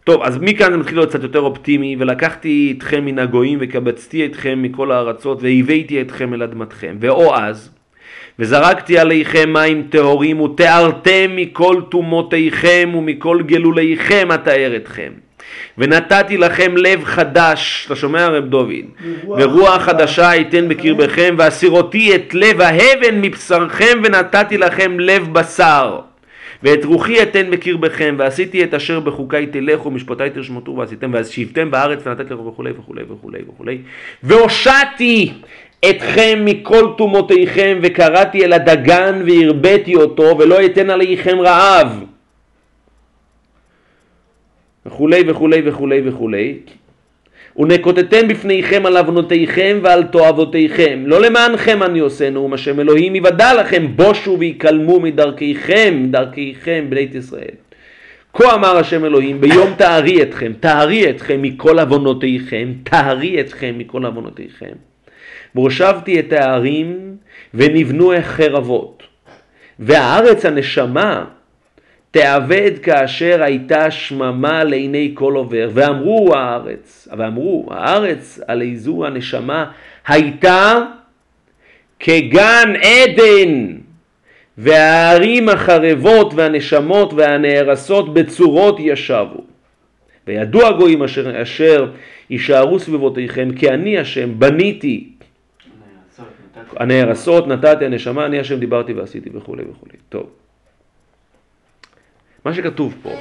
טוב, 0.04 0.22
אז 0.22 0.38
מכאן 0.38 0.70
זה 0.72 0.76
מתחיל 0.76 0.98
להיות 0.98 1.08
קצת 1.08 1.22
יותר 1.22 1.40
אופטימי, 1.40 1.96
ולקחתי 1.98 2.74
אתכם 2.78 3.04
מן 3.04 3.18
הגויים 3.18 3.58
וקבצתי 3.60 4.26
אתכם 4.26 4.62
מכל 4.62 4.92
הארצות 4.92 5.42
והבאתי 5.42 6.00
אתכם 6.00 6.34
אל 6.34 6.42
אדמתכם. 6.42 6.96
ואו 7.00 7.34
אז, 7.34 7.70
וזרקתי 8.38 8.98
עליכם 8.98 9.52
מים 9.52 9.86
טהורים 9.90 10.40
ותיארתם 10.40 11.36
מכל 11.36 11.82
טומאותיכם 11.90 12.90
ומכל 12.94 13.42
גלוליכם 13.42 14.28
אתאר 14.34 14.72
אתכם. 14.76 15.12
ונתתי 15.78 16.36
לכם 16.36 16.76
לב 16.76 17.04
חדש, 17.04 17.84
אתה 17.86 17.96
שומע 17.96 18.28
רב 18.28 18.44
דוד? 18.44 18.84
ורוח 19.28 19.82
חדשה 19.82 20.40
אתן 20.40 20.68
בקרבכם, 20.68 21.34
והסירותי 21.38 22.14
את 22.14 22.34
לב 22.34 22.60
האבן 22.60 23.20
מבשרכם, 23.20 24.00
ונתתי 24.04 24.58
לכם 24.58 25.00
לב 25.00 25.32
בשר. 25.32 26.00
ואת 26.62 26.84
רוחי 26.84 27.22
אתן 27.22 27.50
בקרבכם, 27.50 28.14
ועשיתי 28.18 28.64
את 28.64 28.74
אשר 28.74 29.00
בחוקי 29.00 29.46
תלכו, 29.46 29.90
משפטי 29.90 30.30
תרשמותו 30.30 30.76
ועשיתם, 30.76 31.12
והשיבתם 31.12 31.70
בארץ 31.70 32.06
ונתתי 32.06 32.24
לכם 32.34 32.46
וכולי 32.46 32.70
וכולי 32.78 33.02
וכולי 33.10 33.38
וכולי. 33.48 33.78
והושעתי 34.22 35.32
אתכם 35.90 36.42
מכל 36.44 36.86
טומאותיכם, 36.98 37.78
וקראתי 37.82 38.44
אל 38.44 38.52
הדגן 38.52 39.22
והרביתי 39.26 39.94
אותו, 39.94 40.38
ולא 40.38 40.64
אתן 40.66 40.90
עליכם 40.90 41.40
רעב. 41.40 42.11
וכולי 44.86 45.22
וכולי 45.26 45.62
וכולי 45.64 46.00
וכולי. 46.04 46.58
ונקוטטם 47.56 48.28
בפניכם 48.28 48.86
על 48.86 48.96
עוונותיכם 48.96 49.78
ועל 49.82 50.04
תועבותיכם. 50.04 51.02
לא 51.06 51.20
למענכם 51.20 51.82
אני 51.82 51.98
עושה 51.98 52.30
נאום 52.30 52.52
השם 52.52 52.80
אלוהים, 52.80 53.16
יוודע 53.16 53.54
לכם 53.54 53.86
בושו 53.96 54.36
ויקלמו 54.38 55.00
מדרכיכם, 55.00 56.06
דרכיכם 56.10 56.86
בית 56.88 57.14
ישראל. 57.14 57.54
כה 58.34 58.54
אמר 58.54 58.76
השם 58.76 59.04
אלוהים, 59.04 59.40
ביום 59.40 59.74
תארי 59.76 60.22
אתכם, 60.22 60.52
תארי 60.60 61.10
אתכם 61.10 61.42
מכל 61.42 61.78
עוונותיכם, 61.78 62.72
תארי 62.82 63.40
אתכם 63.40 63.74
מכל 63.78 64.06
עוונותיכם. 64.06 64.72
והושבתי 65.54 66.20
את 66.20 66.32
הערים 66.32 67.16
ונבנו 67.54 68.12
חרבות. 68.22 69.02
והארץ 69.78 70.46
הנשמה 70.46 71.24
תאבד 72.12 72.70
כאשר 72.82 73.42
הייתה 73.42 73.90
שממה 73.90 74.64
לעיני 74.64 75.10
כל 75.14 75.34
עובר, 75.34 75.70
ואמרו 75.72 76.34
הארץ, 76.34 77.08
ואמרו 77.18 77.68
הארץ 77.70 78.40
עלי 78.46 78.76
זו 78.76 79.06
הנשמה 79.06 79.70
הייתה 80.06 80.78
כגן 81.98 82.72
עדן, 82.82 83.76
והערים 84.58 85.48
החרבות 85.48 86.34
והנשמות 86.34 87.14
והנהרסות 87.14 88.14
בצורות 88.14 88.76
ישבו. 88.80 89.44
וידעו 90.26 90.66
הגויים 90.66 91.02
אשר, 91.02 91.42
אשר 91.42 91.90
יישארו 92.30 92.78
סביבותיכם, 92.78 93.48
כי 93.56 93.68
אני 93.68 93.98
השם 93.98 94.38
בניתי 94.38 95.08
הנהרסות, 96.76 97.48
נתתי 97.48 97.84
הנשמה, 97.84 98.26
אני 98.26 98.38
השם 98.38 98.58
דיברתי 98.58 98.92
ועשיתי 98.92 99.30
וכולי 99.34 99.62
וכולי. 99.62 99.96
טוב. 100.08 100.41
מה 102.44 102.54
שכתוב 102.54 102.94
פה, 103.02 103.12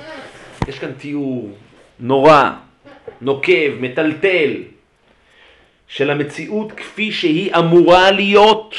יש 0.68 0.80
כאן 0.80 0.92
תיאור 0.92 1.58
נורא, 2.00 2.52
נוקב, 3.22 3.72
מטלטל, 3.80 4.54
של 5.88 6.10
המציאות 6.10 6.72
כפי 6.72 7.12
שהיא 7.12 7.56
אמורה 7.56 8.12
להיות 8.12 8.76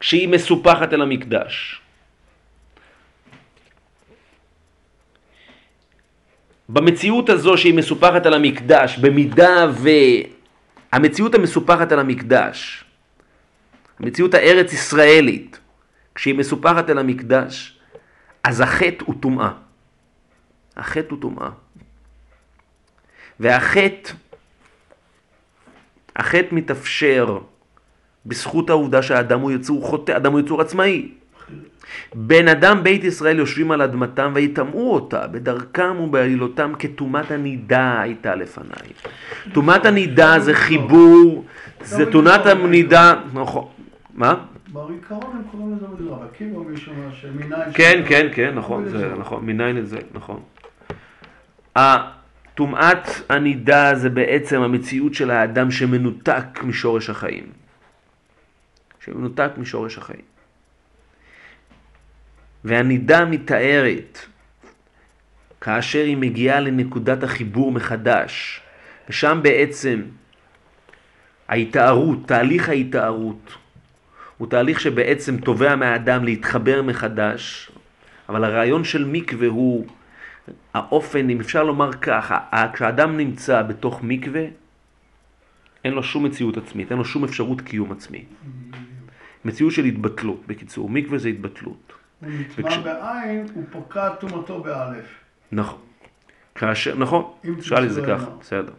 כשהיא 0.00 0.28
מסופחת 0.28 0.92
אל 0.92 1.02
המקדש. 1.02 1.80
במציאות 6.68 7.28
הזו 7.28 7.58
שהיא 7.58 7.74
מסופחת 7.74 8.26
על 8.26 8.34
המקדש, 8.34 8.98
במידה 8.98 9.70
והמציאות 10.92 11.34
המסופחת 11.34 11.92
על 11.92 11.98
המקדש, 11.98 12.84
המציאות 14.00 14.34
הארץ 14.34 14.72
ישראלית, 14.72 15.60
כשהיא 16.14 16.34
מסופחת 16.34 16.90
אל 16.90 16.98
המקדש, 16.98 17.78
אז 18.44 18.60
החטא 18.60 19.04
הוא 19.04 19.14
טומאה. 19.20 19.50
החטא 20.76 21.06
הוא 21.10 21.18
טומאה. 21.20 21.48
והחטא, 23.40 24.12
החטא 26.16 26.48
מתאפשר 26.52 27.38
בזכות 28.26 28.70
העובדה 28.70 29.02
שהאדם 29.02 29.40
הוא 29.40 29.50
יצור 29.50 29.86
חוטא, 29.86 30.16
אדם 30.16 30.32
הוא 30.32 30.40
יצור 30.40 30.60
עצמאי. 30.60 31.08
בן 32.14 32.48
אדם 32.48 32.82
בית 32.82 33.04
ישראל 33.04 33.38
יושבים 33.38 33.70
על 33.70 33.82
אדמתם 33.82 34.32
ויטמאו 34.34 34.94
אותה 34.94 35.26
בדרכם 35.26 36.00
ובעלילותם 36.00 36.72
כטומאת 36.78 37.30
הנידה 37.30 38.00
הייתה 38.00 38.34
לפניי. 38.34 38.92
טומאת 39.52 39.86
הנידה 39.86 40.38
זה 40.38 40.54
חיבור, 40.54 41.44
זה 41.80 42.12
טומאת 42.12 42.46
הנידה, 42.46 43.14
נכון, 43.32 43.68
מה? 44.14 44.34
בעיקרון 44.72 45.36
הם 45.36 45.42
קוראים 45.50 45.76
לזה 45.76 45.88
מדבר, 45.88 46.22
עקיבא 46.24 46.58
מישהו 46.58 46.92
אומר 46.92 47.14
שמניין... 47.14 47.72
כן, 47.74 48.02
כן, 48.08 48.28
כן, 48.34 48.54
נכון, 48.54 48.88
זה 48.88 49.14
נכון, 49.14 49.46
מניין 49.46 49.84
זה, 49.84 49.98
נכון. 50.12 50.42
טומאת 52.54 53.08
הנידה 53.28 53.94
זה 53.94 54.10
בעצם 54.10 54.62
המציאות 54.62 55.14
של 55.14 55.30
האדם 55.30 55.70
שמנותק 55.70 56.62
משורש 56.62 57.10
החיים. 57.10 57.52
שמנותק 59.00 59.50
משורש 59.56 59.98
החיים. 59.98 60.24
והנידה 62.64 63.24
מתארת 63.24 64.18
כאשר 65.60 65.98
היא 65.98 66.16
מגיעה 66.16 66.60
לנקודת 66.60 67.22
החיבור 67.22 67.72
מחדש, 67.72 68.60
ושם 69.08 69.40
בעצם 69.42 70.02
ההתארות, 71.48 72.18
תהליך 72.28 72.68
ההתארות, 72.68 73.56
הוא 74.42 74.48
תהליך 74.48 74.80
שבעצם 74.80 75.36
תובע 75.36 75.76
מהאדם 75.76 76.24
להתחבר 76.24 76.82
מחדש, 76.82 77.70
אבל 78.28 78.44
הרעיון 78.44 78.84
של 78.84 79.04
מקווה 79.04 79.48
הוא 79.48 79.86
האופן, 80.74 81.30
אם 81.30 81.40
אפשר 81.40 81.64
לומר 81.64 81.92
ככה, 81.92 82.38
כשאדם 82.72 83.16
נמצא 83.16 83.62
בתוך 83.62 84.00
מקווה, 84.02 84.44
אין 85.84 85.92
לו 85.92 86.02
שום 86.02 86.24
מציאות 86.24 86.56
עצמית, 86.56 86.90
אין 86.90 86.98
לו 86.98 87.04
שום 87.04 87.24
אפשרות 87.24 87.60
קיום 87.60 87.92
עצמי. 87.92 88.24
מציאות 89.44 89.72
של 89.72 89.84
התבטלות, 89.84 90.46
בקיצור, 90.46 90.90
מקווה 90.90 91.18
זה 91.18 91.28
התבטלות. 91.28 91.92
הוא 92.20 92.30
נטמע 92.30 92.68
וכש... 92.68 92.78
בעין, 92.78 93.46
הוא 93.54 93.64
פוקע 93.70 94.08
טומאתו 94.08 94.60
באלף. 94.60 95.06
נכון. 95.52 95.78
כאשר, 96.54 96.98
נכון, 96.98 97.32
שאל 97.60 97.84
את 97.84 97.92
זה 97.92 98.02
ככה, 98.06 98.30
בסדר. 98.40 98.72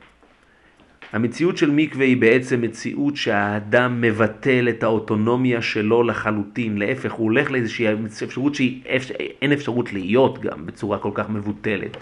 המציאות 1.14 1.58
של 1.58 1.72
מקווה 1.72 2.06
היא 2.06 2.18
בעצם 2.18 2.62
מציאות 2.62 3.16
שהאדם 3.16 4.02
מבטל 4.02 4.70
את 4.70 4.84
האוטונומיה 4.84 5.62
שלו 5.62 6.04
לחלוטין, 6.04 6.78
להפך, 6.78 7.12
הוא 7.12 7.24
הולך 7.24 7.52
לאיזושהי 7.52 7.88
אפשרות 8.24 8.56
שאין 8.56 9.52
אפשרות 9.52 9.94
להיות 9.94 10.42
גם 10.42 10.66
בצורה 10.66 10.98
כל 10.98 11.12
כך 11.14 11.30
מבוטלת. 11.30 11.98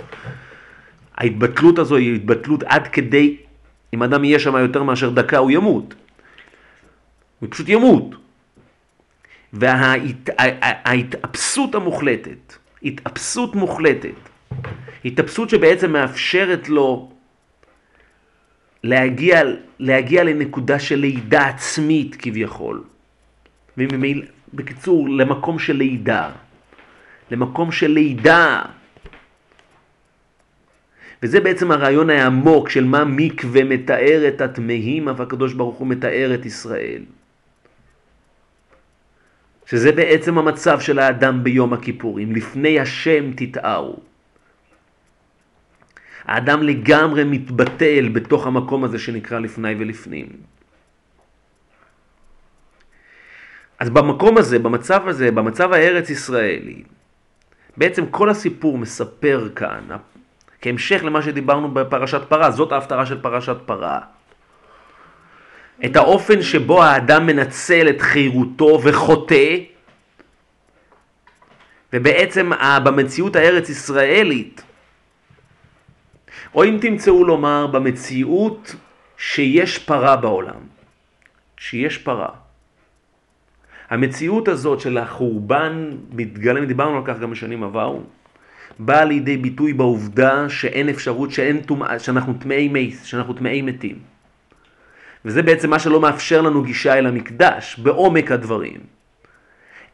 ההתבטלות 1.18 1.80
הזו 1.80 1.96
היא 1.96 2.16
התבטלות 2.16 2.64
עד 2.64 2.88
כדי 2.88 3.38
אם 3.94 4.04
אדם 4.04 4.24
יהיה 4.24 4.40
שם 4.40 4.56
יותר 4.56 4.84
מאשר 4.84 5.10
דקה 5.10 5.38
הוא 5.38 5.52
ימות. 5.52 5.94
הוא 7.40 7.50
פשוט 7.52 7.70
ימות. 7.70 8.16
וההתאפסות 10.74 11.76
המוחלטת, 11.76 12.54
התאפסות 12.84 13.56
מוחלטת, 13.56 14.30
התאפסות 15.06 15.50
שבעצם 15.50 15.92
מאפשרת 15.92 16.70
לו 16.70 17.12
להגיע, 18.84 19.42
להגיע 19.80 20.24
לנקודה 20.24 20.80
של 20.80 20.96
לידה 20.96 21.48
עצמית 21.48 22.16
כביכול. 22.16 22.84
וממילא, 23.78 24.26
בקיצור, 24.54 25.10
למקום 25.10 25.60
של 25.60 25.74
לידה. 25.78 26.30
למקום 27.32 27.72
של 27.72 27.92
לידה. 27.92 28.62
וזה 31.24 31.40
בעצם 31.40 31.72
הרעיון 31.72 32.10
העמוק 32.10 32.70
של 32.70 32.84
מה 32.84 33.06
מקווה 33.06 33.64
מתאר 33.64 34.28
את 34.28 34.42
הטמאים, 34.42 35.10
אף 35.10 35.20
הקדוש 35.20 35.54
ברוך 35.54 35.76
הוא 35.76 35.88
מתאר 35.88 36.32
את 36.34 36.46
ישראל. 36.46 37.02
שזה 39.66 39.92
בעצם 39.92 40.38
המצב 40.38 40.80
של 40.80 41.00
האדם 41.00 41.44
ביום 41.44 41.74
הכיפורים, 41.74 42.36
לפני 42.36 42.80
השם 42.80 43.32
תתארו. 43.36 44.11
האדם 46.32 46.64
לגמרי 46.64 47.24
מתבטל 47.24 48.10
בתוך 48.14 48.48
המקום 48.48 48.84
הזה 48.84 49.00
שנקרא 49.00 49.40
לפני 49.40 49.76
ולפנים. 49.80 50.28
אז 53.80 53.90
במקום 53.90 54.38
הזה, 54.38 54.60
במצב 54.60 55.08
הזה, 55.08 55.32
במצב 55.32 55.74
הארץ 55.74 56.10
ישראלי, 56.10 56.84
בעצם 57.78 58.06
כל 58.06 58.30
הסיפור 58.30 58.78
מספר 58.78 59.50
כאן, 59.56 59.84
כהמשך 60.62 61.04
למה 61.04 61.22
שדיברנו 61.22 61.72
בפרשת 61.72 62.22
פרה, 62.30 62.52
זאת 62.52 62.72
ההפטרה 62.72 63.06
של 63.06 63.22
פרשת 63.22 63.58
פרה. 63.66 64.00
את 65.86 65.96
האופן 65.96 66.42
שבו 66.42 66.84
האדם 66.84 67.26
מנצל 67.26 67.90
את 67.90 68.02
חירותו 68.02 68.80
וחוטא, 68.84 69.56
ובעצם 71.94 72.52
במציאות 72.84 73.36
הארץ 73.36 73.70
ישראלית, 73.70 74.64
או 76.56 76.64
אם 76.64 76.78
תמצאו 76.82 77.24
לומר 77.24 77.68
במציאות 77.68 78.76
שיש 79.18 79.78
פרה 79.78 80.16
בעולם, 80.16 80.60
שיש 81.58 81.98
פרה. 81.98 82.30
המציאות 83.90 84.48
הזאת 84.48 84.80
של 84.80 84.98
החורבן 84.98 85.92
מתגלם, 86.12 86.66
דיברנו 86.66 86.98
על 86.98 87.04
כך 87.06 87.20
גם 87.20 87.32
בשנים 87.32 87.64
עברו, 87.64 88.02
באה 88.80 89.06
לידי 89.06 89.38
ביטוי 89.38 89.74
בעובדה 89.74 90.50
שאין 90.50 90.90
אפשרות, 90.90 91.32
שאין 91.32 91.62
טומאה, 91.62 92.00
שאנחנו 92.00 92.34
טמאי 92.34 92.68
מייס, 92.68 93.04
שאנחנו 93.04 93.34
טמאי 93.34 93.62
מתים. 93.62 94.00
וזה 95.26 95.42
בעצם 95.42 95.70
מה 95.70 95.80
שלא 95.80 96.00
מאפשר 96.00 96.42
לנו 96.42 96.64
גישה 96.64 96.98
אל 96.98 97.06
המקדש, 97.06 97.80
בעומק 97.80 98.32
הדברים. 98.32 99.01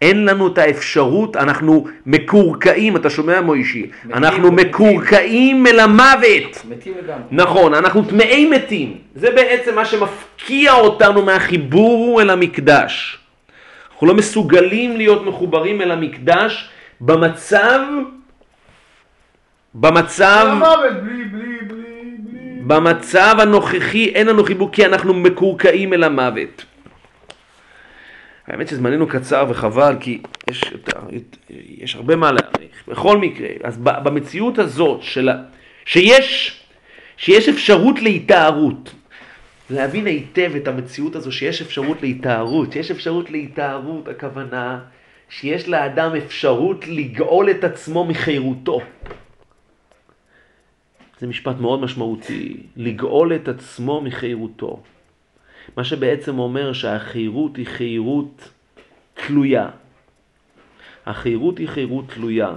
אין 0.01 0.25
לנו 0.25 0.47
את 0.47 0.57
האפשרות, 0.57 1.35
אנחנו 1.35 1.87
מקורקעים, 2.05 2.95
אתה 2.95 3.09
שומע 3.09 3.41
מוישי? 3.41 3.89
אנחנו 4.13 4.51
מקורקעים 4.51 5.67
אל 5.67 5.79
המוות. 5.79 6.65
מתים 6.69 6.93
לגמרי. 7.03 7.23
נכון, 7.31 7.73
אנחנו 7.73 8.03
טמאי 8.03 8.49
מתים. 8.49 8.97
זה 9.15 9.31
בעצם 9.31 9.75
מה 9.75 9.85
שמפקיע 9.85 10.73
אותנו 10.73 11.21
מהחיבור 11.25 12.21
אל 12.21 12.29
המקדש. 12.29 13.17
אנחנו 13.91 14.07
לא 14.07 14.13
מסוגלים 14.13 14.97
להיות 14.97 15.25
מחוברים 15.25 15.81
אל 15.81 15.91
המקדש 15.91 16.69
במצב, 17.01 17.79
במצב, 19.73 20.47
המוות, 20.51 20.79
בלי, 21.03 21.23
בלי, 21.23 21.57
בלי, 21.67 21.83
בלי. 22.19 22.61
במצב 22.61 23.35
הנוכחי 23.39 24.05
אין 24.15 24.27
לנו 24.27 24.43
חיבור 24.43 24.71
כי 24.71 24.85
אנחנו 24.85 25.13
מקורקעים 25.13 25.93
אל 25.93 26.03
המוות. 26.03 26.65
האמת 28.47 28.67
שזמננו 28.67 29.07
קצר 29.07 29.45
וחבל 29.49 29.95
כי 29.99 30.21
יש, 30.51 30.63
יש 31.49 31.95
הרבה 31.95 32.15
מה 32.15 32.31
להעריך. 32.31 32.83
בכל 32.87 33.17
מקרה, 33.17 33.47
אז 33.63 33.77
במציאות 33.77 34.59
הזאת 34.59 35.01
של, 35.01 35.29
שיש, 35.85 36.59
שיש 37.17 37.49
אפשרות 37.49 38.01
להתארות, 38.01 38.93
להבין 39.69 40.05
היטב 40.05 40.51
את 40.55 40.67
המציאות 40.67 41.15
הזו 41.15 41.31
שיש 41.31 41.61
אפשרות 41.61 42.01
להתארות, 42.01 42.71
שיש 42.71 42.91
אפשרות 42.91 43.31
להתארות, 43.31 44.07
הכוונה 44.07 44.79
שיש 45.29 45.67
לאדם 45.69 46.15
אפשרות 46.15 46.87
לגאול 46.87 47.49
את 47.49 47.63
עצמו 47.63 48.05
מחירותו. 48.05 48.81
זה 51.19 51.27
משפט 51.27 51.55
מאוד 51.59 51.81
משמעותי, 51.81 52.57
לגאול 52.75 53.35
את 53.35 53.47
עצמו 53.47 54.01
מחירותו. 54.01 54.83
מה 55.75 55.83
שבעצם 55.83 56.39
אומר 56.39 56.73
שהחירות 56.73 57.55
היא 57.55 57.67
חירות 57.67 58.49
תלויה. 59.13 59.69
החירות 61.05 61.57
היא 61.57 61.67
חירות 61.67 62.05
תלויה. 62.13 62.53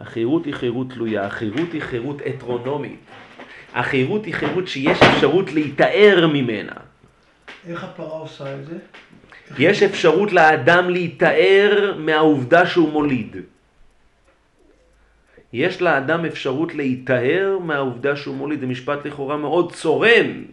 החירות 0.00 0.44
היא 0.44 0.54
חירות 0.54 0.86
תלויה, 0.90 1.26
החירות 1.26 1.72
היא 1.72 1.82
חירות 1.82 2.22
אטרונומית. 2.22 3.00
החירות 3.74 4.24
היא 4.24 4.34
חירות 4.34 4.68
שיש 4.68 5.02
אפשרות 5.02 5.52
להיטהר 5.52 6.26
ממנה. 6.32 6.72
איך 7.68 7.84
הפרה 7.84 8.18
עושה 8.18 8.54
את 8.54 8.66
זה? 8.66 8.78
יש 9.58 9.82
אפשרות 9.82 10.32
לאדם 10.32 10.90
להיטהר 10.90 11.94
מהעובדה 11.98 12.66
שהוא 12.66 12.92
מוליד. 12.92 13.36
יש 15.56 15.82
לאדם 15.82 16.24
אפשרות 16.24 16.74
להיטהר 16.74 17.58
מהעובדה 17.64 18.16
שהוא 18.16 18.36
מוליד. 18.36 18.60
זה 18.60 18.66
משפט 18.66 19.06
לכאורה 19.06 19.36
מאוד 19.36 19.72
צורם. 19.72 20.44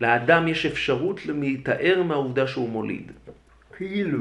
לאדם 0.00 0.48
יש 0.48 0.66
אפשרות 0.66 1.20
להיטהר 1.26 2.02
מהעובדה 2.02 2.46
שהוא 2.46 2.68
מוליד. 2.68 3.12
כאילו. 3.76 4.18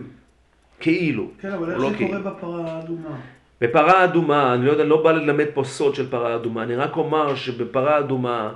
כאילו. 0.80 1.28
כן, 1.42 1.52
אבל 1.52 1.72
איך 1.72 1.80
לא 1.80 1.90
זה 1.90 1.98
כאילו. 1.98 2.10
קורה 2.24 2.32
בפרה 2.32 2.72
האדומה? 2.76 3.16
בפרה 3.62 4.04
אדומה, 4.04 4.54
אני 4.54 4.66
לא 4.66 4.72
יודע, 4.72 4.84
לא 4.84 5.04
בא 5.04 5.12
ללמד 5.12 5.46
פה 5.54 5.64
סוד 5.64 5.96
של 5.96 6.10
פרה 6.10 6.36
אדומה, 6.36 6.64
אני 6.64 6.76
רק 6.76 6.98
אומר 6.98 7.36
שבפרה 7.36 8.00
אדומה 8.00 8.54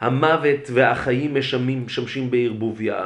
המוות 0.00 0.70
והחיים 0.72 1.34
משמים, 1.34 1.82
משמשים 1.86 2.30
בערבוביה. 2.30 3.04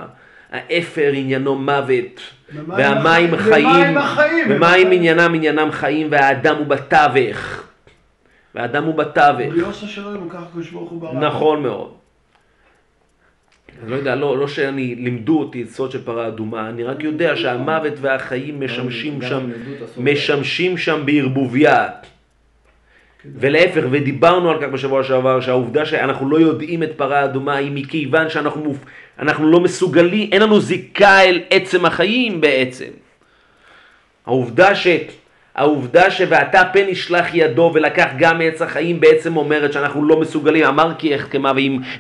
האפר 0.51 1.11
עניינו 1.15 1.55
מוות, 1.55 2.21
ומים 2.55 2.69
והמים 2.71 3.37
חיים, 3.37 3.67
ומים 3.67 3.99
החיים, 3.99 4.47
ומים- 4.51 4.91
עניינם 4.93 5.35
עניינם 5.35 5.71
חיים, 5.71 6.07
והאדם 6.11 6.57
הוא 6.57 6.67
בתווך. 6.67 7.68
והאדם 8.59 8.85
הוא 8.85 8.95
בתווך. 8.95 9.53
בלי 9.53 9.61
עושה 9.61 9.87
שלום, 9.87 10.15
הוא 10.15 10.31
ככה 10.31 10.43
הקדוש 10.43 10.71
ברוך 10.71 10.91
הוא 10.91 11.01
ברא. 11.01 11.13
נכון 11.13 11.63
מאוד. 11.63 11.93
אני 13.83 13.91
לא 13.91 13.97
יודע, 13.97 14.15
לא, 14.15 14.39
לא 14.39 14.49
שאני, 14.49 14.95
לימדו 14.95 15.41
אותי 15.41 15.63
את 15.63 15.71
סוד 15.71 15.91
של 15.91 16.05
פרה 16.05 16.29
אדומה, 16.29 16.69
אני 16.69 16.85
רק 16.85 17.03
יודע 17.03 17.37
שהמוות 17.37 17.93
והחיים 18.01 18.61
משמשים 18.61 19.23
שם. 19.23 19.51
משמשים 19.97 20.79
שם 20.79 21.03
בערבוביה. 21.05 21.89
ולהפך, 23.25 23.83
ודיברנו 23.91 24.51
על 24.51 24.61
כך 24.61 24.69
בשבוע 24.69 25.05
שעבר, 25.05 25.41
שהעובדה 25.41 25.87
שאנחנו 25.87 26.31
לא 26.31 26.41
יודעים 26.41 26.83
את 26.83 26.91
פרה 26.97 27.25
אדומה 27.25 27.57
היא 27.57 27.73
מכיוון 27.75 28.31
שאנחנו 28.31 28.65
מופ... 28.65 28.85
אנחנו 29.19 29.51
לא 29.51 29.61
מסוגלים, 29.61 30.29
אין 30.33 30.43
לנו 30.43 30.61
זיקה 30.61 31.21
אל 31.21 31.41
עצם 31.51 31.85
החיים 31.85 32.41
בעצם. 32.41 32.91
העובדה 34.27 34.75
ש... 34.75 34.87
העובדה 35.59 36.11
ש"ואתה 36.11 36.63
פן 36.73 36.89
ישלח 36.89 37.27
ידו 37.35 37.71
ולקח 37.75 38.07
גם 38.19 38.39
מעץ 38.39 38.63
החיים" 38.63 39.01
בעצם 39.01 39.37
אומרת 39.37 39.73
שאנחנו 39.73 40.05
לא 40.05 40.21
מסוגלים, 40.21 40.65
אמר 40.65 40.93
כי 40.99 41.15
אחכמה 41.15 41.53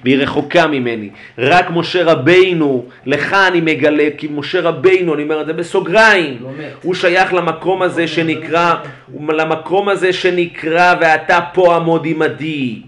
והיא, 0.04 0.18
רחוקה 0.18 0.66
ממני. 0.66 1.08
רק 1.38 1.70
משה 1.70 2.04
רבינו, 2.04 2.84
לך 3.06 3.36
אני 3.48 3.60
מגלה, 3.60 4.08
כי 4.18 4.28
משה 4.30 4.60
רבינו, 4.60 5.14
אני 5.14 5.22
אומר 5.22 5.40
את 5.40 5.46
זה 5.46 5.52
בסוגריים, 5.52 6.38
לא. 6.42 6.48
הוא 6.82 6.94
שייך 6.94 7.34
למקום 7.34 7.82
הזה 7.82 8.06
שנקרא, 8.06 8.74
למקום 9.28 9.88
הזה 9.88 10.12
שנקרא 10.12 10.94
"ואתה 11.00 11.40
פה 11.54 11.76
עמוד 11.76 12.06
עמדי". 12.06 12.82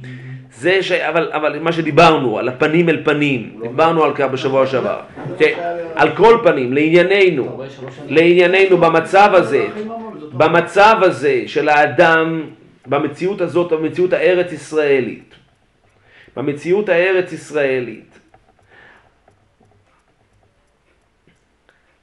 זה 0.60 0.82
ש... 0.82 0.92
אבל, 0.92 1.30
אבל 1.32 1.58
מה 1.60 1.72
שדיברנו, 1.72 2.38
על 2.38 2.48
הפנים 2.48 2.88
אל 2.88 2.98
פנים, 3.04 3.50
דיברנו 3.62 4.04
על 4.04 4.12
כך 4.14 4.24
בשבוע 4.24 4.66
שעבר. 4.66 4.96
על 5.94 6.10
כל 6.10 6.38
פנים, 6.42 6.72
לענייננו? 6.72 7.62
לענייננו 8.08 8.78
במצב 8.78 9.30
הזה, 9.34 9.66
במצב 10.32 10.96
הזה 11.02 11.42
של 11.46 11.68
האדם, 11.68 12.50
במציאות 12.86 13.40
הזאת, 13.40 13.72
במציאות 13.72 14.12
הארץ 14.12 14.52
ישראלית, 14.52 15.34
במציאות 16.36 16.88
הארץ 16.88 17.32
ישראלית, 17.32 18.18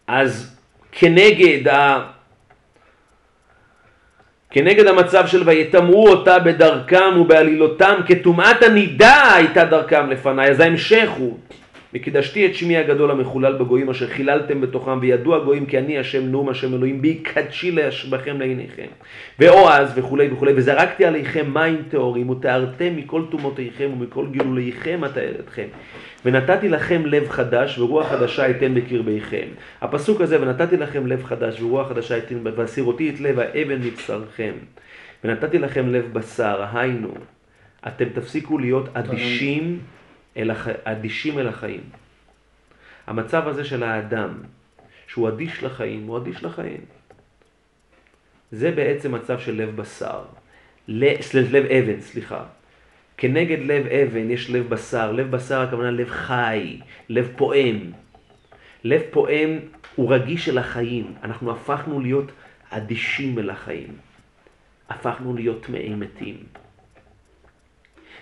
אז 0.08 0.58
כנגד 0.92 1.68
ה... 1.68 2.08
כנגד 4.50 4.88
המצב 4.88 5.28
של 5.28 5.44
ויטמאו 5.50 6.10
אותה 6.10 6.40
בדרכם 6.40 7.18
ובעלילותם, 7.20 7.96
כטומאת 8.08 8.64
הנידה 8.64 9.34
הייתה 9.34 9.66
דרכם 9.66 10.10
לפניי, 10.10 10.50
אז 10.50 10.60
ההמשך 10.60 11.10
הוא, 11.18 11.38
וקידשתי 11.94 12.46
את 12.46 12.56
שמי 12.56 12.78
הגדול 12.78 13.12
המחולל 13.12 13.54
בגויים 13.54 13.90
אשר 13.90 14.08
חיללתם 14.08 14.62
בתוכם, 14.62 15.00
וידעו 15.02 15.36
הגויים 15.36 15.66
כי 15.66 15.78
אני 15.78 15.98
השם 15.98 16.32
נאום 16.32 16.50
השם 16.50 16.74
אלוהים 16.74 17.02
בי, 17.02 17.16
קדשי 17.16 17.72
להשבחם 17.72 18.40
לעיניכם. 18.40 18.86
ועוז 19.40 19.90
וכולי 19.96 20.30
וכולי, 20.34 20.54
וזרקתי 20.56 21.06
עליכם 21.06 21.54
מים 21.54 21.84
טהורים, 21.90 22.30
וטהרתם 22.30 22.96
מכל 22.96 23.22
טומאותיכם 23.32 23.90
ומכל 23.94 24.26
גילוליכם 24.32 25.06
אטהר 25.06 25.34
אתכם. 25.40 25.68
ונתתי 26.26 26.70
לכם 26.70 27.06
לב 27.06 27.30
חדש 27.30 27.80
ורוח 27.80 28.08
חדשה 28.08 28.50
אתן 28.50 28.76
בקרביכם. 28.76 29.48
הפסוק 29.82 30.22
הזה, 30.22 30.42
ונתתי 30.42 30.78
לכם 30.78 31.08
לב 31.08 31.24
חדש 31.24 31.62
ורוח 31.62 31.88
חדשה 31.90 32.18
אתן, 32.18 32.36
והסירותי 32.56 33.10
את 33.10 33.20
לב 33.20 33.40
האבן 33.40 33.82
מבשרכם. 33.82 34.54
ונתתי 35.24 35.60
לכם 35.60 35.90
לב 35.90 36.14
בשר, 36.14 36.64
היינו, 36.74 37.14
אתם 37.88 38.06
תפסיקו 38.06 38.58
להיות 38.58 38.90
אדישים 38.94 39.80
אל, 40.38 40.52
הח... 40.52 40.68
אדישים 40.84 41.40
אל 41.40 41.48
החיים. 41.48 41.82
המצב 43.08 43.48
הזה 43.48 43.66
של 43.66 43.84
האדם, 43.84 44.34
שהוא 45.08 45.30
אדיש 45.30 45.64
לחיים, 45.64 46.08
הוא 46.08 46.18
אדיש 46.18 46.44
לחיים. 46.44 46.82
זה 48.52 48.72
בעצם 48.72 49.16
מצב 49.16 49.40
של 49.40 49.56
לב 49.56 49.76
בשר, 49.76 50.24
ל... 50.88 51.06
לב 51.34 51.66
אבן, 51.66 52.02
סליחה. 52.02 52.44
כנגד 53.18 53.60
לב 53.60 53.88
אבן 53.88 54.32
יש 54.32 54.50
לב 54.50 54.70
בשר, 54.70 55.12
לב 55.12 55.32
בשר 55.32 55.62
הכוונה 55.62 55.92
לב 55.92 56.10
חי, 56.10 56.80
לב 57.10 57.32
פועם. 57.36 57.92
לב 58.84 59.02
פועם 59.12 59.60
הוא 59.96 60.14
רגיש 60.14 60.50
אל 60.50 60.58
החיים, 60.58 61.14
אנחנו 61.24 61.52
הפכנו 61.52 62.00
להיות 62.00 62.32
אדישים 62.70 63.40
אל 63.40 63.50
החיים. 63.50 63.96
הפכנו 64.90 65.34
להיות 65.36 65.64
טמאי 65.64 65.96
מתים. 65.96 66.36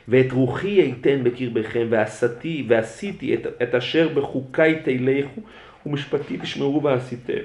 ואת 0.07 0.31
רוחי 0.31 0.91
אתן 0.91 1.23
בקרבכם, 1.23 1.87
ועשיתי, 1.89 2.65
ועשיתי 2.67 3.35
את, 3.35 3.47
את 3.63 3.75
אשר 3.75 4.09
בחוקיי 4.13 4.79
תלכו, 4.83 5.41
ומשפטי 5.85 6.37
תשמרו 6.37 6.83
ועשיתם. 6.83 7.43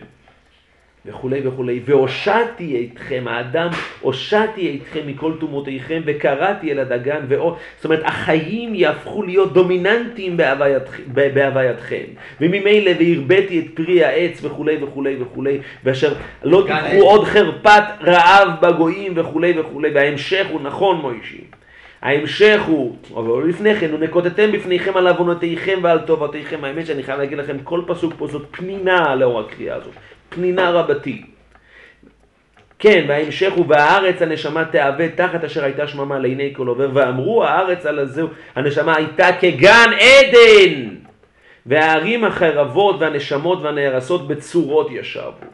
וכולי 1.07 1.47
וכולי, 1.47 1.81
והושעתי 1.85 2.89
אתכם, 2.93 3.25
האדם, 3.29 3.69
הושעתי 4.01 4.79
אתכם 4.79 5.01
מכל 5.07 5.33
טומאותיכם, 5.41 6.03
וקראתי 6.05 6.73
אל 6.73 6.79
הדגן, 6.79 7.21
ואו, 7.29 7.57
זאת 7.77 7.85
אומרת, 7.85 8.01
החיים 8.05 8.75
יהפכו 8.75 9.23
להיות 9.23 9.53
דומיננטיים 9.53 10.37
בהווייתכם, 10.37 11.03
בהווייתכם. 11.13 12.05
וממילא 12.41 12.91
והרביתי 13.01 13.59
את 13.59 13.65
פרי 13.75 14.05
העץ, 14.05 14.45
וכולי 14.45 14.85
וכולי 14.85 15.17
וכולי, 15.23 15.59
ואשר 15.85 16.15
לא 16.43 16.67
תיקחו 16.67 17.07
עוד 17.07 17.25
חרפת 17.25 17.83
רעב 18.03 18.49
בגויים, 18.63 19.13
וכולי 19.17 19.61
וכולי, 19.61 19.91
וההמשך 19.95 20.47
הוא 20.51 20.61
נכון, 20.61 21.01
מוישי. 21.01 21.41
ההמשך 22.03 22.61
הוא, 22.67 22.97
אבל 23.15 23.49
לפני 23.49 23.77
כן, 23.77 23.95
ונקוטטם 23.95 24.53
בפניכם 24.53 24.97
על 24.97 25.09
עוונותיכם 25.09 25.79
ועל 25.83 26.01
טובתיכם. 26.01 26.65
האמת 26.65 26.87
שאני 26.87 27.03
חייב 27.03 27.19
להגיד 27.19 27.39
לכם, 27.39 27.57
כל 27.65 27.83
פסוק 27.87 28.15
פה 28.19 28.27
זאת 28.27 28.47
פנינה 28.51 29.15
לאור 29.15 29.41
הקריאה 29.41 29.77
הזאת. 29.77 29.93
פנינה 30.29 30.71
רבתי. 30.71 31.23
כן, 32.79 33.05
וההמשך 33.09 33.53
הוא, 33.53 33.67
והארץ 33.69 34.23
הנשמה 34.23 34.65
תאבד 34.65 35.09
תחת 35.09 35.45
אשר 35.45 35.65
הייתה 35.65 35.87
שממה 35.87 36.19
לעיני 36.19 36.53
כל 36.57 36.67
עובר, 36.67 36.91
ואמרו 36.95 37.45
הארץ 37.45 37.87
על 37.87 37.99
הזהו, 37.99 38.29
הנשמה 38.55 38.97
הייתה 38.97 39.29
כגן 39.41 39.91
עדן, 39.93 40.89
והערים 41.67 42.25
החרבות 42.25 42.97
והנשמות 43.01 43.63
והנהרסות 43.63 44.29
בצורות 44.29 44.89
ישבו. 44.91 45.47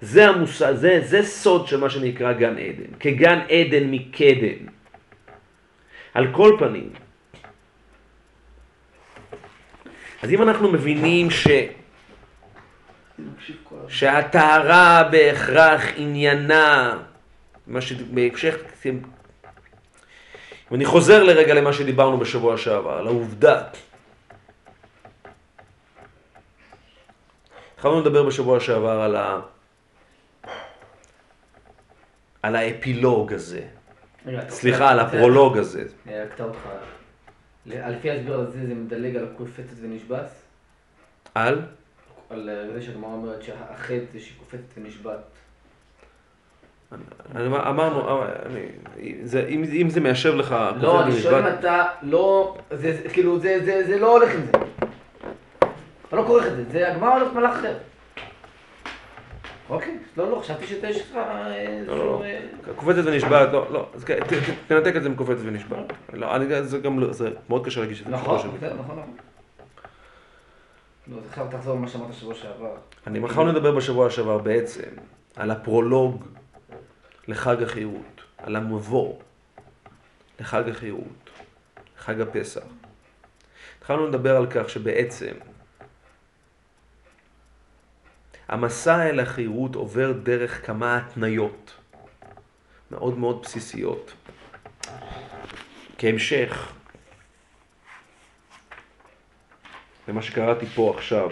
זה 0.00 0.28
המושג, 0.28 0.72
זה, 0.74 1.00
זה 1.04 1.22
סוד 1.22 1.66
של 1.66 1.80
מה 1.80 1.90
שנקרא 1.90 2.32
גן 2.32 2.54
עדן, 2.58 2.94
כגן 3.00 3.38
עדן 3.48 3.90
מקדם. 3.90 4.73
על 6.14 6.32
כל 6.32 6.56
פנים, 6.58 6.92
אז 10.22 10.30
אם 10.30 10.42
אנחנו 10.42 10.72
מבינים 10.72 11.30
ש... 11.30 11.48
שהטהרה 13.88 15.08
בהכרח 15.10 15.82
עניינה, 15.96 16.98
מה 17.66 17.80
שבהמשך, 17.80 18.56
ואני 20.70 20.84
חוזר 20.84 21.22
לרגע 21.22 21.54
למה 21.54 21.72
שדיברנו 21.72 22.18
בשבוע 22.18 22.56
שעבר, 22.56 22.98
על 22.98 23.06
העובדה. 23.06 23.62
התחלנו 27.74 28.00
לדבר 28.00 28.22
בשבוע 28.22 28.60
שעבר 28.60 29.00
על, 29.00 29.16
ה... 29.16 29.40
על 32.42 32.56
האפילוג 32.56 33.32
הזה, 33.32 33.62
סליחה, 34.48 34.90
על 34.90 35.00
הפרולוג 35.00 35.58
הזה. 35.58 35.84
אני 36.06 36.24
אקטע 36.24 36.44
אותך. 36.44 36.58
לפי 37.66 38.10
ההסבר 38.10 38.40
הזה 38.40 38.66
זה 38.66 38.74
מדלג 38.74 39.16
על 39.16 39.26
קופצת 39.36 39.72
ונשבץ? 39.80 40.42
על? 41.34 41.62
על 42.30 42.50
זה 42.74 42.82
שהגמרא 42.82 43.10
אומרת 43.10 43.42
שהחטא 43.42 44.04
זה 44.12 44.20
שהיא 44.20 44.38
קופצת 44.38 44.78
ונשבעת. 44.78 45.18
אמרנו, 47.36 48.22
אם 49.82 49.90
זה 49.90 50.00
מיישב 50.00 50.34
לך... 50.34 50.56
לא, 50.80 51.02
אני 51.02 51.20
שואל 51.20 51.46
אם 51.46 51.54
אתה 51.58 51.84
לא, 52.02 52.56
כאילו, 53.12 53.38
זה 53.38 53.96
לא 54.00 54.12
הולך 54.12 54.34
עם 54.34 54.40
זה. 54.40 54.52
אתה 56.08 56.16
לא 56.16 56.24
כורך 56.26 56.46
את 56.46 56.56
זה, 56.56 56.64
זה 56.72 56.92
הגמרא 56.92 57.18
הולך 57.18 57.32
מלאך 57.32 57.56
אחר. 57.58 57.74
אוקיי, 59.68 59.98
לא, 60.16 60.30
לא, 60.30 60.40
חשבתי 60.40 60.66
שאתה 60.66 60.88
יש 60.88 61.00
לך... 61.00 61.18
לא, 61.86 61.98
לא, 61.98 62.06
לא, 62.06 62.22
קופצת 62.76 63.02
ונשבעת, 63.04 63.52
לא, 63.52 63.72
לא, 63.72 63.88
תנתק 64.66 64.96
את 64.96 65.02
זה 65.02 65.08
מקופצת 65.08 65.40
ונשבעת. 65.42 65.92
לא, 66.12 66.62
זה 66.62 66.78
גם, 66.78 67.12
זה 67.12 67.30
מאוד 67.48 67.66
קשה 67.66 67.80
להגיש 67.80 68.00
את 68.00 68.06
זה. 68.06 68.12
נכון, 68.12 68.36
נכון, 68.36 68.78
נכון. 68.78 69.16
לא, 71.08 71.16
עכשיו 71.28 71.46
תחזור 71.50 71.76
למה 71.76 71.88
שאמרת 71.88 72.14
שבוע 72.14 72.34
שעבר. 72.34 72.76
אני 73.06 73.18
מחר 73.18 73.44
נדבר 73.44 73.76
בשבוע 73.76 74.10
שעבר 74.10 74.38
בעצם 74.38 74.88
על 75.36 75.50
הפרולוג 75.50 76.24
לחג 77.28 77.62
החירות, 77.62 78.20
על 78.36 78.56
המבוא 78.56 79.14
לחג 80.40 80.68
החירות, 80.68 81.30
לחג 81.98 82.20
הפסח. 82.20 82.62
התחלנו 83.78 84.06
לדבר 84.06 84.36
על 84.36 84.46
כך 84.50 84.70
שבעצם 84.70 85.32
המסע 88.48 89.08
אל 89.08 89.20
החירות 89.20 89.74
עובר 89.74 90.12
דרך 90.12 90.66
כמה 90.66 90.96
התניות 90.96 91.74
מאוד 92.90 93.18
מאוד 93.18 93.42
בסיסיות. 93.42 94.12
כהמשך 95.98 96.72
למה 100.08 100.22
שקראתי 100.22 100.66
פה 100.66 100.94
עכשיו. 100.96 101.30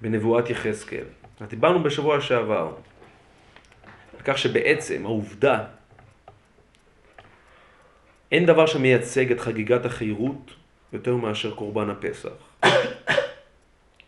בנבואת 0.00 0.50
יחזקאל. 0.50 1.04
דיברנו 1.42 1.82
בשבוע 1.82 2.20
שעבר 2.20 2.76
על 4.14 4.20
כך 4.24 4.38
שבעצם 4.38 5.06
העובדה, 5.06 5.64
אין 8.32 8.46
דבר 8.46 8.66
שמייצג 8.66 9.32
את 9.32 9.40
חגיגת 9.40 9.84
החירות 9.84 10.50
יותר 10.92 11.16
מאשר 11.16 11.54
קורבן 11.54 11.90
הפסח, 11.90 12.66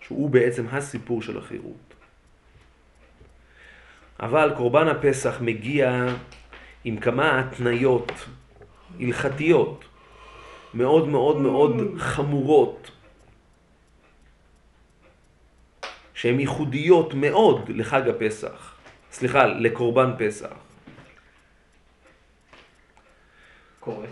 שהוא 0.01 0.31
בעצם 0.31 0.66
הסיפור 0.72 1.22
של 1.22 1.39
החירות. 1.39 1.95
אבל 4.20 4.53
קורבן 4.57 4.89
הפסח 4.89 5.37
מגיע 5.41 6.07
עם 6.85 6.97
כמה 6.97 7.41
התניות 7.41 8.12
הלכתיות 9.01 9.85
מאוד 10.75 11.09
מאוד 11.09 11.41
מאוד 11.41 11.77
חמורות, 11.99 12.91
שהן 16.14 16.41
ייחודיות 16.41 17.14
מאוד 17.14 17.68
לחג 17.68 18.09
הפסח, 18.09 18.75
סליחה, 19.12 19.47
לקורבן 19.47 20.11
פסח. 20.18 20.64
קורה. 23.85 24.07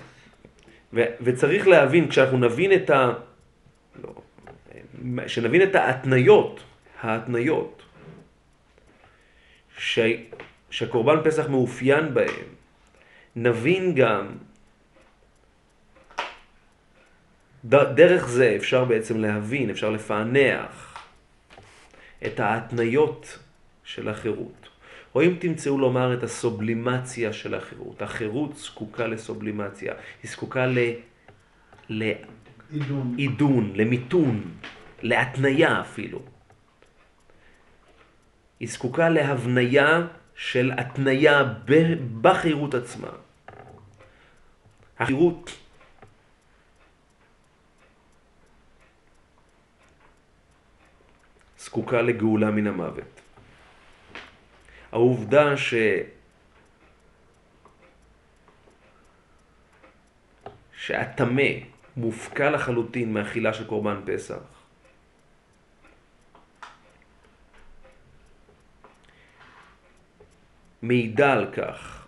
וצריך 1.20 1.68
להבין, 1.68 2.08
כשאנחנו 2.08 2.38
נבין 2.38 2.72
את 2.72 2.90
ה... 2.90 3.12
לא, 4.02 4.14
את 5.62 5.74
ההתניות, 5.74 6.60
ההתניות, 7.00 7.82
ש... 9.78 9.98
שקורבן 10.70 11.16
פסח 11.24 11.48
מאופיין 11.48 12.14
בהם, 12.14 12.46
נבין 13.36 13.94
גם. 13.94 14.26
דרך 17.64 18.28
זה 18.28 18.54
אפשר 18.56 18.84
בעצם 18.84 19.16
להבין, 19.18 19.70
אפשר 19.70 19.90
לפענח 19.90 20.98
את 22.26 22.40
ההתניות 22.40 23.38
של 23.84 24.08
החירות. 24.08 24.61
או 25.14 25.22
אם 25.22 25.36
תמצאו 25.40 25.78
לומר 25.78 26.14
את 26.14 26.22
הסובלימציה 26.22 27.32
של 27.32 27.54
החירות. 27.54 28.02
החירות 28.02 28.56
זקוקה 28.56 29.06
לסובלימציה, 29.06 29.94
היא 30.22 30.30
זקוקה 30.30 30.66
ל... 30.66 30.78
לעידון, 31.88 33.72
למיתון, 33.74 34.42
להתניה 35.02 35.80
אפילו. 35.80 36.22
היא 38.60 38.68
זקוקה 38.68 39.08
להבניה 39.08 40.06
של 40.34 40.72
התניה 40.78 41.44
בחירות 42.20 42.74
עצמה. 42.74 43.10
החירות 44.98 45.50
זקוקה 51.58 52.02
לגאולה 52.02 52.50
מן 52.50 52.66
המוות. 52.66 53.21
העובדה 54.92 55.56
ש... 55.56 55.74
שהטמא 60.76 61.50
מופקע 61.96 62.50
לחלוטין 62.50 63.12
מאכילה 63.12 63.54
של 63.54 63.66
קורבן 63.66 64.00
פסח, 64.06 64.42
מעידה 70.82 71.32
על 71.32 71.52
כך 71.52 72.06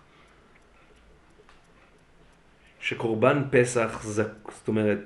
שקורבן 2.81 3.43
פסח, 3.51 4.03
זאת 4.03 4.69
אומרת, 4.69 4.99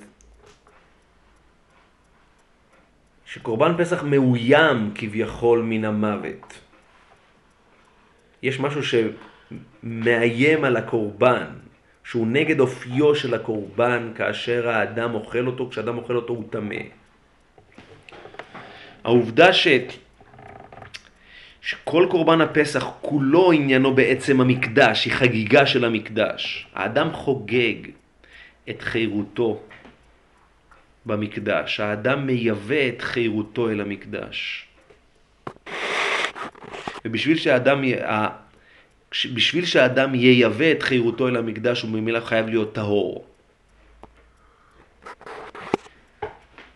שקורבן 3.24 3.72
פסח 3.78 4.02
מאוים 4.02 4.92
כביכול 4.94 5.62
מן 5.62 5.84
המוות. 5.84 6.67
יש 8.43 8.61
משהו 8.61 8.80
שמאיים 8.82 10.64
על 10.64 10.76
הקורבן, 10.76 11.47
שהוא 12.05 12.26
נגד 12.26 12.61
אופיו 12.61 13.14
של 13.14 13.34
הקורבן 13.34 14.12
כאשר 14.14 14.68
האדם 14.68 15.14
אוכל 15.14 15.47
אותו, 15.47 15.68
כשאדם 15.70 15.99
אוכל 15.99 16.16
אותו 16.16 16.32
הוא 16.32 16.45
טמא. 16.51 16.82
העובדה 19.05 19.53
ש... 19.53 19.68
שכל 21.61 22.07
קורבן 22.11 22.41
הפסח 22.41 22.84
כולו 23.01 23.53
עניינו 23.53 23.95
בעצם 23.95 24.41
המקדש, 24.41 25.05
היא 25.05 25.12
חגיגה 25.12 25.66
של 25.66 25.84
המקדש. 25.84 26.66
האדם 26.74 27.12
חוגג 27.12 27.74
את 28.70 28.82
חירותו 28.82 29.62
במקדש, 31.07 31.80
האדם 31.80 32.26
מייבא 32.26 32.89
את 32.89 33.03
חירותו 33.03 33.70
אל 33.70 33.80
המקדש. 33.80 34.67
ובשביל 37.05 37.36
שהאדם, 37.38 37.84
בשביל 39.34 39.64
שהאדם 39.64 40.14
ייבא 40.14 40.72
את 40.72 40.82
חירותו 40.82 41.28
אל 41.28 41.36
המקדש 41.36 41.82
הוא 41.82 41.90
ממילא 41.90 42.20
חייב 42.20 42.49
להיות 42.49 42.74
טהור. 42.74 43.26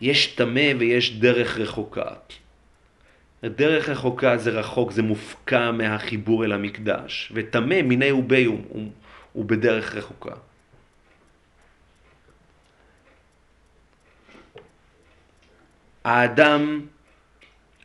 יש 0.01 0.27
טמא 0.27 0.71
ויש 0.79 1.19
דרך 1.19 1.57
רחוקה. 1.57 2.05
דרך 3.43 3.89
רחוקה 3.89 4.37
זה 4.37 4.49
רחוק, 4.49 4.91
זה 4.91 5.01
מופקע 5.01 5.71
מהחיבור 5.71 6.45
אל 6.45 6.51
המקדש, 6.51 7.31
וטמא 7.35 7.81
מיני 7.81 8.11
ובי 8.11 8.45
הוא, 8.45 8.59
הוא, 8.69 8.91
הוא 9.33 9.45
בדרך 9.45 9.95
רחוקה. 9.95 10.35
האדם 16.03 16.81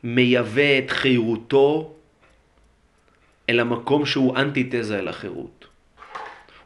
מייבא 0.05 0.79
את 0.79 0.91
חירותו 0.91 1.98
אל 3.49 3.61
המקום 3.61 4.07
שהוא 4.07 4.37
אנטיתזה 4.37 4.99
אל 4.99 5.09
החירות. 5.09 5.67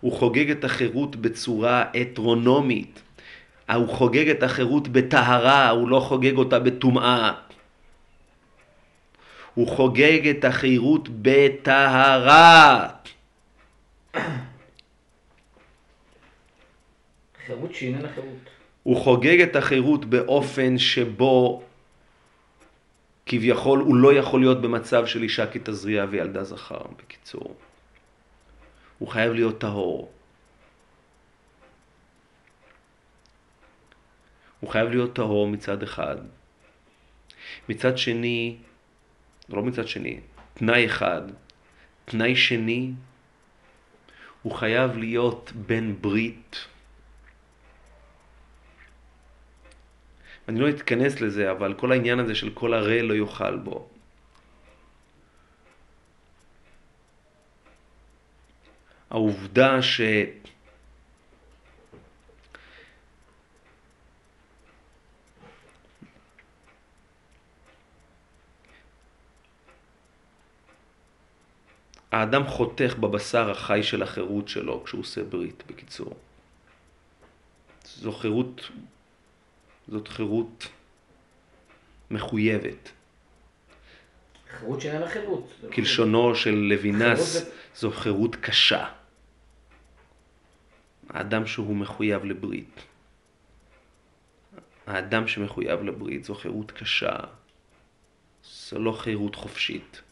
הוא 0.01 0.13
חוגג 0.13 0.51
את 0.51 0.65
החירות 0.65 1.17
בצורה 1.17 1.85
אטרונומית. 2.03 3.03
הוא 3.75 3.89
חוגג 3.89 4.29
את 4.29 4.43
החירות 4.43 4.89
בטהרה, 4.89 5.71
הוא 5.71 5.89
לא 5.89 6.01
חוגג 6.01 6.37
אותה 6.37 6.59
בטומאה. 6.59 7.33
הוא 9.55 9.69
חוגג 9.69 10.29
את 10.29 10.45
החירות 10.45 11.09
בטהרה. 11.23 12.89
חירות 17.47 17.75
שאיננה 17.75 18.09
חירות. 18.15 18.51
הוא 18.83 18.97
חוגג 18.97 19.41
את 19.41 19.57
החירות 19.57 20.05
באופן 20.05 20.79
שבו 20.79 21.63
כביכול 23.33 23.79
הוא 23.81 23.97
לא 23.97 24.15
יכול 24.15 24.41
להיות 24.41 24.61
במצב 24.61 25.07
של 25.07 25.23
אישה 25.23 25.47
כתזריע 25.47 26.07
וילדה 26.11 26.45
זכר, 26.45 26.83
בקיצור. 26.99 27.57
הוא 28.99 29.09
חייב 29.09 29.33
להיות 29.33 29.59
טהור. 29.59 30.13
הוא 34.61 34.71
חייב 34.71 34.89
להיות 34.89 35.13
טהור 35.13 35.49
מצד 35.49 35.83
אחד. 35.83 36.17
מצד 37.69 37.99
שני, 37.99 38.57
לא 39.49 39.63
מצד 39.63 39.89
שני, 39.89 40.21
תנאי 40.55 40.87
אחד. 40.87 41.23
תנאי 42.05 42.37
שני, 42.37 42.91
הוא 44.43 44.53
חייב 44.53 44.97
להיות 44.97 45.53
בן 45.67 45.95
ברית. 46.01 46.67
אני 50.53 50.61
לא 50.61 50.69
אתכנס 50.69 51.21
לזה, 51.21 51.51
אבל 51.51 51.75
כל 51.75 51.93
העניין 51.93 52.19
הזה 52.19 52.35
של 52.35 52.51
כל 52.55 52.75
הרי 52.75 53.03
לא 53.03 53.15
יאכל 53.15 53.57
בו. 53.57 53.89
העובדה 59.11 59.83
ש... 59.83 60.01
האדם 72.13 72.47
חותך 72.47 72.95
בבשר 73.01 73.51
החי 73.51 73.83
של 73.83 74.03
החירות 74.03 74.49
שלו 74.49 74.85
כשהוא 74.85 75.01
עושה 75.01 75.25
ברית, 75.25 75.63
בקיצור. 75.67 76.15
זו 77.85 78.13
חירות 78.13 78.71
זאת 79.89 80.09
חירות 80.09 80.69
מחויבת. 82.11 82.91
חירות 84.51 84.81
שאיננה 84.81 85.09
חירות. 85.09 85.53
כלשונו 85.75 86.35
של 86.35 86.55
לוינס, 86.55 87.51
זו 87.77 87.91
חירות 87.91 88.37
קשה. 88.37 88.89
האדם 91.09 91.47
שהוא 91.47 91.77
מחויב 91.77 92.25
לברית. 92.25 92.81
האדם 94.87 95.29
שמחויב 95.29 95.83
לברית 95.83 96.25
זו 96.25 96.35
חירות 96.35 96.71
קשה. 96.71 97.17
זו 98.45 98.79
לא 98.79 98.93
חירות 98.93 99.35
חופשית. 99.35 100.03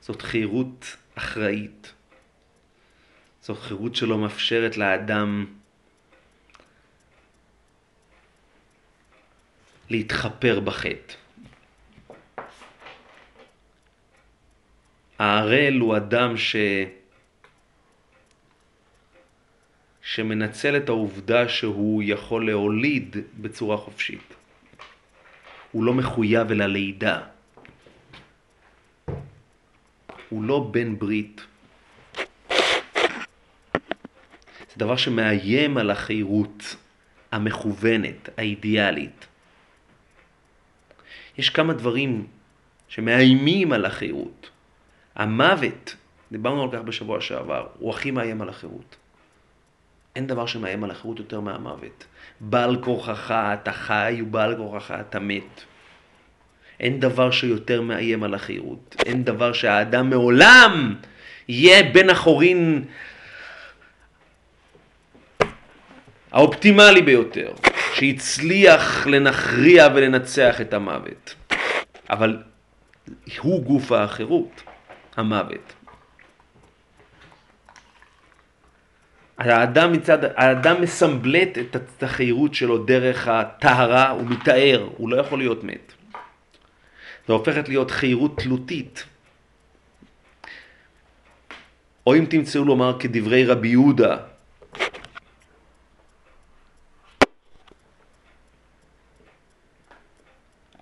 זאת 0.00 0.22
חירות 0.22 0.96
אחראית. 1.14 1.92
זאת 3.40 3.58
חירות 3.58 3.96
שלא 3.96 4.18
מאפשרת 4.18 4.76
לאדם 4.76 5.46
להתחפר 9.90 10.60
בחטא. 10.60 11.14
הערל 15.18 15.78
הוא 15.80 15.96
אדם 15.96 16.36
ש... 16.36 16.56
שמנצל 20.02 20.76
את 20.76 20.88
העובדה 20.88 21.48
שהוא 21.48 22.02
יכול 22.04 22.46
להוליד 22.46 23.16
בצורה 23.40 23.76
חופשית. 23.76 24.34
הוא 25.72 25.84
לא 25.84 25.94
מחויב 25.94 26.50
אל 26.50 26.62
הלידה. 26.62 27.20
הוא 30.28 30.44
לא 30.44 30.68
בן 30.70 30.98
ברית. 30.98 31.40
זה 34.58 34.76
דבר 34.76 34.96
שמאיים 34.96 35.76
על 35.76 35.90
החירות 35.90 36.76
המכוונת, 37.32 38.28
האידיאלית. 38.36 39.29
יש 41.40 41.50
כמה 41.50 41.72
דברים 41.72 42.26
שמאיימים 42.88 43.72
על 43.72 43.84
החירות. 43.84 44.50
המוות, 45.16 45.96
דיברנו 46.32 46.62
על 46.62 46.68
כך 46.72 46.78
בשבוע 46.78 47.20
שעבר, 47.20 47.66
הוא 47.78 47.90
הכי 47.90 48.10
מאיים 48.10 48.42
על 48.42 48.48
החירות. 48.48 48.96
אין 50.16 50.26
דבר 50.26 50.46
שמאיים 50.46 50.84
על 50.84 50.90
החירות 50.90 51.18
יותר 51.18 51.40
מהמוות. 51.40 52.04
בעל 52.40 52.76
כורחך 52.82 53.30
אתה 53.30 53.72
חי 53.72 54.18
ובעל 54.22 54.56
כורחך 54.56 54.94
אתה 55.00 55.20
מת. 55.20 55.64
אין 56.80 57.00
דבר 57.00 57.30
שיותר 57.30 57.82
מאיים 57.82 58.22
על 58.22 58.34
החירות. 58.34 58.96
אין 59.06 59.24
דבר 59.24 59.52
שהאדם 59.52 60.10
מעולם 60.10 60.94
יהיה 61.48 61.82
בן 61.92 62.10
החורין 62.10 62.84
האופטימלי 66.32 67.02
ביותר. 67.02 67.52
שהצליח 68.00 69.06
לנכריע 69.06 69.88
ולנצח 69.94 70.60
את 70.60 70.74
המוות. 70.74 71.34
אבל 72.10 72.42
הוא 73.40 73.62
גוף 73.62 73.92
האחרות, 73.92 74.62
המוות. 75.16 75.72
האדם 79.38 79.92
מצד, 79.92 80.18
האדם 80.24 80.82
מסמבלט 80.82 81.58
את 81.58 82.02
החירות 82.02 82.54
שלו 82.54 82.84
דרך 82.84 83.28
הטהרה, 83.28 84.10
הוא 84.10 84.26
מתאר, 84.26 84.88
הוא 84.96 85.10
לא 85.10 85.16
יכול 85.16 85.38
להיות 85.38 85.64
מת. 85.64 85.92
זה 87.26 87.32
הופכת 87.32 87.68
להיות 87.68 87.90
חירות 87.90 88.40
תלותית. 88.40 89.04
או 92.06 92.14
אם 92.14 92.26
תמצאו 92.30 92.64
לומר 92.64 92.96
כדברי 92.98 93.44
רבי 93.44 93.68
יהודה, 93.68 94.16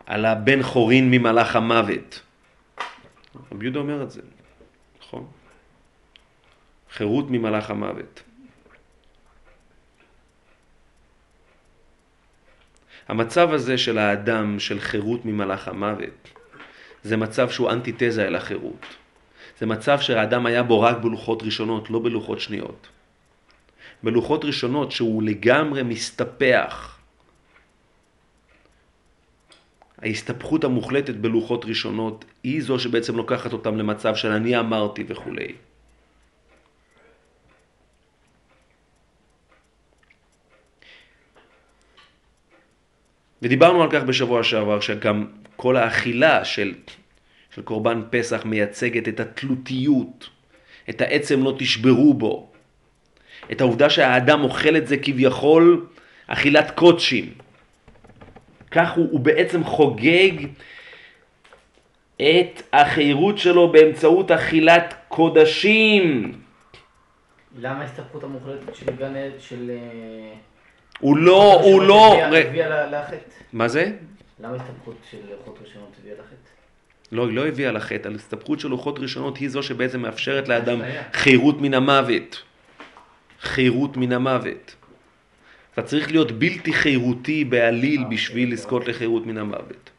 על 0.09 0.24
הבן 0.24 0.62
חורין 0.62 1.11
ממלאך 1.11 1.56
המוות. 1.56 2.22
רבי 3.52 3.64
יהודה 3.64 3.78
אומר 3.78 4.02
את 4.02 4.11
זה, 4.11 4.20
נכון? 5.00 5.26
חירות 6.90 7.30
ממלאך 7.30 7.70
המוות. 7.70 8.22
המצב 13.09 13.52
הזה 13.52 13.78
של 13.78 13.98
האדם, 13.98 14.61
של 14.61 14.80
חירות 14.80 15.24
ממלאך 15.24 15.68
המוות, 15.68 16.28
זה 17.02 17.16
מצב 17.16 17.50
שהוא 17.50 17.70
אנטיתזה 17.70 18.26
אל 18.26 18.36
החירות. 18.36 18.86
זה 19.59 19.66
מצב 19.66 20.00
שהאדם 20.00 20.46
היה 20.46 20.62
בו 20.62 20.80
רק 20.80 20.96
בלוחות 20.96 21.42
ראשונות, 21.42 21.90
לא 21.90 21.98
בלוחות 21.98 22.40
שניות. 22.40 22.88
בלוחות 24.02 24.44
ראשונות 24.44 24.92
שהוא 24.92 25.22
לגמרי 25.22 25.82
מסתפח. 25.82 26.97
ההסתפחות 30.03 30.64
המוחלטת 30.64 31.14
בלוחות 31.14 31.64
ראשונות 31.64 32.24
היא 32.42 32.62
זו 32.62 32.78
שבעצם 32.78 33.16
לוקחת 33.16 33.53
אותם 33.53 33.76
למצב 33.76 34.14
של 34.14 34.28
אני 34.28 34.59
אמרתי 34.59 35.05
וכולי. 35.09 35.53
ודיברנו 43.42 43.82
על 43.82 43.90
כך 43.90 44.03
בשבוע 44.03 44.42
שעבר, 44.42 44.80
שגם 44.80 45.26
כל 45.57 45.76
האכילה 45.76 46.44
של, 46.44 46.74
של 47.55 47.62
קורבן 47.62 48.03
פסח 48.11 48.44
מייצגת 48.44 49.09
את 49.09 49.20
התלותיות, 49.20 50.28
את 50.90 51.01
העצם 51.01 51.42
לא 51.42 51.55
תשברו 51.59 52.14
בו, 52.14 52.53
את 53.53 53.61
העובדה 53.61 53.90
שהאדם 53.90 54.40
אוכל 54.44 54.76
את 54.76 54.86
זה 54.86 54.96
כביכול 54.96 55.86
אכילת 56.26 56.70
קודשים. 56.70 57.47
כך 58.71 58.97
הוא, 58.97 59.09
הוא 59.11 59.21
בעצם 59.21 59.64
חוגג 59.64 60.33
את 62.16 62.62
החירות 62.73 63.39
שלו 63.39 63.73
באמצעות 63.73 64.31
אכילת 64.31 64.95
קודשים. 65.09 66.33
למה 67.59 67.81
ההסתבכות 67.81 68.25
המוחלטת 68.25 68.75
של 68.75 68.87
גן 68.99 69.16
עד 69.16 69.33
של... 69.39 69.71
אה, 69.71 70.35
הוא 71.01 71.16
לא, 71.16 71.61
הוא 71.62 71.83
לא... 71.83 72.23
הביאה- 72.25 72.87
לחטא? 72.91 73.16
מה 73.53 73.69
זה? 73.69 73.93
למה 74.41 74.53
ההסתבכות 74.53 74.97
של 75.11 75.16
לוחות 75.31 75.59
ראשונות 75.64 75.93
הביאה 76.01 76.14
לחטא? 76.14 76.35
לא, 77.12 77.27
היא 77.27 77.37
לא 77.37 77.47
הביאה 77.47 77.73
לחטא, 77.73 78.09
ההסתבכות 78.09 78.61
של 78.61 78.69
לוחות 78.69 78.99
ראשונות 78.99 79.37
היא 79.37 79.49
זו 79.49 79.62
שבעצם 79.62 80.01
מאפשרת 80.01 80.49
לאדם. 80.49 80.81
חירות 81.12 81.61
מן 81.61 81.75
המוות. 81.75 82.43
חירות 83.41 83.97
מן 83.97 84.12
המוות. 84.12 84.75
אתה 85.73 85.83
צריך 85.83 86.11
להיות 86.11 86.33
בלתי 86.33 86.73
חירותי 86.73 87.45
בעליל 87.45 88.05
בשביל 88.11 88.53
לזכות 88.53 88.89
לחירות 88.89 89.27
מן 89.27 89.39
המוות. 89.39 89.91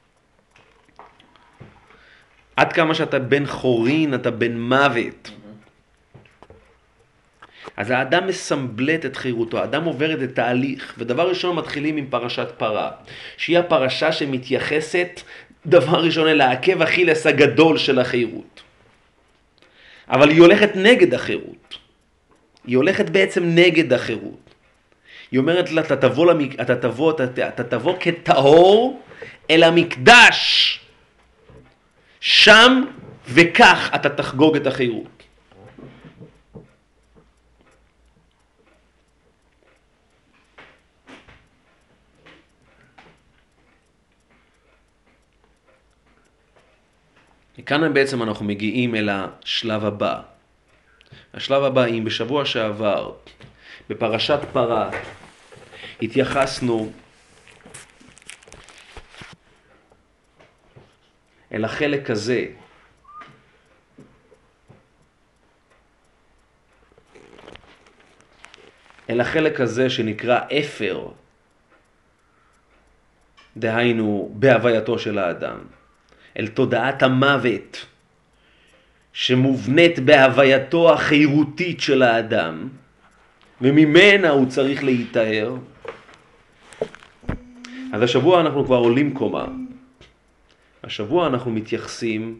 עד 2.55 2.73
כמה 2.73 2.95
שאתה 2.95 3.19
בן 3.19 3.45
חורין, 3.45 4.13
אתה 4.13 4.31
בן 4.31 4.59
מוות. 4.59 5.31
אז 7.77 7.91
האדם 7.91 8.27
מסמבלט 8.27 9.05
את 9.05 9.15
חירותו, 9.15 9.59
האדם 9.59 9.83
עובר 9.83 10.13
את 10.13 10.21
התהליך, 10.31 10.95
ודבר 10.97 11.29
ראשון 11.29 11.55
מתחילים 11.55 11.97
עם 11.97 12.05
פרשת 12.09 12.47
פרה, 12.57 12.91
שהיא 13.37 13.59
הפרשה 13.59 14.11
שמתייחסת 14.11 15.21
דבר 15.65 16.03
ראשון 16.03 16.27
אל 16.27 16.41
העקב 16.41 16.81
אכילס 16.81 17.27
הגדול 17.27 17.77
של 17.77 17.99
החירות. 17.99 18.61
אבל 20.07 20.29
היא 20.29 20.41
הולכת 20.41 20.75
נגד 20.75 21.13
החירות. 21.13 21.77
היא 22.67 22.77
הולכת 22.77 23.09
בעצם 23.09 23.43
נגד 23.45 23.93
החירות. 23.93 24.48
היא 25.31 25.39
אומרת 25.39 25.71
לה, 25.71 25.81
אתה 25.81 25.95
תבוא, 25.95 26.25
למק... 26.25 26.59
אתה 26.61 26.75
תבוא, 26.75 27.11
אתה, 27.11 27.47
אתה 27.47 27.63
תבוא 27.63 27.97
כטהור 27.99 29.01
אל 29.49 29.63
המקדש. 29.63 30.79
שם 32.19 32.83
וכך 33.27 33.89
אתה 33.95 34.09
תחגוג 34.09 34.55
את 34.55 34.67
החירות. 34.67 35.23
מכאן 47.57 47.93
בעצם 47.93 48.23
אנחנו 48.23 48.45
מגיעים 48.45 48.95
אל 48.95 49.09
השלב 49.11 49.85
הבא. 49.85 50.21
השלב 51.33 51.63
הבא, 51.63 51.85
אם 51.85 52.03
בשבוע 52.05 52.45
שעבר, 52.45 53.11
בפרשת 53.89 54.39
פרה, 54.53 54.89
התייחסנו 56.01 56.91
אל 61.51 61.65
החלק 61.65 62.09
הזה, 62.09 62.45
אל 69.09 69.21
החלק 69.21 69.61
הזה 69.61 69.89
שנקרא 69.89 70.39
אפר, 70.59 71.07
דהיינו 73.57 74.31
בהווייתו 74.33 74.99
של 74.99 75.17
האדם. 75.17 75.59
אל 76.37 76.47
תודעת 76.47 77.03
המוות 77.03 77.85
שמובנית 79.13 79.99
בהווייתו 79.99 80.93
החירותית 80.93 81.81
של 81.81 82.03
האדם, 82.03 82.69
וממנה 83.61 84.29
הוא 84.29 84.47
צריך 84.47 84.83
להיטהר. 84.83 85.55
אז 87.93 88.01
השבוע 88.01 88.41
אנחנו 88.41 88.65
כבר 88.65 88.77
עולים 88.77 89.13
קומה. 89.13 89.45
השבוע 90.83 91.27
אנחנו 91.27 91.51
מתייחסים, 91.51 92.39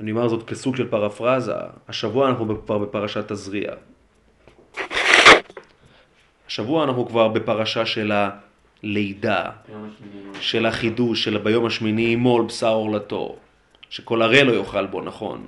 אני 0.00 0.10
אומר 0.10 0.28
זאת 0.28 0.48
כסוג 0.48 0.76
של 0.76 0.88
פרפרזה, 0.88 1.54
השבוע 1.88 2.28
אנחנו 2.28 2.62
כבר 2.66 2.78
בפרשת 2.78 3.32
תזריע. 3.32 3.72
השבוע 6.46 6.84
אנחנו 6.84 7.06
כבר 7.06 7.28
בפרשה 7.28 7.86
של 7.86 8.12
הלידה. 8.12 9.50
של 10.40 10.66
החידוש, 10.66 11.24
של 11.24 11.38
ביום 11.38 11.66
השמיני 11.66 12.02
ימול 12.02 12.42
בשר 12.42 12.68
עורלתו, 12.68 13.36
שכל 13.90 14.22
הרי 14.22 14.44
לא 14.44 14.52
יאכל 14.52 14.86
בו, 14.86 15.00
נכון. 15.00 15.46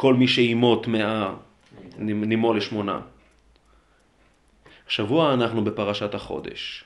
כל 0.00 0.14
מי 0.14 0.28
שימות 0.28 0.86
מאה, 0.86 1.32
נימול 1.98 2.56
לשמונה. 2.56 3.00
השבוע 4.88 5.34
אנחנו 5.34 5.64
בפרשת 5.64 6.14
החודש. 6.14 6.84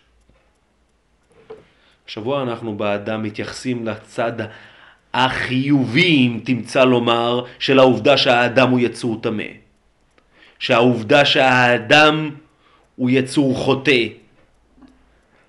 השבוע 2.09 2.43
אנחנו 2.43 2.77
באדם 2.77 3.23
מתייחסים 3.23 3.87
לצד 3.87 4.33
החיובי, 5.15 6.27
אם 6.27 6.41
תמצא 6.45 6.85
לומר, 6.85 7.45
של 7.59 7.79
העובדה 7.79 8.17
שהאדם 8.17 8.71
הוא 8.71 8.81
יצור 8.81 9.21
טמא. 9.23 9.53
שהעובדה 10.59 11.25
שהאדם 11.25 12.31
הוא 12.97 13.11
יצור 13.11 13.57
חוטא. 13.57 14.07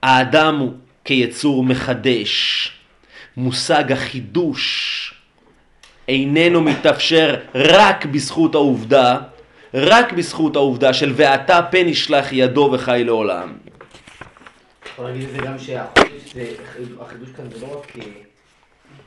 האדם 0.01 0.69
כיצור 1.05 1.63
מחדש. 1.63 2.71
מושג 3.37 3.91
החידוש 3.91 5.14
איננו 6.07 6.61
מתאפשר 6.61 7.35
רק 7.55 8.05
בזכות 8.05 8.55
העובדה, 8.55 9.19
רק 9.73 10.13
בזכות 10.13 10.55
העובדה 10.55 10.93
של 10.93 11.13
ואתה 11.15 11.59
פן 11.71 11.87
ישלח 11.87 12.25
ידו 12.31 12.69
וחי 12.73 13.03
לעולם. 13.05 13.57
יכול 14.93 15.05
להגיד 15.05 15.23
את 15.23 15.31
זה 15.31 15.37
גם 15.37 15.59
שהחודש, 15.59 16.33
זה, 16.33 16.51
החידוש 16.99 17.29
כאן 17.37 17.45
זה 17.51 17.65
לא 17.65 17.79
רק 17.79 17.97
אה, 17.97 18.03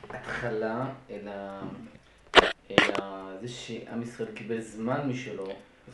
התחלה, 0.09 0.85
אלא 1.11 1.31
זה 3.41 3.47
שעם 3.47 4.01
ישראל 4.01 4.27
קיבל 4.33 4.61
זמן 4.61 4.99
משלו. 5.05 5.47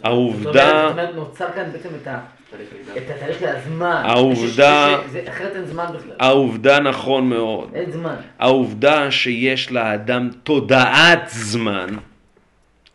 העובדה- 0.04 0.52
זאת 0.88 0.92
אומרת- 0.92 1.16
נוצר 1.16 1.52
כאן 1.56 1.72
בעצם 1.72 1.90
את 2.02 2.08
ה- 2.08 2.20
התהליך 2.96 3.40
של 3.40 3.48
הזמן. 3.48 4.02
העובדה- 4.06 4.98
אחרת 5.30 5.56
אין 5.56 5.66
זמן 5.66 5.86
בכלל. 5.96 6.16
העובדה 6.20 6.80
נכון 6.80 7.30
מאוד. 7.30 7.70
אין 7.76 7.92
זמן. 7.92 8.16
העובדה 8.40 9.12
שיש 9.12 9.72
לאדם 9.72 10.30
תודעת 10.44 11.24
זמן, 11.30 11.88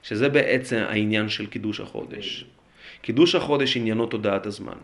שזה 0.02 0.28
בעצם 0.28 0.84
העניין 0.88 1.28
של 1.28 1.46
קידוש 1.46 1.80
החודש. 1.80 2.44
קידוש 3.02 3.34
החודש 3.34 3.76
עניינו 3.76 4.06
תודעת 4.06 4.46
הזמן. 4.46 4.76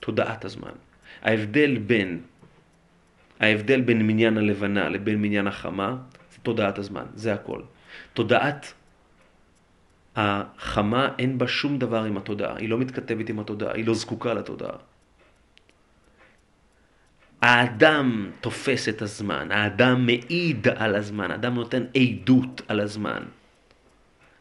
תודעת 0.00 0.44
הזמן. 0.44 0.70
ההבדל 1.22 1.78
בין, 1.78 2.18
ההבדל 3.40 3.80
בין 3.80 4.02
מניין 4.06 4.38
הלבנה 4.38 4.88
לבין 4.88 5.22
מניין 5.22 5.46
החמה, 5.46 5.96
זה 6.32 6.38
תודעת 6.42 6.78
הזמן, 6.78 7.04
זה 7.14 7.34
הכל. 7.34 7.60
תודעת 8.14 8.72
החמה 10.18 11.08
אין 11.18 11.38
בה 11.38 11.48
שום 11.48 11.78
דבר 11.78 12.04
עם 12.04 12.16
התודעה, 12.16 12.56
היא 12.56 12.68
לא 12.68 12.78
מתכתבת 12.78 13.28
עם 13.28 13.38
התודעה, 13.40 13.72
היא 13.74 13.86
לא 13.86 13.94
זקוקה 13.94 14.34
לתודעה. 14.34 14.76
האדם 17.42 18.30
תופס 18.40 18.88
את 18.88 19.02
הזמן, 19.02 19.48
האדם 19.50 20.06
מעיד 20.06 20.68
על 20.76 20.94
הזמן, 20.94 21.30
האדם 21.30 21.54
נותן 21.54 21.84
עדות 21.96 22.62
על 22.68 22.80
הזמן. 22.80 23.22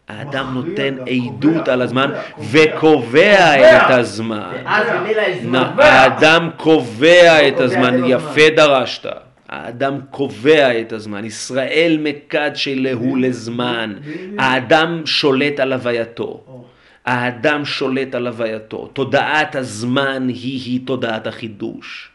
האדם 0.07 0.53
נותן 0.53 0.95
עדות 1.07 1.67
על 1.67 1.81
הזמן 1.81 2.11
קובע, 2.35 2.47
וקובע 2.51 2.79
קובע. 2.79 3.77
את 3.77 3.91
הזמן. 3.91 4.53
האדם 5.77 6.49
קובע 6.57 7.47
את 7.47 7.53
קובע 7.53 7.63
הזמן, 7.63 7.93
את 7.95 7.95
הזמן. 7.95 8.03
יפה 8.05 8.49
דרשת. 8.55 9.26
האדם 9.49 9.99
קובע 10.11 10.81
את 10.81 10.91
הזמן, 10.91 11.25
ישראל 11.25 11.97
מקד 12.03 12.51
שלהו 12.55 13.15
לזמן. 13.15 13.93
האדם 14.39 15.01
שולט 15.05 15.59
על 15.59 15.73
הווייתו, 15.73 16.63
האדם 17.05 17.65
שולט 17.65 18.15
על 18.15 18.27
הווייתו, 18.27 18.87
תודעת 18.93 19.55
הזמן 19.55 20.27
היא 20.27 20.61
היא 20.65 20.79
תודעת 20.85 21.27
החידוש. 21.27 22.09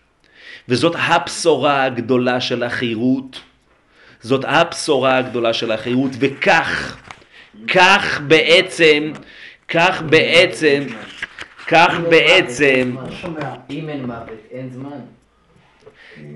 וזאת 0.68 0.96
הבשורה 0.98 1.84
הגדולה 1.84 2.40
של 2.40 2.62
החירות, 2.62 3.40
זאת 4.20 4.44
הבשורה 4.48 5.18
הגדולה 5.18 5.52
של 5.52 5.72
החירות, 5.72 6.10
וכך, 6.18 6.96
כך 7.68 8.20
בעצם, 8.26 9.12
כך 9.68 10.02
בעצם, 10.02 10.82
כך 11.68 12.00
בעצם, 12.10 12.94
לא 12.96 13.10
שומע. 13.10 13.54
אם 13.70 13.88
אין 13.88 14.06
מוות, 14.06 14.38
אין 14.50 14.70
זמן. 14.70 15.00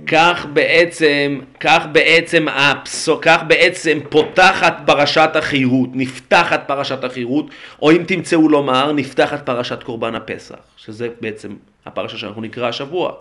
כך 0.06 0.46
בעצם, 0.52 1.40
כך 1.60 1.86
בעצם, 1.92 2.46
הפסו, 2.48 3.18
כך 3.22 3.42
בעצם 3.46 3.98
פותחת 4.08 4.76
פרשת 4.86 5.30
החירות, 5.34 5.88
נפתחת 5.92 6.62
פרשת 6.66 7.04
החירות, 7.04 7.46
או 7.82 7.90
אם 7.90 8.04
תמצאו 8.06 8.48
לומר, 8.48 8.92
נפתחת 8.92 9.46
פרשת 9.46 9.82
קורבן 9.82 10.14
הפסח, 10.14 10.58
שזה 10.76 11.08
בעצם 11.20 11.56
הפרשה 11.86 12.18
שאנחנו 12.18 12.42
נקרא 12.42 12.68
השבוע. 12.68 13.12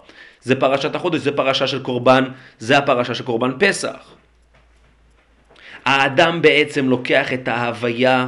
זה 0.41 0.59
פרשת 0.59 0.95
החודש, 0.95 1.19
זה 1.19 1.31
פרשה 1.31 1.67
של 1.67 1.83
קורבן, 1.83 2.23
זה 2.59 2.77
הפרשה 2.77 3.13
של 3.13 3.23
קורבן 3.23 3.51
פסח. 3.59 4.15
האדם 5.85 6.41
בעצם 6.41 6.89
לוקח 6.89 7.33
את 7.33 7.47
ההוויה, 7.47 8.27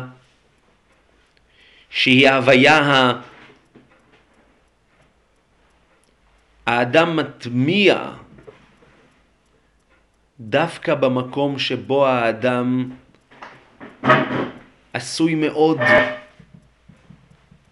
שהיא 1.89 2.29
ההוויה 2.29 2.77
ה... 2.77 3.13
האדם 6.67 7.15
מטמיע 7.15 8.11
דווקא 10.39 10.95
במקום 10.95 11.59
שבו 11.59 12.07
האדם 12.07 12.91
עשוי 14.93 15.35
מאוד 15.35 15.77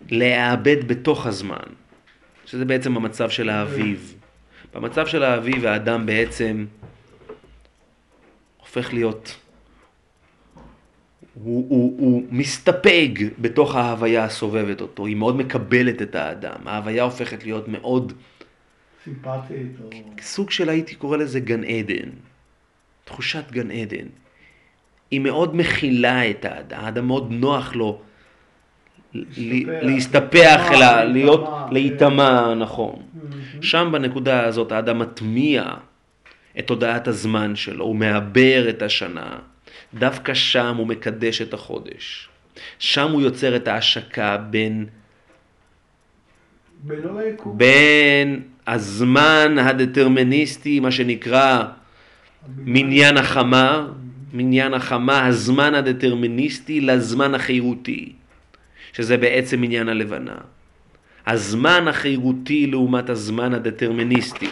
להיאבד 0.10 0.88
בתוך 0.88 1.26
הזמן, 1.26 1.66
שזה 2.46 2.66
בעצם 2.66 2.98
המצב 2.98 3.30
של 3.30 3.50
האביב. 3.50 4.16
במצב 4.74 5.08
של 5.08 5.24
האביב 5.24 5.66
האדם 5.66 6.06
בעצם 6.06 6.66
הופך 8.58 8.94
להיות, 8.94 9.36
הוא, 11.34 11.66
הוא, 11.70 12.00
הוא 12.00 12.24
מסתפג 12.30 13.10
בתוך 13.40 13.76
ההוויה 13.76 14.24
הסובבת 14.24 14.82
אותו, 14.82 15.06
היא 15.06 15.16
מאוד 15.16 15.36
מקבלת 15.36 16.02
את 16.02 16.16
האדם, 16.16 16.58
ההוויה 16.66 17.04
הופכת 17.04 17.44
להיות 17.44 17.68
מאוד 17.68 18.14
סימפטית, 19.06 19.72
או... 19.84 19.90
סוג 20.22 20.52
של 20.52 20.70
הייתי 20.70 20.96
קורא 20.96 21.18
לזה 21.18 21.40
גן 21.40 21.64
עדן, 21.64 22.10
תחושת 23.04 23.52
גן 23.52 23.72
עדן. 23.72 24.08
היא 25.12 25.20
מאוד 25.20 25.56
מכילה 25.56 26.30
את 26.30 26.46
האדם, 26.46 26.80
האדם 26.84 27.08
מאוד 27.08 27.32
נוח 27.32 27.76
לו 27.76 28.02
להסתפח, 29.14 30.62
להיות, 30.72 31.42
להיטמע, 31.42 31.72
להיטמע, 31.72 32.54
נכון. 32.56 33.04
שם 33.62 33.90
בנקודה 33.92 34.46
הזאת 34.46 34.72
האדם 34.72 35.00
מטמיע 35.00 35.74
את 36.60 36.68
תודעת 36.68 37.08
הזמן 37.08 37.56
שלו, 37.56 37.86
הוא 37.86 37.96
מעבר 37.96 38.70
את 38.70 38.82
השנה, 38.82 39.40
דווקא 39.94 40.34
שם 40.34 40.76
הוא 40.78 40.88
מקדש 40.88 41.42
את 41.42 41.54
החודש. 41.54 42.30
שם 42.80 43.12
הוא 43.12 43.22
יוצר 43.22 43.56
את 43.56 43.68
ההשקה 43.68 44.38
בין 44.38 44.86
ליקום. 46.88 47.58
בין 47.58 48.42
הזמן 48.68 49.56
הדטרמיניסטי, 49.60 50.80
מה 50.80 50.92
שנקרא 50.92 51.64
מניין 52.58 53.18
החמה, 53.18 53.88
מניין 54.34 54.74
החמה, 54.74 55.26
הזמן 55.26 55.76
הדטרמיניסטי 55.76 56.82
לזמן 56.82 57.36
החירותי, 57.36 58.12
שזה 58.94 59.18
בעצם 59.18 59.62
מניין 59.62 59.90
הלבנה. 59.90 60.36
הזמן 61.28 61.88
החירותי 61.88 62.68
לעומת 62.68 63.10
הזמן 63.10 63.54
הדטרמיניסטי. 63.54 64.50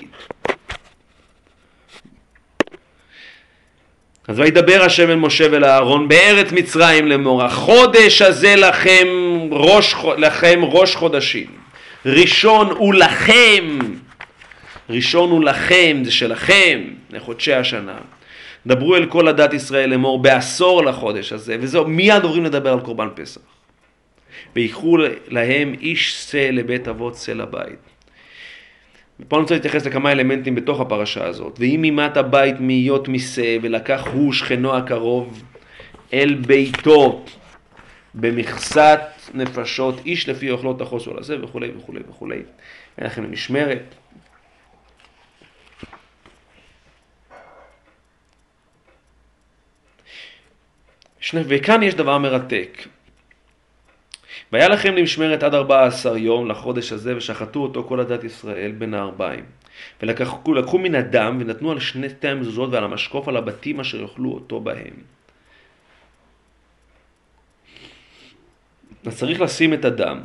אז 4.28 4.40
וידבר 4.40 4.82
השם 4.82 5.10
אל 5.10 5.16
משה 5.16 5.48
ואל 5.52 5.66
אהרון 5.66 6.08
בארץ 6.08 6.52
מצרים 6.52 7.08
לאמור, 7.08 7.44
החודש 7.44 8.22
הזה 8.22 8.56
לכם 8.56 9.08
ראש, 9.52 9.96
לכם 10.18 10.60
ראש 10.64 10.96
חודשים. 10.96 11.48
ראשון 12.06 12.68
הוא 12.70 12.94
לכם, 12.94 13.80
ראשון 14.94 15.32
הוא 15.32 15.44
לכם, 15.44 16.02
זה 16.04 16.12
שלכם, 16.12 16.82
לחודשי 17.10 17.54
השנה. 17.54 17.98
דברו 18.68 18.96
אל 18.96 19.06
כל 19.06 19.28
עדת 19.28 19.54
ישראל 19.54 19.90
לאמור 19.90 20.22
בעשור 20.22 20.84
לחודש 20.84 21.34
הזה, 21.34 21.58
וזהו, 21.60 21.88
מיד 21.88 22.24
עוברים 22.24 22.44
לדבר 22.46 22.74
על 22.74 22.80
קורבן 22.80 23.08
פסח. 23.16 23.42
ויקחו 24.56 24.98
להם 25.28 25.76
איש 25.82 26.14
שא 26.32 26.50
לבית 26.52 26.88
אבות 26.88 27.16
שא 27.16 27.32
לבית. 27.32 27.80
ופה 29.20 29.36
אני 29.36 29.42
רוצה 29.42 29.56
להתייחס 29.56 29.86
לכמה 29.86 30.12
אלמנטים 30.12 30.56
בתוך 30.56 30.80
הפרשה 30.80 31.26
הזאת. 31.26 31.56
ואם 31.60 31.80
מימת 31.82 32.18
הבית 32.18 32.56
מהיות 32.60 33.08
משא, 33.08 33.58
ולקח 33.62 34.08
הוא 34.14 34.34
שכנו 34.34 34.76
הקרוב 34.76 35.44
אל 36.14 36.34
ביתו 36.34 37.26
במכסת 38.14 39.00
נפשות, 39.34 40.02
איש 40.06 40.30
לפי 40.30 40.52
אוכלות 40.52 40.82
על 40.82 41.18
הזה 41.18 41.44
וכולי 41.44 41.72
וכולי 41.78 42.00
וכולי. 42.10 42.42
אין 42.98 43.08
לכם 43.08 43.32
משמרת. 43.32 43.96
וכאן 51.34 51.84
יש 51.84 51.96
דבר 51.96 52.18
מרתק. 52.18 52.88
והיה 54.52 54.68
לכם 54.70 54.96
למשמרת 54.96 55.44
עד 55.44 55.54
ארבע 55.54 55.86
עשר 55.86 56.18
יום 56.18 56.50
לחודש 56.50 56.92
הזה, 56.92 57.18
ושחטו 57.18 57.60
אותו 57.60 57.84
כל 57.84 58.00
עדת 58.00 58.24
ישראל 58.24 58.72
בין 58.72 58.94
הערביים. 58.94 59.46
ולקחו 60.02 60.54
לקחו 60.54 60.78
מן 60.78 60.96
הדם, 60.96 61.38
ונתנו 61.42 61.72
על 61.72 61.80
שני 61.80 62.10
שתי 62.10 62.28
המזוזות 62.28 62.70
ועל 62.72 62.84
המשקוף 62.84 63.28
על 63.28 63.38
הבתים 63.38 63.80
אשר 63.80 64.02
יאכלו 64.02 64.32
אותו 64.32 64.60
בהם. 64.60 64.94
אז 69.06 69.18
צריך 69.18 69.42
לשים 69.42 69.74
את 69.74 69.86
הדם, 69.86 70.20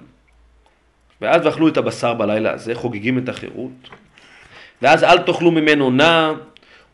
ואז 1.21 1.47
ואכלו 1.47 1.69
את 1.69 1.77
הבשר 1.77 2.15
בלילה 2.15 2.53
הזה, 2.53 2.75
חוגגים 2.75 3.19
את 3.19 3.29
החירות. 3.29 3.91
ואז 4.83 5.05
אל 5.05 5.19
תאכלו 5.19 5.51
ממנו 5.51 5.91
נע, 5.91 6.33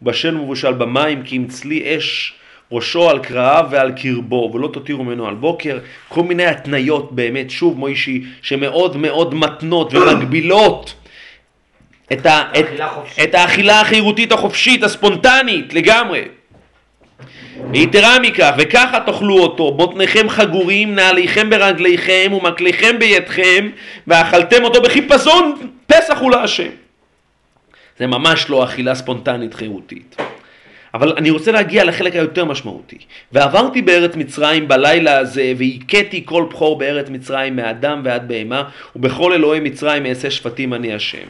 ובשל 0.03 0.35
מבושל 0.35 0.73
במים, 0.73 1.23
כי 1.23 1.37
אם 1.37 1.47
צלי 1.47 1.97
אש 1.97 2.39
ראשו 2.73 3.11
על 3.11 3.19
קרעיו 3.19 3.67
ועל 3.71 3.93
קרבו, 3.93 4.51
ולא 4.55 4.69
תותירו 4.73 5.05
ממנו 5.05 5.27
על 5.27 5.35
בוקר. 5.35 5.79
כל 6.09 6.23
מיני 6.23 6.47
התניות 6.47 7.13
באמת, 7.13 7.51
שוב 7.51 7.79
מוישי, 7.79 8.25
שמאוד 8.43 8.97
מאוד 8.97 9.35
מתנות 9.35 9.95
ומגבילות 9.95 10.95
את, 12.13 12.27
ה, 12.27 12.43
את. 12.59 12.67
את 13.23 13.35
האכילה 13.35 13.81
החירותית 13.81 14.33
החופשית, 14.33 14.83
הספונטנית, 14.83 15.75
לגמרי. 15.75 16.23
ויתרה 17.73 18.19
מכך, 18.19 18.51
וככה 18.59 19.01
תאכלו 19.07 19.39
אותו, 19.39 19.73
בוטניכם 19.73 20.29
חגורים, 20.29 20.95
נעליכם 20.95 21.51
ברגליכם 21.51 22.33
ומקליכם 22.37 22.99
בידכם, 22.99 23.69
ואכלתם 24.07 24.65
אותו 24.65 24.83
בחיפזון, 24.83 25.55
פסח 25.87 26.19
הוא 26.19 26.31
להשם. 26.31 26.71
זה 27.99 28.07
ממש 28.07 28.51
לא 28.51 28.65
אכילה 28.65 28.95
ספונטנית 28.95 29.55
חירותית. 29.55 30.17
אבל 30.95 31.13
אני 31.17 31.31
רוצה 31.31 31.53
להגיע 31.53 31.85
לחלק 31.85 32.15
היותר 32.15 32.45
משמעותי. 32.45 32.99
ועברתי 33.33 33.83
בארץ 33.83 34.17
מצרים 34.17 34.69
בלילה 34.69 35.19
הזה, 35.19 35.53
והכיתי 35.57 36.23
כל 36.25 36.45
בכור 36.51 36.79
בארץ 36.79 37.11
מצרים 37.11 37.57
מאדם 37.57 38.01
ועד 38.05 38.29
בהמה, 38.29 38.65
ובכל 38.97 39.33
אלוהי 39.33 39.61
מצרים 39.61 40.07
אעשה 40.07 40.31
שפטים 40.31 40.75
אני 40.75 40.95
השם. 40.95 41.27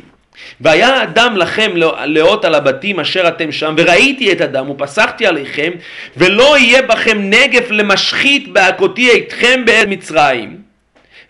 והיה 0.61 1.03
הדם 1.03 1.35
לכם 1.37 1.71
לאות 2.05 2.45
על 2.45 2.55
הבתים 2.55 3.01
אשר 3.01 3.29
אתם 3.29 3.53
שם, 3.53 3.75
וראיתי 3.79 4.33
את 4.33 4.41
הדם 4.41 4.71
ופסחתי 4.71 5.27
עליכם, 5.27 5.71
ולא 6.17 6.59
יהיה 6.59 6.83
בכם 6.83 7.19
נגף 7.23 7.71
למשחית 7.71 8.53
בהכותי 8.53 9.19
אתכם 9.19 9.63
בארץ 9.65 9.87
מצרים. 9.89 10.57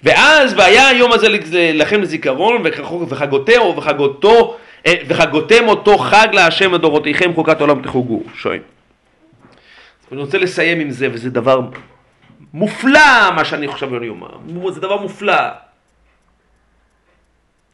ואז 0.02 0.54
והיה 0.56 0.88
היום 0.88 1.12
הזה 1.12 1.28
לכם 1.74 2.02
לזיכרון 2.02 2.62
וחגותהו 3.08 3.76
וחגותו 3.76 4.56
וחגותם 4.88 5.68
אותו 5.68 5.98
חג 5.98 6.28
להשם 6.32 6.74
לדורותיכם 6.74 7.34
חוקת 7.34 7.60
עולם 7.60 7.82
תחוגו. 7.82 8.22
שואל. 8.34 8.60
אני 10.12 10.20
רוצה 10.20 10.38
לסיים 10.38 10.80
עם 10.80 10.90
זה 10.90 11.08
וזה 11.12 11.30
דבר 11.30 11.60
מופלא 12.52 13.30
מה 13.36 13.44
שאני 13.44 13.68
חושב 13.68 13.90
שאני 13.90 14.08
אומר. 14.08 14.38
זה 14.70 14.80
דבר 14.80 15.02
מופלא. 15.02 15.42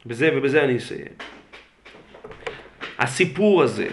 בזה 0.05 0.29
ובזה 0.33 0.63
אני 0.63 0.77
אסיים. 0.77 1.13
הסיפור 2.99 3.63
הזה 3.63 3.87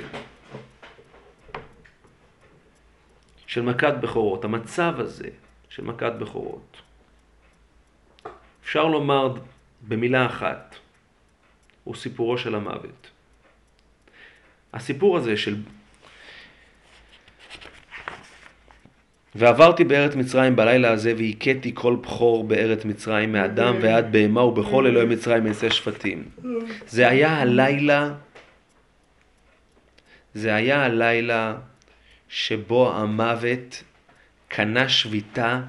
של 3.46 3.62
מכת 3.62 3.94
בכורות, 4.00 4.44
המצב 4.44 4.94
הזה 4.98 5.28
של 5.68 5.84
מכת 5.84 6.12
בכורות, 6.12 6.76
אפשר 8.62 8.84
לומר 8.84 9.34
במילה 9.88 10.26
אחת, 10.26 10.76
הוא 11.84 11.94
סיפורו 11.94 12.38
של 12.38 12.54
המוות. 12.54 13.07
הסיפור 14.74 15.16
הזה 15.16 15.36
של 15.36 15.56
ועברתי 19.34 19.84
בארץ 19.84 20.14
מצרים 20.14 20.56
בלילה 20.56 20.90
הזה 20.90 21.14
והכיתי 21.18 21.70
כל 21.74 21.96
בכור 21.96 22.44
בארץ 22.44 22.84
מצרים 22.84 23.32
מאדם 23.32 23.76
ועד 23.80 24.12
בהמה 24.12 24.42
ובכל 24.42 24.86
אלוהי 24.86 25.06
מצרים 25.06 25.44
מעשה 25.44 25.70
שפטים. 25.70 26.24
זה 26.86 27.08
היה 27.08 27.36
הלילה, 27.40 28.12
זה 30.34 30.54
היה 30.54 30.84
הלילה 30.84 31.56
שבו 32.28 32.92
המוות 32.96 33.82
קנה 34.48 34.88
שביתה 34.88 35.60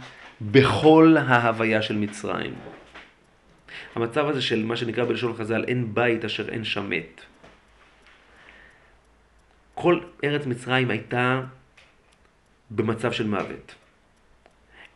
בכל 0.42 1.16
ההוויה 1.28 1.82
של 1.82 1.96
מצרים. 1.96 2.54
המצב 3.96 4.28
הזה 4.28 4.42
של 4.42 4.66
מה 4.66 4.76
שנקרא 4.76 5.06
בלשון 5.06 5.34
חז"ל, 5.38 5.64
אין 5.68 5.94
בית 5.94 6.26
אשר 6.26 6.50
אין 6.50 6.64
שם 6.64 6.90
מת. 6.90 7.22
כל 9.81 9.99
ארץ 10.23 10.45
מצרים 10.45 10.91
הייתה 10.91 11.41
במצב 12.72 13.11
של 13.11 13.27
מוות. 13.27 13.76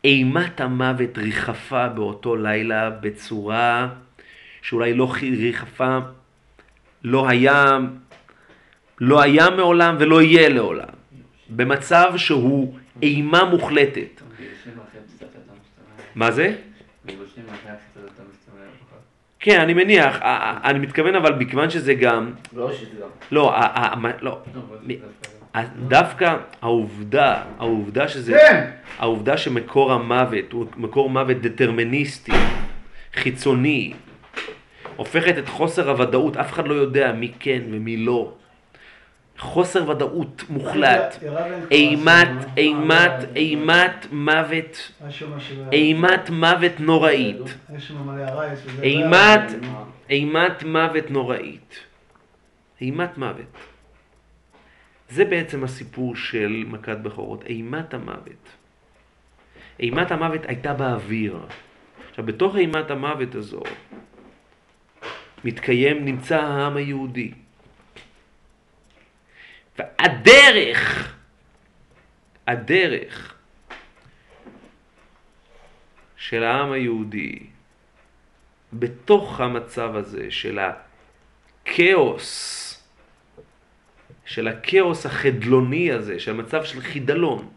אימת 0.04 0.62
המוות 0.62 1.18
ריחפה 1.18 1.90
באותו 1.90 2.36
לילה 2.36 2.90
בצורה 2.90 3.90
שאולי 4.62 4.94
לא 4.94 5.14
ריחפה, 5.22 6.00
לא 7.04 7.30
היה, 7.30 7.78
לא 9.00 9.22
היה 9.22 9.50
מעולם 9.50 9.96
ולא 10.00 10.22
יהיה 10.22 10.50
לעולם. 10.50 10.94
במצב 11.50 12.14
שהוא 12.18 12.78
אימה 13.02 13.44
מוחלטת. 13.44 14.22
מה 16.16 16.32
זה? 16.32 16.56
כן, 19.44 19.60
אני 19.60 19.74
מניח, 19.74 20.20
אני 20.64 20.80
מתכוון 20.80 21.16
אבל 21.16 21.34
מכיוון 21.36 21.70
שזה 21.70 21.94
גם... 21.94 22.32
לא 22.56 22.74
שזה 22.74 22.90
גם. 23.02 23.08
לא, 23.32 23.54
לא. 24.22 24.40
דווקא 25.88 26.36
העובדה, 26.62 27.42
העובדה 27.60 28.08
שזה, 28.08 28.34
כן. 28.34 28.70
העובדה 29.00 29.38
שמקור 29.38 29.94
המוות 29.94 30.52
הוא 30.52 30.66
מקור 30.78 31.10
מוות 31.10 31.38
דטרמיניסטי, 31.38 32.32
חיצוני, 33.14 33.94
הופכת 34.96 35.38
את 35.38 35.48
חוסר 35.50 35.90
הוודאות, 35.90 36.38
אף 36.38 36.52
אחד 36.52 36.68
לא 36.68 36.74
יודע 36.74 37.12
מי 37.12 37.32
כן 37.40 37.62
ומי 37.72 37.98
לא. 37.98 38.34
חוסר 39.38 39.90
ודאות 39.90 40.44
מוחלט, 40.50 41.24
אימת, 41.72 42.28
אימת, 42.58 43.12
אימת 43.36 44.08
מוות, 44.12 44.92
אימת 45.72 46.30
מוות 46.30 46.80
נוראית, 46.80 47.58
אימת, 48.84 49.52
אימת 50.10 50.64
מוות 50.64 51.12
נוראית, 51.12 51.80
אימת 52.82 53.18
מוות. 53.18 53.58
זה 55.10 55.26
בעצם 55.26 55.64
הסיפור 55.64 56.16
של 56.16 56.64
מכת 56.68 56.98
בכורות, 56.98 57.44
אימת 57.46 57.94
המוות. 57.94 58.50
אימת 59.80 60.12
המוות 60.12 60.42
הייתה 60.46 60.74
באוויר. 60.74 61.40
עכשיו, 62.10 62.26
בתוך 62.26 62.56
אימת 62.56 62.92
המוות 62.92 63.36
הזו 63.36 63.62
מתקיים, 65.44 66.06
נמצא 66.06 66.42
העם 66.42 66.78
היהודי. 66.78 67.32
והדרך, 69.78 71.14
הדרך 72.48 73.36
של 76.16 76.44
העם 76.44 76.72
היהודי 76.72 77.40
בתוך 78.74 79.40
המצב 79.40 79.96
הזה 79.96 80.32
של 80.32 80.60
הכאוס, 81.66 82.60
של 84.26 84.48
הכאוס 84.48 85.06
החדלוני 85.06 85.92
הזה, 85.92 86.20
של 86.20 86.34
מצב 86.34 86.64
של 86.64 86.82
חידלון, 86.82 87.50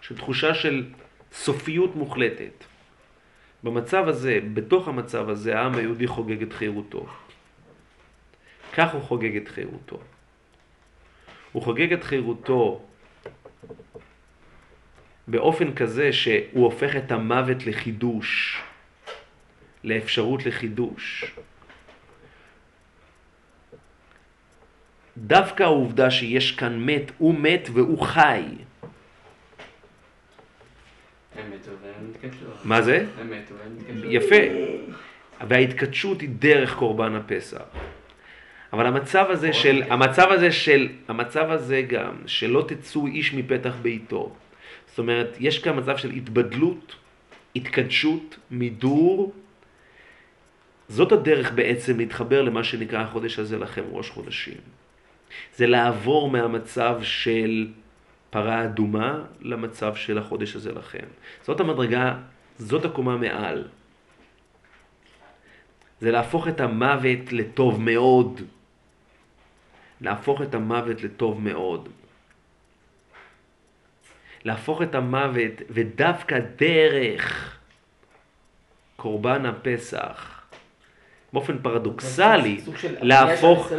של 0.00 0.16
תחושה 0.16 0.54
של 0.54 0.90
סופיות 1.32 1.96
מוחלטת. 1.96 2.64
במצב 3.62 4.08
הזה, 4.08 4.38
בתוך 4.54 4.88
המצב 4.88 5.28
הזה, 5.28 5.58
העם 5.58 5.74
היהודי 5.74 6.06
חוגג 6.06 6.42
את 6.42 6.52
חירותו. 6.52 7.06
כך 8.74 8.94
הוא 8.94 9.02
חוגג 9.02 9.36
את 9.36 9.48
חירותו. 9.48 10.00
הוא 11.52 11.62
חוגג 11.62 11.92
את 11.92 12.04
חירותו 12.04 12.82
באופן 15.26 15.74
כזה 15.74 16.12
שהוא 16.12 16.64
הופך 16.64 16.96
את 16.96 17.12
המוות 17.12 17.66
לחידוש, 17.66 18.62
לאפשרות 19.84 20.46
לחידוש. 20.46 21.34
דווקא 25.16 25.62
העובדה 25.62 26.10
שיש 26.10 26.52
כאן 26.52 26.86
מת, 26.86 27.12
הוא 27.18 27.34
מת 27.34 27.68
והוא 27.72 28.02
חי. 28.02 28.42
מה 32.64 32.82
זה? 32.82 33.06
יפה. 34.04 34.36
וההתכתשות 35.48 36.20
היא 36.20 36.28
דרך 36.38 36.74
קורבן 36.74 37.14
הפסח. 37.14 37.62
אבל 38.72 38.86
המצב 38.86 39.26
הזה 39.30 39.52
של, 39.52 39.82
המצב 39.90 40.26
הזה 40.30 40.52
של, 40.52 40.88
המצב 41.08 41.50
הזה 41.50 41.82
גם, 41.82 42.14
שלא 42.26 42.64
תצאו 42.68 43.06
איש 43.06 43.34
מפתח 43.34 43.74
ביתו. 43.82 44.32
זאת 44.86 44.98
אומרת, 44.98 45.36
יש 45.40 45.58
כאן 45.58 45.78
מצב 45.78 45.96
של 45.96 46.10
התבדלות, 46.10 46.96
התקדשות, 47.56 48.36
מידור. 48.50 49.32
זאת 50.88 51.12
הדרך 51.12 51.52
בעצם 51.52 51.98
להתחבר 51.98 52.42
למה 52.42 52.64
שנקרא 52.64 53.00
החודש 53.00 53.38
הזה 53.38 53.58
לכם, 53.58 53.82
ראש 53.90 54.10
חודשים. 54.10 54.60
זה 55.56 55.66
לעבור 55.66 56.30
מהמצב 56.30 56.98
של 57.02 57.68
פרה 58.30 58.64
אדומה 58.64 59.24
למצב 59.40 59.94
של 59.94 60.18
החודש 60.18 60.56
הזה 60.56 60.72
לכם. 60.72 61.06
זאת 61.42 61.60
המדרגה, 61.60 62.16
זאת 62.58 62.84
הקומה 62.84 63.16
מעל. 63.16 63.68
זה 66.00 66.10
להפוך 66.10 66.48
את 66.48 66.60
המוות 66.60 67.32
לטוב 67.32 67.80
מאוד. 67.80 68.40
להפוך 70.02 70.42
את 70.42 70.54
המוות 70.54 71.02
לטוב 71.02 71.40
מאוד. 71.40 71.88
להפוך 74.44 74.82
את 74.82 74.94
המוות, 74.94 75.62
ודווקא 75.70 76.38
דרך 76.56 77.58
קורבן 78.96 79.46
הפסח, 79.46 80.42
באופן 81.32 81.58
פרדוקסלי, 81.62 82.60
להפוך... 83.00 83.72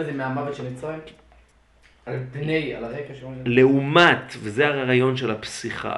על 2.05 2.19
פני, 2.31 2.75
על 2.75 2.83
הרקע 2.83 3.13
של... 3.13 3.27
לעומת, 3.45 4.33
וזה 4.39 4.67
הרעיון 4.67 5.17
של 5.17 5.31
הפסיכה, 5.31 5.95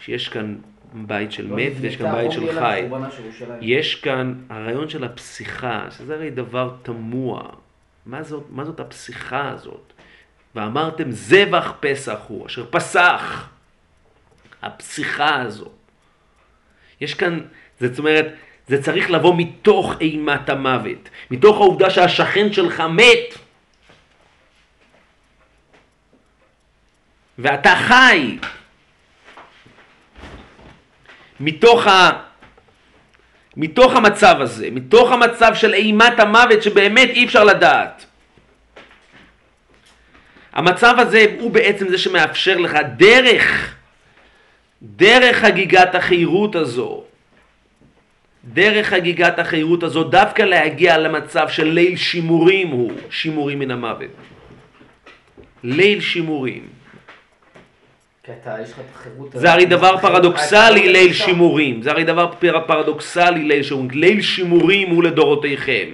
שיש 0.00 0.28
כאן 0.28 0.56
בית 0.92 1.32
של 1.32 1.46
לא 1.46 1.56
מת 1.56 1.72
ויש 1.80 1.96
כאן 1.96 2.12
בית 2.12 2.32
של 2.32 2.60
חי. 2.60 2.88
יש 3.60 3.94
כאן 3.94 4.34
הרעיון 4.48 4.88
של 4.88 5.04
הפסיכה, 5.04 5.86
שזה 5.90 6.14
הרי 6.14 6.30
דבר 6.30 6.76
תמוה. 6.82 7.42
מה 8.06 8.22
זאת, 8.22 8.44
מה 8.50 8.64
זאת 8.64 8.80
הפסיכה 8.80 9.50
הזאת? 9.50 9.92
ואמרתם 10.54 11.10
זבח 11.10 11.72
פסח 11.80 12.18
הוא, 12.28 12.46
אשר 12.46 12.66
פסח. 12.70 13.48
הפסיכה 14.62 15.40
הזאת. 15.40 15.72
יש 17.00 17.14
כאן, 17.14 17.40
זאת 17.80 17.98
אומרת, 17.98 18.34
זה 18.68 18.82
צריך 18.82 19.10
לבוא 19.10 19.34
מתוך 19.36 19.94
אימת 20.00 20.48
המוות, 20.48 21.08
מתוך 21.30 21.56
העובדה 21.56 21.90
שהשכן 21.90 22.52
שלך 22.52 22.80
מת. 22.80 23.38
ואתה 27.38 27.74
חי 27.88 28.38
מתוך, 31.40 31.86
ה... 31.86 32.10
מתוך 33.56 33.96
המצב 33.96 34.36
הזה, 34.40 34.68
מתוך 34.70 35.12
המצב 35.12 35.54
של 35.54 35.74
אימת 35.74 36.20
המוות 36.20 36.62
שבאמת 36.62 37.08
אי 37.08 37.24
אפשר 37.24 37.44
לדעת. 37.44 38.04
המצב 40.52 40.94
הזה 40.98 41.26
הוא 41.40 41.50
בעצם 41.50 41.88
זה 41.88 41.98
שמאפשר 41.98 42.56
לך 42.58 42.76
דרך, 42.96 43.74
דרך 44.82 45.36
חגיגת 45.36 45.94
החירות 45.94 46.56
הזו, 46.56 47.02
דרך 48.44 48.86
חגיגת 48.86 49.38
החירות 49.38 49.82
הזו, 49.82 50.04
דווקא 50.04 50.42
להגיע 50.42 50.98
למצב 50.98 51.48
של 51.48 51.64
ליל 51.64 51.96
שימורים 51.96 52.68
הוא, 52.68 52.92
שימורים 53.10 53.58
מן 53.58 53.70
המוות. 53.70 54.10
ליל 55.64 56.00
שימורים. 56.00 56.75
זה 59.40 59.52
הרי 59.52 59.64
דבר 59.66 59.96
פרדוקסלי 60.00 60.88
ליל 60.92 61.12
שימורים, 61.12 61.82
זה 61.82 61.90
הרי 61.90 62.04
דבר 62.04 62.32
פרדוקסלי 62.66 63.42
ליל 63.44 63.62
שימורים, 63.62 63.90
ליל 63.90 64.22
שימורים 64.22 64.88
הוא 64.90 65.04
לדורותיכם. 65.04 65.88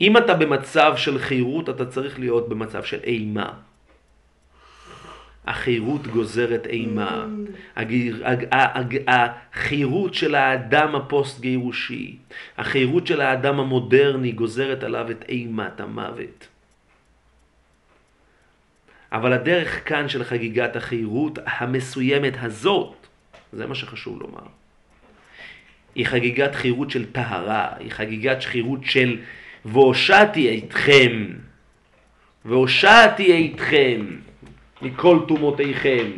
אם 0.00 0.16
אתה 0.16 0.34
במצב 0.34 0.92
של 0.96 1.18
חירות, 1.18 1.68
אתה 1.68 1.86
צריך 1.86 2.18
להיות 2.18 2.48
במצב 2.48 2.84
של 2.84 2.98
אימה. 3.04 3.52
החירות 5.46 6.06
גוזרת 6.06 6.66
אימה. 6.66 7.26
הגיר- 7.76 8.22
הג- 8.26 8.46
הג- 8.50 9.02
החירות 9.08 10.14
של 10.14 10.34
האדם 10.34 10.94
הפוסט-גירושי, 10.94 12.16
החירות 12.58 13.06
של 13.06 13.20
האדם 13.20 13.60
המודרני 13.60 14.32
גוזרת 14.32 14.82
עליו 14.82 15.10
את 15.10 15.24
אימת 15.28 15.80
המוות. 15.80 16.48
אבל 19.16 19.32
הדרך 19.32 19.88
כאן 19.88 20.08
של 20.08 20.24
חגיגת 20.24 20.76
החירות 20.76 21.38
המסוימת 21.46 22.32
הזאת, 22.40 23.06
זה 23.52 23.66
מה 23.66 23.74
שחשוב 23.74 24.22
לומר, 24.22 24.46
היא 25.94 26.06
חגיגת 26.06 26.54
חירות 26.54 26.90
של 26.90 27.12
טהרה, 27.12 27.68
היא 27.78 27.90
חגיגת 27.90 28.44
חירות 28.44 28.84
של 28.84 29.18
והושעתי 29.64 30.58
אתכם, 30.58 31.26
והושעתי 32.44 33.52
אתכם 33.54 34.06
מכל 34.82 35.18
טומאותיכם. 35.28 36.10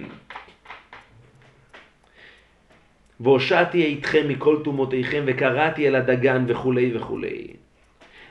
והושעתי 3.21 3.99
אתכם 3.99 4.29
מכל 4.29 4.57
טומאותיכם 4.65 5.23
וקראתי 5.27 5.89
אל 5.89 5.95
הדגן 5.95 6.45
וכולי 6.49 6.97
וכולי. 6.97 7.47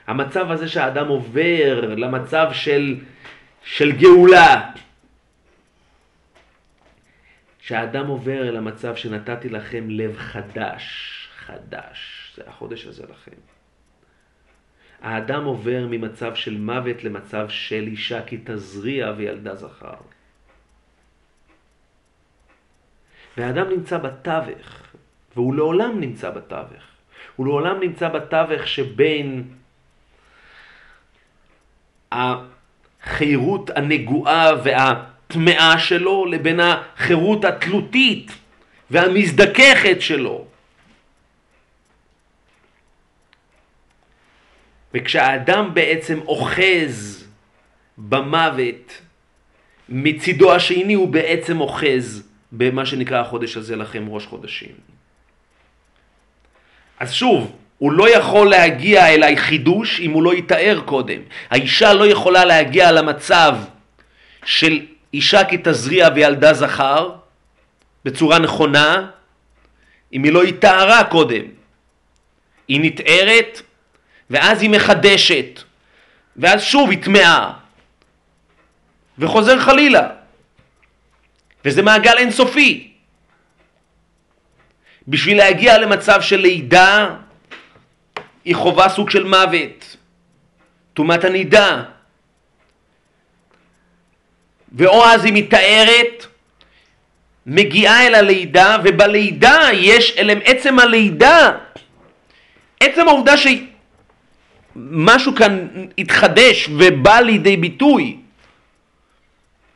המצב 0.07 0.51
הזה 0.51 0.67
שהאדם 0.67 1.07
עובר 1.07 1.95
למצב 1.97 2.47
של, 2.51 2.95
של 3.63 3.91
גאולה, 3.91 4.71
שהאדם 7.59 8.07
עובר 8.07 8.49
אל 8.49 8.57
המצב 8.57 8.95
שנתתי 8.95 9.49
לכם 9.49 9.89
לב 9.89 10.17
חדש, 10.17 10.83
חדש, 11.35 12.31
זה 12.35 12.43
החודש 12.47 12.85
הזה 12.85 13.03
לכם. 13.03 13.37
האדם 15.01 15.43
עובר 15.43 15.85
ממצב 15.89 16.35
של 16.35 16.57
מוות 16.57 17.03
למצב 17.03 17.49
של 17.49 17.83
אישה 17.87 18.25
כי 18.25 18.37
תזריע 18.43 19.13
וילדה 19.17 19.55
זכר. 19.55 19.95
והאדם 23.37 23.69
נמצא 23.69 23.97
בתווך, 23.97 24.87
והוא 25.35 25.55
לעולם 25.55 25.99
נמצא 25.99 26.29
בתווך. 26.29 26.83
הוא 27.35 27.47
לעולם 27.47 27.79
נמצא 27.79 28.09
בתווך 28.09 28.67
שבין 28.67 29.53
החירות 33.03 33.69
הנגועה 33.69 34.51
והטמאה 34.63 35.79
שלו 35.79 36.25
לבין 36.25 36.59
החירות 36.59 37.45
התלותית 37.45 38.31
והמזדככת 38.91 40.01
שלו. 40.01 40.45
וכשהאדם 44.93 45.73
בעצם 45.73 46.19
אוחז 46.19 47.27
במוות, 47.97 49.01
מצידו 49.89 50.55
השני 50.55 50.93
הוא 50.93 51.07
בעצם 51.07 51.61
אוחז 51.61 52.29
במה 52.51 52.85
שנקרא 52.85 53.21
החודש 53.21 53.57
הזה 53.57 53.75
לכם 53.75 54.09
ראש 54.09 54.25
חודשים. 54.25 54.75
אז 56.99 57.13
שוב, 57.13 57.55
הוא 57.77 57.91
לא 57.91 58.09
יכול 58.09 58.49
להגיע 58.49 59.07
אל 59.07 59.23
החידוש 59.23 59.99
אם 59.99 60.11
הוא 60.11 60.23
לא 60.23 60.33
יתאר 60.33 60.81
קודם. 60.85 61.19
האישה 61.49 61.93
לא 61.93 62.07
יכולה 62.07 62.45
להגיע 62.45 62.91
למצב 62.91 63.55
של 64.45 64.85
אישה 65.13 65.43
כי 65.43 65.57
תזריע 65.63 66.09
וילדה 66.15 66.53
זכר 66.53 67.11
בצורה 68.05 68.39
נכונה 68.39 69.07
אם 70.13 70.23
היא 70.23 70.31
לא 70.31 70.43
התארה 70.43 71.03
קודם. 71.03 71.43
היא 72.67 72.79
נתארת 72.81 73.61
ואז 74.29 74.61
היא 74.61 74.69
מחדשת, 74.69 75.63
ואז 76.37 76.61
שוב 76.63 76.89
היא 76.89 77.03
טמאה, 77.03 77.51
וחוזר 79.17 79.59
חלילה. 79.59 80.09
וזה 81.65 81.81
מעגל 81.81 82.17
אינסופי. 82.17 82.91
בשביל 85.07 85.37
להגיע 85.37 85.77
למצב 85.77 86.21
של 86.21 86.35
לידה, 86.35 87.15
היא 88.47 88.55
חובה 88.55 88.89
סוג 88.89 89.09
של 89.09 89.23
מוות, 89.23 89.97
טומאת 90.93 91.23
הנידה. 91.23 91.83
ואו 94.71 95.05
אז 95.05 95.25
היא 95.25 95.33
מתארת, 95.33 96.25
מגיעה 97.45 98.07
אל 98.07 98.15
הלידה, 98.15 98.77
ובלידה 98.83 99.59
יש, 99.73 100.17
אל 100.17 100.29
עצם 100.45 100.79
הלידה, 100.79 101.51
עצם 102.79 103.07
העובדה 103.07 103.33
שמשהו 103.37 105.35
כאן 105.35 105.67
התחדש 105.97 106.69
ובא 106.77 107.19
לידי 107.19 107.57
ביטוי, 107.57 108.17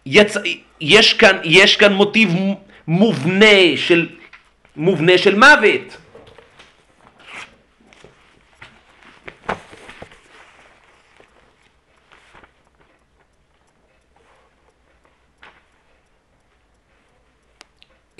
יצ... 0.06 0.36
יש, 0.82 1.14
כאן, 1.14 1.38
יש 1.44 1.76
כאן 1.76 1.94
מוטיב 1.94 2.36
מובנה 2.88 3.76
של, 3.76 4.10
מובנה 4.76 5.18
של 5.18 5.36
מוות. 5.36 5.98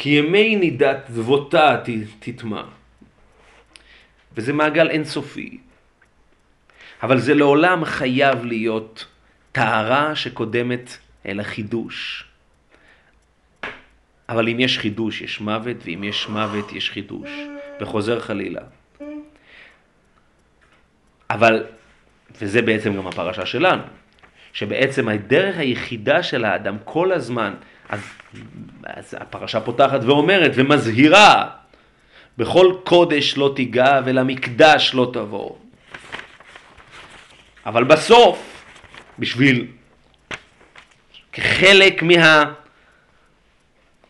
כי 0.02 0.10
ימי 0.10 0.56
נידת 0.56 0.98
זבותה 1.10 1.78
תטמע. 2.20 2.64
וזה 4.36 4.54
מעגל 4.54 4.90
אינסופי. 4.90 5.58
אבל 7.04 7.20
זה 7.20 7.34
לעולם 7.34 7.86
חייב 7.86 8.46
להיות 8.46 9.06
טהרה 9.52 10.16
שקודמת 10.16 10.98
אל 11.26 11.40
החידוש. 11.40 12.26
אבל 14.30 14.50
אם 14.50 14.60
יש 14.60 14.80
חידוש 14.80 15.22
יש 15.22 15.42
מוות, 15.42 15.78
ואם 15.86 16.04
יש 16.04 16.28
מוות 16.28 16.72
יש 16.72 16.92
חידוש, 16.92 17.30
וחוזר 17.82 18.20
חלילה. 18.20 18.62
אבל, 21.30 21.66
וזה 22.42 22.62
בעצם 22.62 22.96
גם 22.96 23.08
הפרשה 23.08 23.46
שלנו, 23.46 23.84
שבעצם 24.54 25.08
הדרך 25.08 25.58
היחידה 25.58 26.24
של 26.24 26.46
האדם 26.46 26.78
כל 26.86 27.12
הזמן, 27.12 27.54
אז, 27.92 28.00
אז 28.84 29.18
הפרשה 29.20 29.60
פותחת 29.60 30.00
ואומרת 30.04 30.52
ומזהירה, 30.56 31.50
בכל 32.38 32.76
קודש 32.84 33.38
לא 33.38 33.54
תיגע 33.56 34.02
ולמקדש 34.06 34.92
לא 34.94 35.10
תבוא. 35.14 35.56
אבל 37.66 37.84
בסוף, 37.84 38.64
בשביל, 39.20 39.68
כחלק 41.32 42.04
מה... 42.04 42.54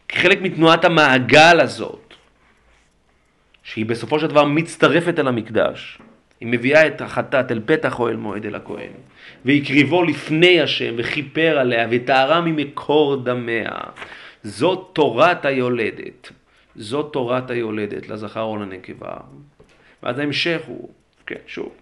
כחלק 0.08 0.41
מתנועת 0.41 0.86
המעגל 0.86 1.60
הזאת, 1.60 2.14
שהיא 3.64 3.86
בסופו 3.86 4.20
של 4.20 4.28
דבר 4.28 4.45
מצטרפת 4.45 5.20
אל 5.20 5.28
המקדש, 5.28 5.99
היא 6.41 6.47
מביאה 6.47 6.88
את 6.88 7.01
החטאת 7.01 7.51
אל 7.51 7.61
פתח 7.65 7.99
אוהל 7.99 8.15
מועד 8.15 8.45
אל 8.45 8.55
הכהן, 8.55 8.91
והקריבו 9.45 10.03
לפני 10.03 10.61
השם 10.61 10.93
וכיפר 10.97 11.57
עליה 11.57 11.88
וטהרה 11.91 12.41
ממקור 12.41 13.15
דמיה. 13.15 13.72
זאת 14.43 14.89
תורת 14.93 15.45
היולדת, 15.45 16.31
זאת 16.76 17.13
תורת 17.13 17.51
היולדת 17.51 18.09
לזכר 18.09 18.41
או 18.41 18.57
לנקבה. 18.57 19.18
ואז 20.03 20.19
ההמשך 20.19 20.61
הוא, 20.65 20.89
כן, 21.26 21.35
שוב, 21.47 21.76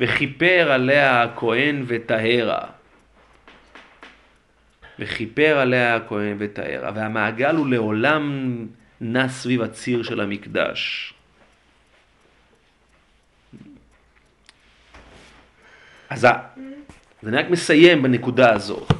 וכיפר 0.00 0.72
עליה 0.72 1.22
הכהן 1.22 1.84
וטהרה. 1.86 2.66
וכיפר 4.98 5.58
עליה 5.58 5.96
הכהן 5.96 6.36
וטהרה, 6.38 6.90
והמעגל 6.94 7.56
הוא 7.56 7.66
לעולם 7.66 8.56
נע 9.00 9.28
סביב 9.28 9.62
הציר 9.62 10.02
של 10.02 10.20
המקדש. 10.20 11.14
אז 16.12 16.26
אני 17.26 17.36
רק 17.36 17.50
מסיים 17.50 18.02
בנקודה 18.02 18.52
הזאת, 18.52 18.92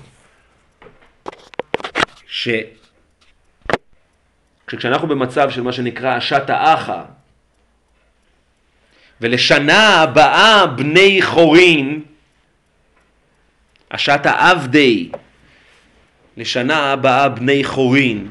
ש... 2.26 2.48
כשאנחנו 4.66 5.09
במצב 5.09 5.51
של 5.51 5.62
מה 5.62 5.72
שנקרא 5.72 6.16
השת 6.16 6.51
האחה, 6.51 7.05
ולשנה 9.20 10.02
הבאה 10.02 10.66
בני 10.66 11.22
חורין, 11.22 12.02
השת 13.90 14.20
העבדי, 14.24 15.10
לשנה 16.36 16.93
הבאה 16.93 17.28
בני 17.28 17.64
חורין, 17.64 18.28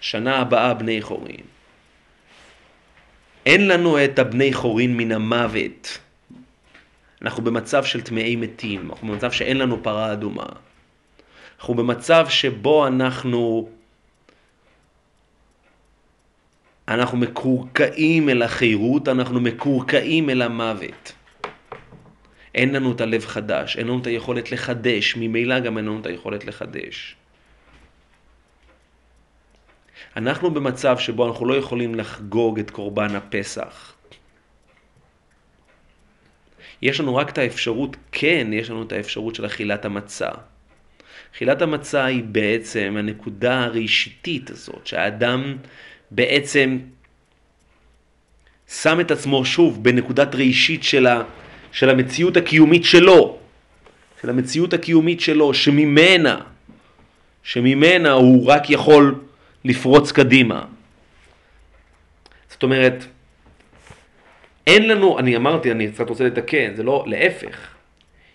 שנה 0.00 0.36
הבאה 0.36 0.74
בני 0.74 1.02
חורין. 1.02 1.40
אין 3.46 3.68
לנו 3.68 4.04
את 4.04 4.18
הבני 4.18 4.52
חורין 4.52 4.96
מן 4.96 5.12
המוות. 5.12 5.98
אנחנו 7.22 7.44
במצב 7.44 7.84
של 7.84 8.00
טמאי 8.00 8.36
מתים, 8.36 8.90
אנחנו 8.90 9.08
במצב 9.08 9.32
שאין 9.32 9.58
לנו 9.58 9.82
פרה 9.82 10.12
אדומה. 10.12 10.46
אנחנו 11.58 11.74
במצב 11.74 12.26
שבו 12.28 12.86
אנחנו 12.86 13.68
אנחנו 16.88 17.18
מקורקעים 17.18 18.28
אל 18.28 18.42
החירות, 18.42 19.08
אנחנו 19.08 19.40
מקורקעים 19.40 20.30
אל 20.30 20.42
המוות. 20.42 21.12
אין 22.54 22.74
לנו 22.74 22.92
את 22.92 23.00
הלב 23.00 23.26
חדש, 23.26 23.76
אין 23.76 23.86
לנו 23.86 23.98
את 23.98 24.06
היכולת 24.06 24.52
לחדש, 24.52 25.16
ממילא 25.16 25.60
גם 25.60 25.78
אין 25.78 25.84
לנו 25.84 26.00
את 26.00 26.06
היכולת 26.06 26.44
לחדש. 26.44 27.16
אנחנו 30.16 30.50
במצב 30.50 30.98
שבו 30.98 31.28
אנחנו 31.28 31.46
לא 31.46 31.54
יכולים 31.54 31.94
לחגוג 31.94 32.58
את 32.58 32.70
קורבן 32.70 33.16
הפסח. 33.16 33.97
יש 36.82 37.00
לנו 37.00 37.16
רק 37.16 37.30
את 37.30 37.38
האפשרות, 37.38 37.96
כן, 38.12 38.48
יש 38.52 38.70
לנו 38.70 38.82
את 38.82 38.92
האפשרות 38.92 39.34
של 39.34 39.46
אכילת 39.46 39.84
המצה. 39.84 40.28
אכילת 41.34 41.62
המצה 41.62 42.04
היא 42.04 42.24
בעצם 42.24 42.94
הנקודה 42.98 43.64
הראשיתית 43.64 44.50
הזאת, 44.50 44.86
שהאדם 44.86 45.56
בעצם 46.10 46.78
שם 48.68 49.00
את 49.00 49.10
עצמו 49.10 49.44
שוב 49.44 49.84
בנקודת 49.84 50.34
ראשית 50.34 50.84
של, 50.84 51.06
ה, 51.06 51.22
של 51.72 51.90
המציאות 51.90 52.36
הקיומית 52.36 52.84
שלו, 52.84 53.38
של 54.22 54.30
המציאות 54.30 54.72
הקיומית 54.72 55.20
שלו, 55.20 55.54
שממנה, 55.54 56.40
שממנה 57.42 58.12
הוא 58.12 58.46
רק 58.46 58.70
יכול 58.70 59.14
לפרוץ 59.64 60.12
קדימה. 60.12 60.64
זאת 62.50 62.62
אומרת, 62.62 63.04
אין 64.68 64.88
לנו, 64.88 65.18
אני 65.18 65.36
אמרתי, 65.36 65.70
אני 65.70 65.92
קצת 65.92 66.08
רוצה 66.08 66.24
לתקן, 66.24 66.74
זה 66.74 66.82
לא, 66.82 67.04
להפך. 67.06 67.74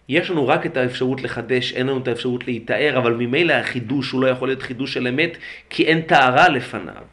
יש 0.10 0.30
לנו 0.30 0.48
רק 0.48 0.66
את 0.66 0.78
האפשרות 0.78 1.22
לחדש, 1.22 1.74
אין 1.74 1.88
לנו 1.88 1.98
את 1.98 2.08
האפשרות 2.08 2.48
להיטהר, 2.48 2.98
אבל 2.98 3.14
ממילא 3.14 3.54
החידוש 3.54 4.12
הוא 4.12 4.22
לא 4.22 4.28
יכול 4.28 4.48
להיות 4.48 4.62
חידוש 4.62 4.94
של 4.94 5.08
אמת, 5.08 5.38
כי 5.70 5.86
אין 5.86 6.02
טהרה 6.02 6.50
לפניו. 6.50 7.04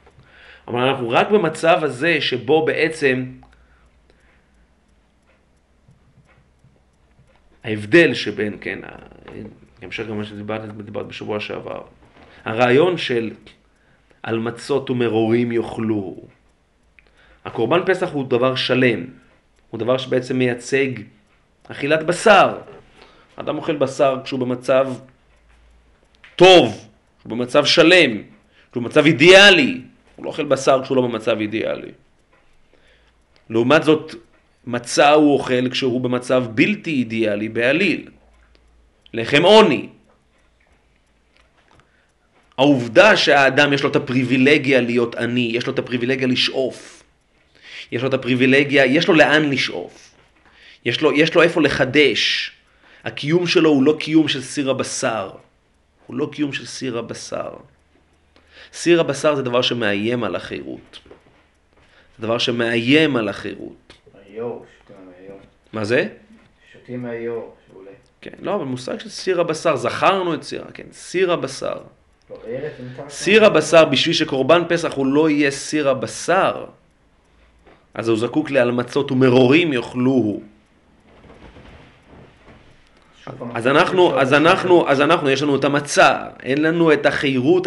אבל 0.69 0.81
אנחנו 0.81 1.11
רק 1.11 1.31
במצב 1.31 1.79
הזה 1.83 2.21
שבו 2.21 2.65
בעצם 2.65 3.25
ההבדל 7.65 8.15
שבין, 8.15 8.57
כן, 8.61 8.79
המשך 9.83 10.07
גם 10.07 10.19
מה 10.19 10.25
שדיברת 10.25 11.07
בשבוע 11.07 11.41
שעבר, 11.41 11.83
הרעיון 12.45 12.97
של 12.97 13.31
על 14.23 14.39
מצות 14.39 14.91
ומרורים 14.91 15.53
יאכלו. 15.53 16.17
הקורבן 17.45 17.81
פסח 17.87 18.11
הוא 18.13 18.29
דבר 18.29 18.55
שלם, 18.55 19.05
הוא 19.71 19.79
דבר 19.79 19.99
שבעצם 19.99 20.39
מייצג 20.39 20.89
אכילת 21.69 22.03
בשר. 22.03 22.59
אדם 23.37 23.57
אוכל 23.57 23.77
בשר 23.77 24.21
כשהוא 24.25 24.41
במצב 24.41 24.93
טוב, 26.37 26.89
כשהוא 27.19 27.31
במצב 27.31 27.65
שלם, 27.65 28.23
כשהוא 28.71 28.83
במצב 28.83 29.07
אידיאלי. 29.07 29.81
הוא 30.17 30.25
לא 30.25 30.31
אוכל 30.31 30.45
בשר 30.45 30.83
כשהוא 30.83 30.97
לא 30.97 31.03
במצב 31.03 31.41
אידיאלי. 31.41 31.91
לעומת 33.51 33.83
זאת, 33.83 34.15
מצה 34.67 35.11
הוא 35.11 35.33
אוכל 35.33 35.69
כשהוא 35.71 36.01
במצב 36.01 36.45
בלתי 36.55 36.91
אידיאלי 36.91 37.49
בעליל. 37.49 38.09
לחם 39.15 39.43
עוני. 39.43 39.89
העובדה 42.59 43.17
שהאדם 43.17 43.73
יש 43.73 43.83
לו 43.83 43.91
את 43.91 43.97
הפריבילגיה 43.97 44.81
להיות 44.81 45.15
עני, 45.15 45.51
יש 45.55 45.67
לו 45.67 45.73
את 45.73 45.79
הפריבילגיה 45.79 46.27
לשאוף. 46.27 47.00
יש 47.93 48.03
לו 48.03 48.09
את 48.09 48.15
הפריבילגיה, 48.15 48.87
יש 48.87 49.09
לו 49.09 49.15
לאן 49.15 49.51
לשאוף. 49.51 50.15
יש 50.85 51.01
לו, 51.01 51.13
יש 51.13 51.35
לו 51.35 51.43
איפה 51.43 51.63
לחדש. 51.63 52.53
הקיום 53.05 53.47
שלו 53.47 53.71
הוא 53.71 53.83
לא 53.83 53.97
קיום 54.01 54.29
של 54.29 54.43
סיר 54.43 54.71
הבשר. 54.71 55.31
הוא 56.07 56.17
לא 56.17 56.29
קיום 56.33 56.53
של 56.53 56.67
סיר 56.67 56.99
הבשר. 56.99 57.51
סיר 58.73 59.01
הבשר 59.01 59.35
זה 59.35 59.43
דבר 59.43 59.63
שמאיים 59.63 60.25
על 60.25 60.37
החירות. 60.37 60.99
זה 62.19 62.27
דבר 62.27 62.39
שמאיים 62.39 63.17
על 63.17 63.29
החירות. 63.29 63.93
היור, 64.27 64.67
שותים 64.79 64.97
מהיור. 65.07 65.41
מה 65.73 65.85
זה? 65.85 66.09
שותים 66.73 67.03
מהיור, 67.03 67.55
שעולה. 67.69 67.91
כן, 68.21 68.31
לא, 68.41 68.55
אבל 68.55 68.65
מושג 68.65 68.99
של 68.99 69.09
סיר 69.09 69.41
הבשר, 69.41 69.77
זכרנו 69.77 70.35
את 70.35 70.43
סיר, 70.43 70.65
כן, 70.75 70.87
סיר 70.93 71.33
הבשר. 71.33 71.79
לא, 72.31 72.37
סיר 73.09 73.45
הבשר, 73.45 73.85
בשביל 73.85 74.15
שקורבן 74.15 74.63
פסח 74.69 74.93
הוא 74.93 75.07
לא 75.07 75.31
יהיה 75.31 75.51
סיר 75.51 75.89
הבשר, 75.89 76.67
אז 77.95 78.09
הוא 78.09 78.19
זקוק 78.19 78.51
לעל 78.51 78.71
מצות 78.71 79.13
ומרורים 79.13 79.73
יאכלוהו. 79.73 80.43
אז 83.55 83.67
אנחנו, 83.67 84.21
אז 84.21 84.35
אנחנו, 84.35 84.89
אז 84.89 85.01
אנחנו, 85.01 85.31
יש 85.31 85.43
לנו 85.43 85.57
את 85.57 85.65
המצה, 85.65 86.19
אין 86.43 86.63
לנו 86.63 86.93
את 86.93 87.07
החירות, 87.07 87.67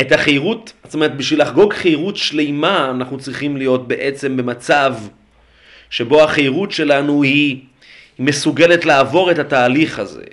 את 0.00 0.12
החירות, 0.12 0.72
זאת 0.84 0.94
אומרת, 0.94 1.16
בשביל 1.16 1.42
לחגוג 1.42 1.72
חירות 1.72 2.16
שלימה, 2.16 2.90
אנחנו 2.90 3.18
צריכים 3.18 3.56
להיות 3.56 3.88
בעצם 3.88 4.36
במצב 4.36 4.94
שבו 5.90 6.22
החירות 6.22 6.72
שלנו 6.72 7.22
היא, 7.22 7.58
היא 8.18 8.26
מסוגלת 8.26 8.84
לעבור 8.84 9.30
את 9.30 9.38
התהליך 9.38 9.98
הזה. 9.98 10.24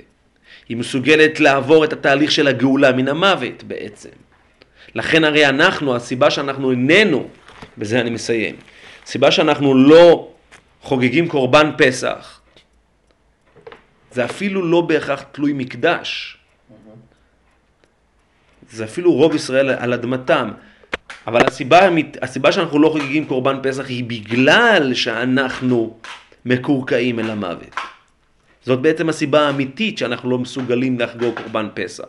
היא 0.70 0.78
מסוגלת 0.78 1.40
לעבור 1.40 1.84
את 1.84 1.94
התהליך 1.94 2.32
של 2.32 2.48
הגאולה 2.48 2.92
מן 2.92 3.08
המוות 3.08 3.64
בעצם. 3.64 4.10
לכן 4.96 5.24
הרי 5.24 5.46
אנחנו, 5.46 5.96
הסיבה 5.96 6.32
שאנחנו 6.32 6.72
איננו, 6.72 7.28
בזה 7.78 8.02
אני 8.02 8.10
מסיים, 8.10 8.56
הסיבה 9.04 9.32
שאנחנו 9.32 9.76
לא 9.76 10.32
חוגגים 10.82 11.28
קורבן 11.28 11.72
פסח, 11.78 12.42
זה 14.12 14.26
אפילו 14.26 14.66
לא 14.66 14.82
בהכרח 14.82 15.22
תלוי 15.32 15.54
מקדש. 15.54 16.38
זה 18.70 18.84
אפילו 18.84 19.14
רוב 19.14 19.36
ישראל 19.36 19.70
על 19.70 19.94
אדמתם. 19.94 20.52
אבל 21.28 21.48
הסיבה, 21.48 21.80
הסיבה 22.22 22.52
שאנחנו 22.52 22.80
לא 22.80 22.90
חוגגים 22.90 23.26
קורבן 23.26 23.58
פסח 23.64 23.88
היא 23.88 24.04
בגלל 24.04 24.94
שאנחנו 24.94 25.98
מקורקעים 26.46 27.20
אל 27.20 27.30
המוות. 27.30 27.76
זאת 28.66 28.80
בעצם 28.82 29.10
הסיבה 29.10 29.48
האמיתית 29.48 29.98
שאנחנו 29.98 30.30
לא 30.30 30.38
מסוגלים 30.38 31.00
לחגוג 31.00 31.40
קורבן 31.40 31.68
פסח. 31.74 32.06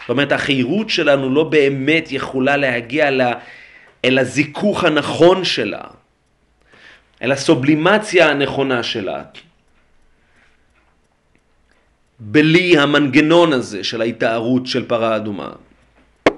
זאת 0.00 0.08
אומרת, 0.08 0.32
החירות 0.32 0.90
שלנו 0.90 1.34
לא 1.34 1.44
באמת 1.44 2.12
יכולה 2.12 2.56
להגיע 2.56 3.10
ל, 3.10 3.22
אל 4.04 4.18
הזיכוך 4.18 4.84
הנכון 4.84 5.44
שלה, 5.44 5.80
אל 7.22 7.32
הסובלימציה 7.32 8.30
הנכונה 8.30 8.82
שלה. 8.82 9.22
בלי 12.18 12.78
המנגנון 12.78 13.52
הזה 13.52 13.84
של 13.84 14.00
ההתארות 14.00 14.66
של 14.66 14.88
פרה 14.88 15.16
אדומה. 15.16 15.52
על 16.26 16.32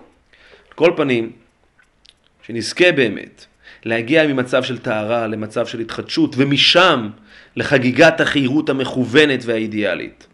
כל 0.74 0.92
פנים, 0.96 1.32
שנזכה 2.42 2.92
באמת 2.92 3.46
להגיע 3.84 4.26
ממצב 4.26 4.62
של 4.62 4.78
טהרה 4.78 5.26
למצב 5.26 5.66
של 5.66 5.80
התחדשות, 5.80 6.34
ומשם 6.36 7.10
לחגיגת 7.56 8.20
החירות 8.20 8.68
המכוונת 8.68 9.40
והאידיאלית. 9.44 10.26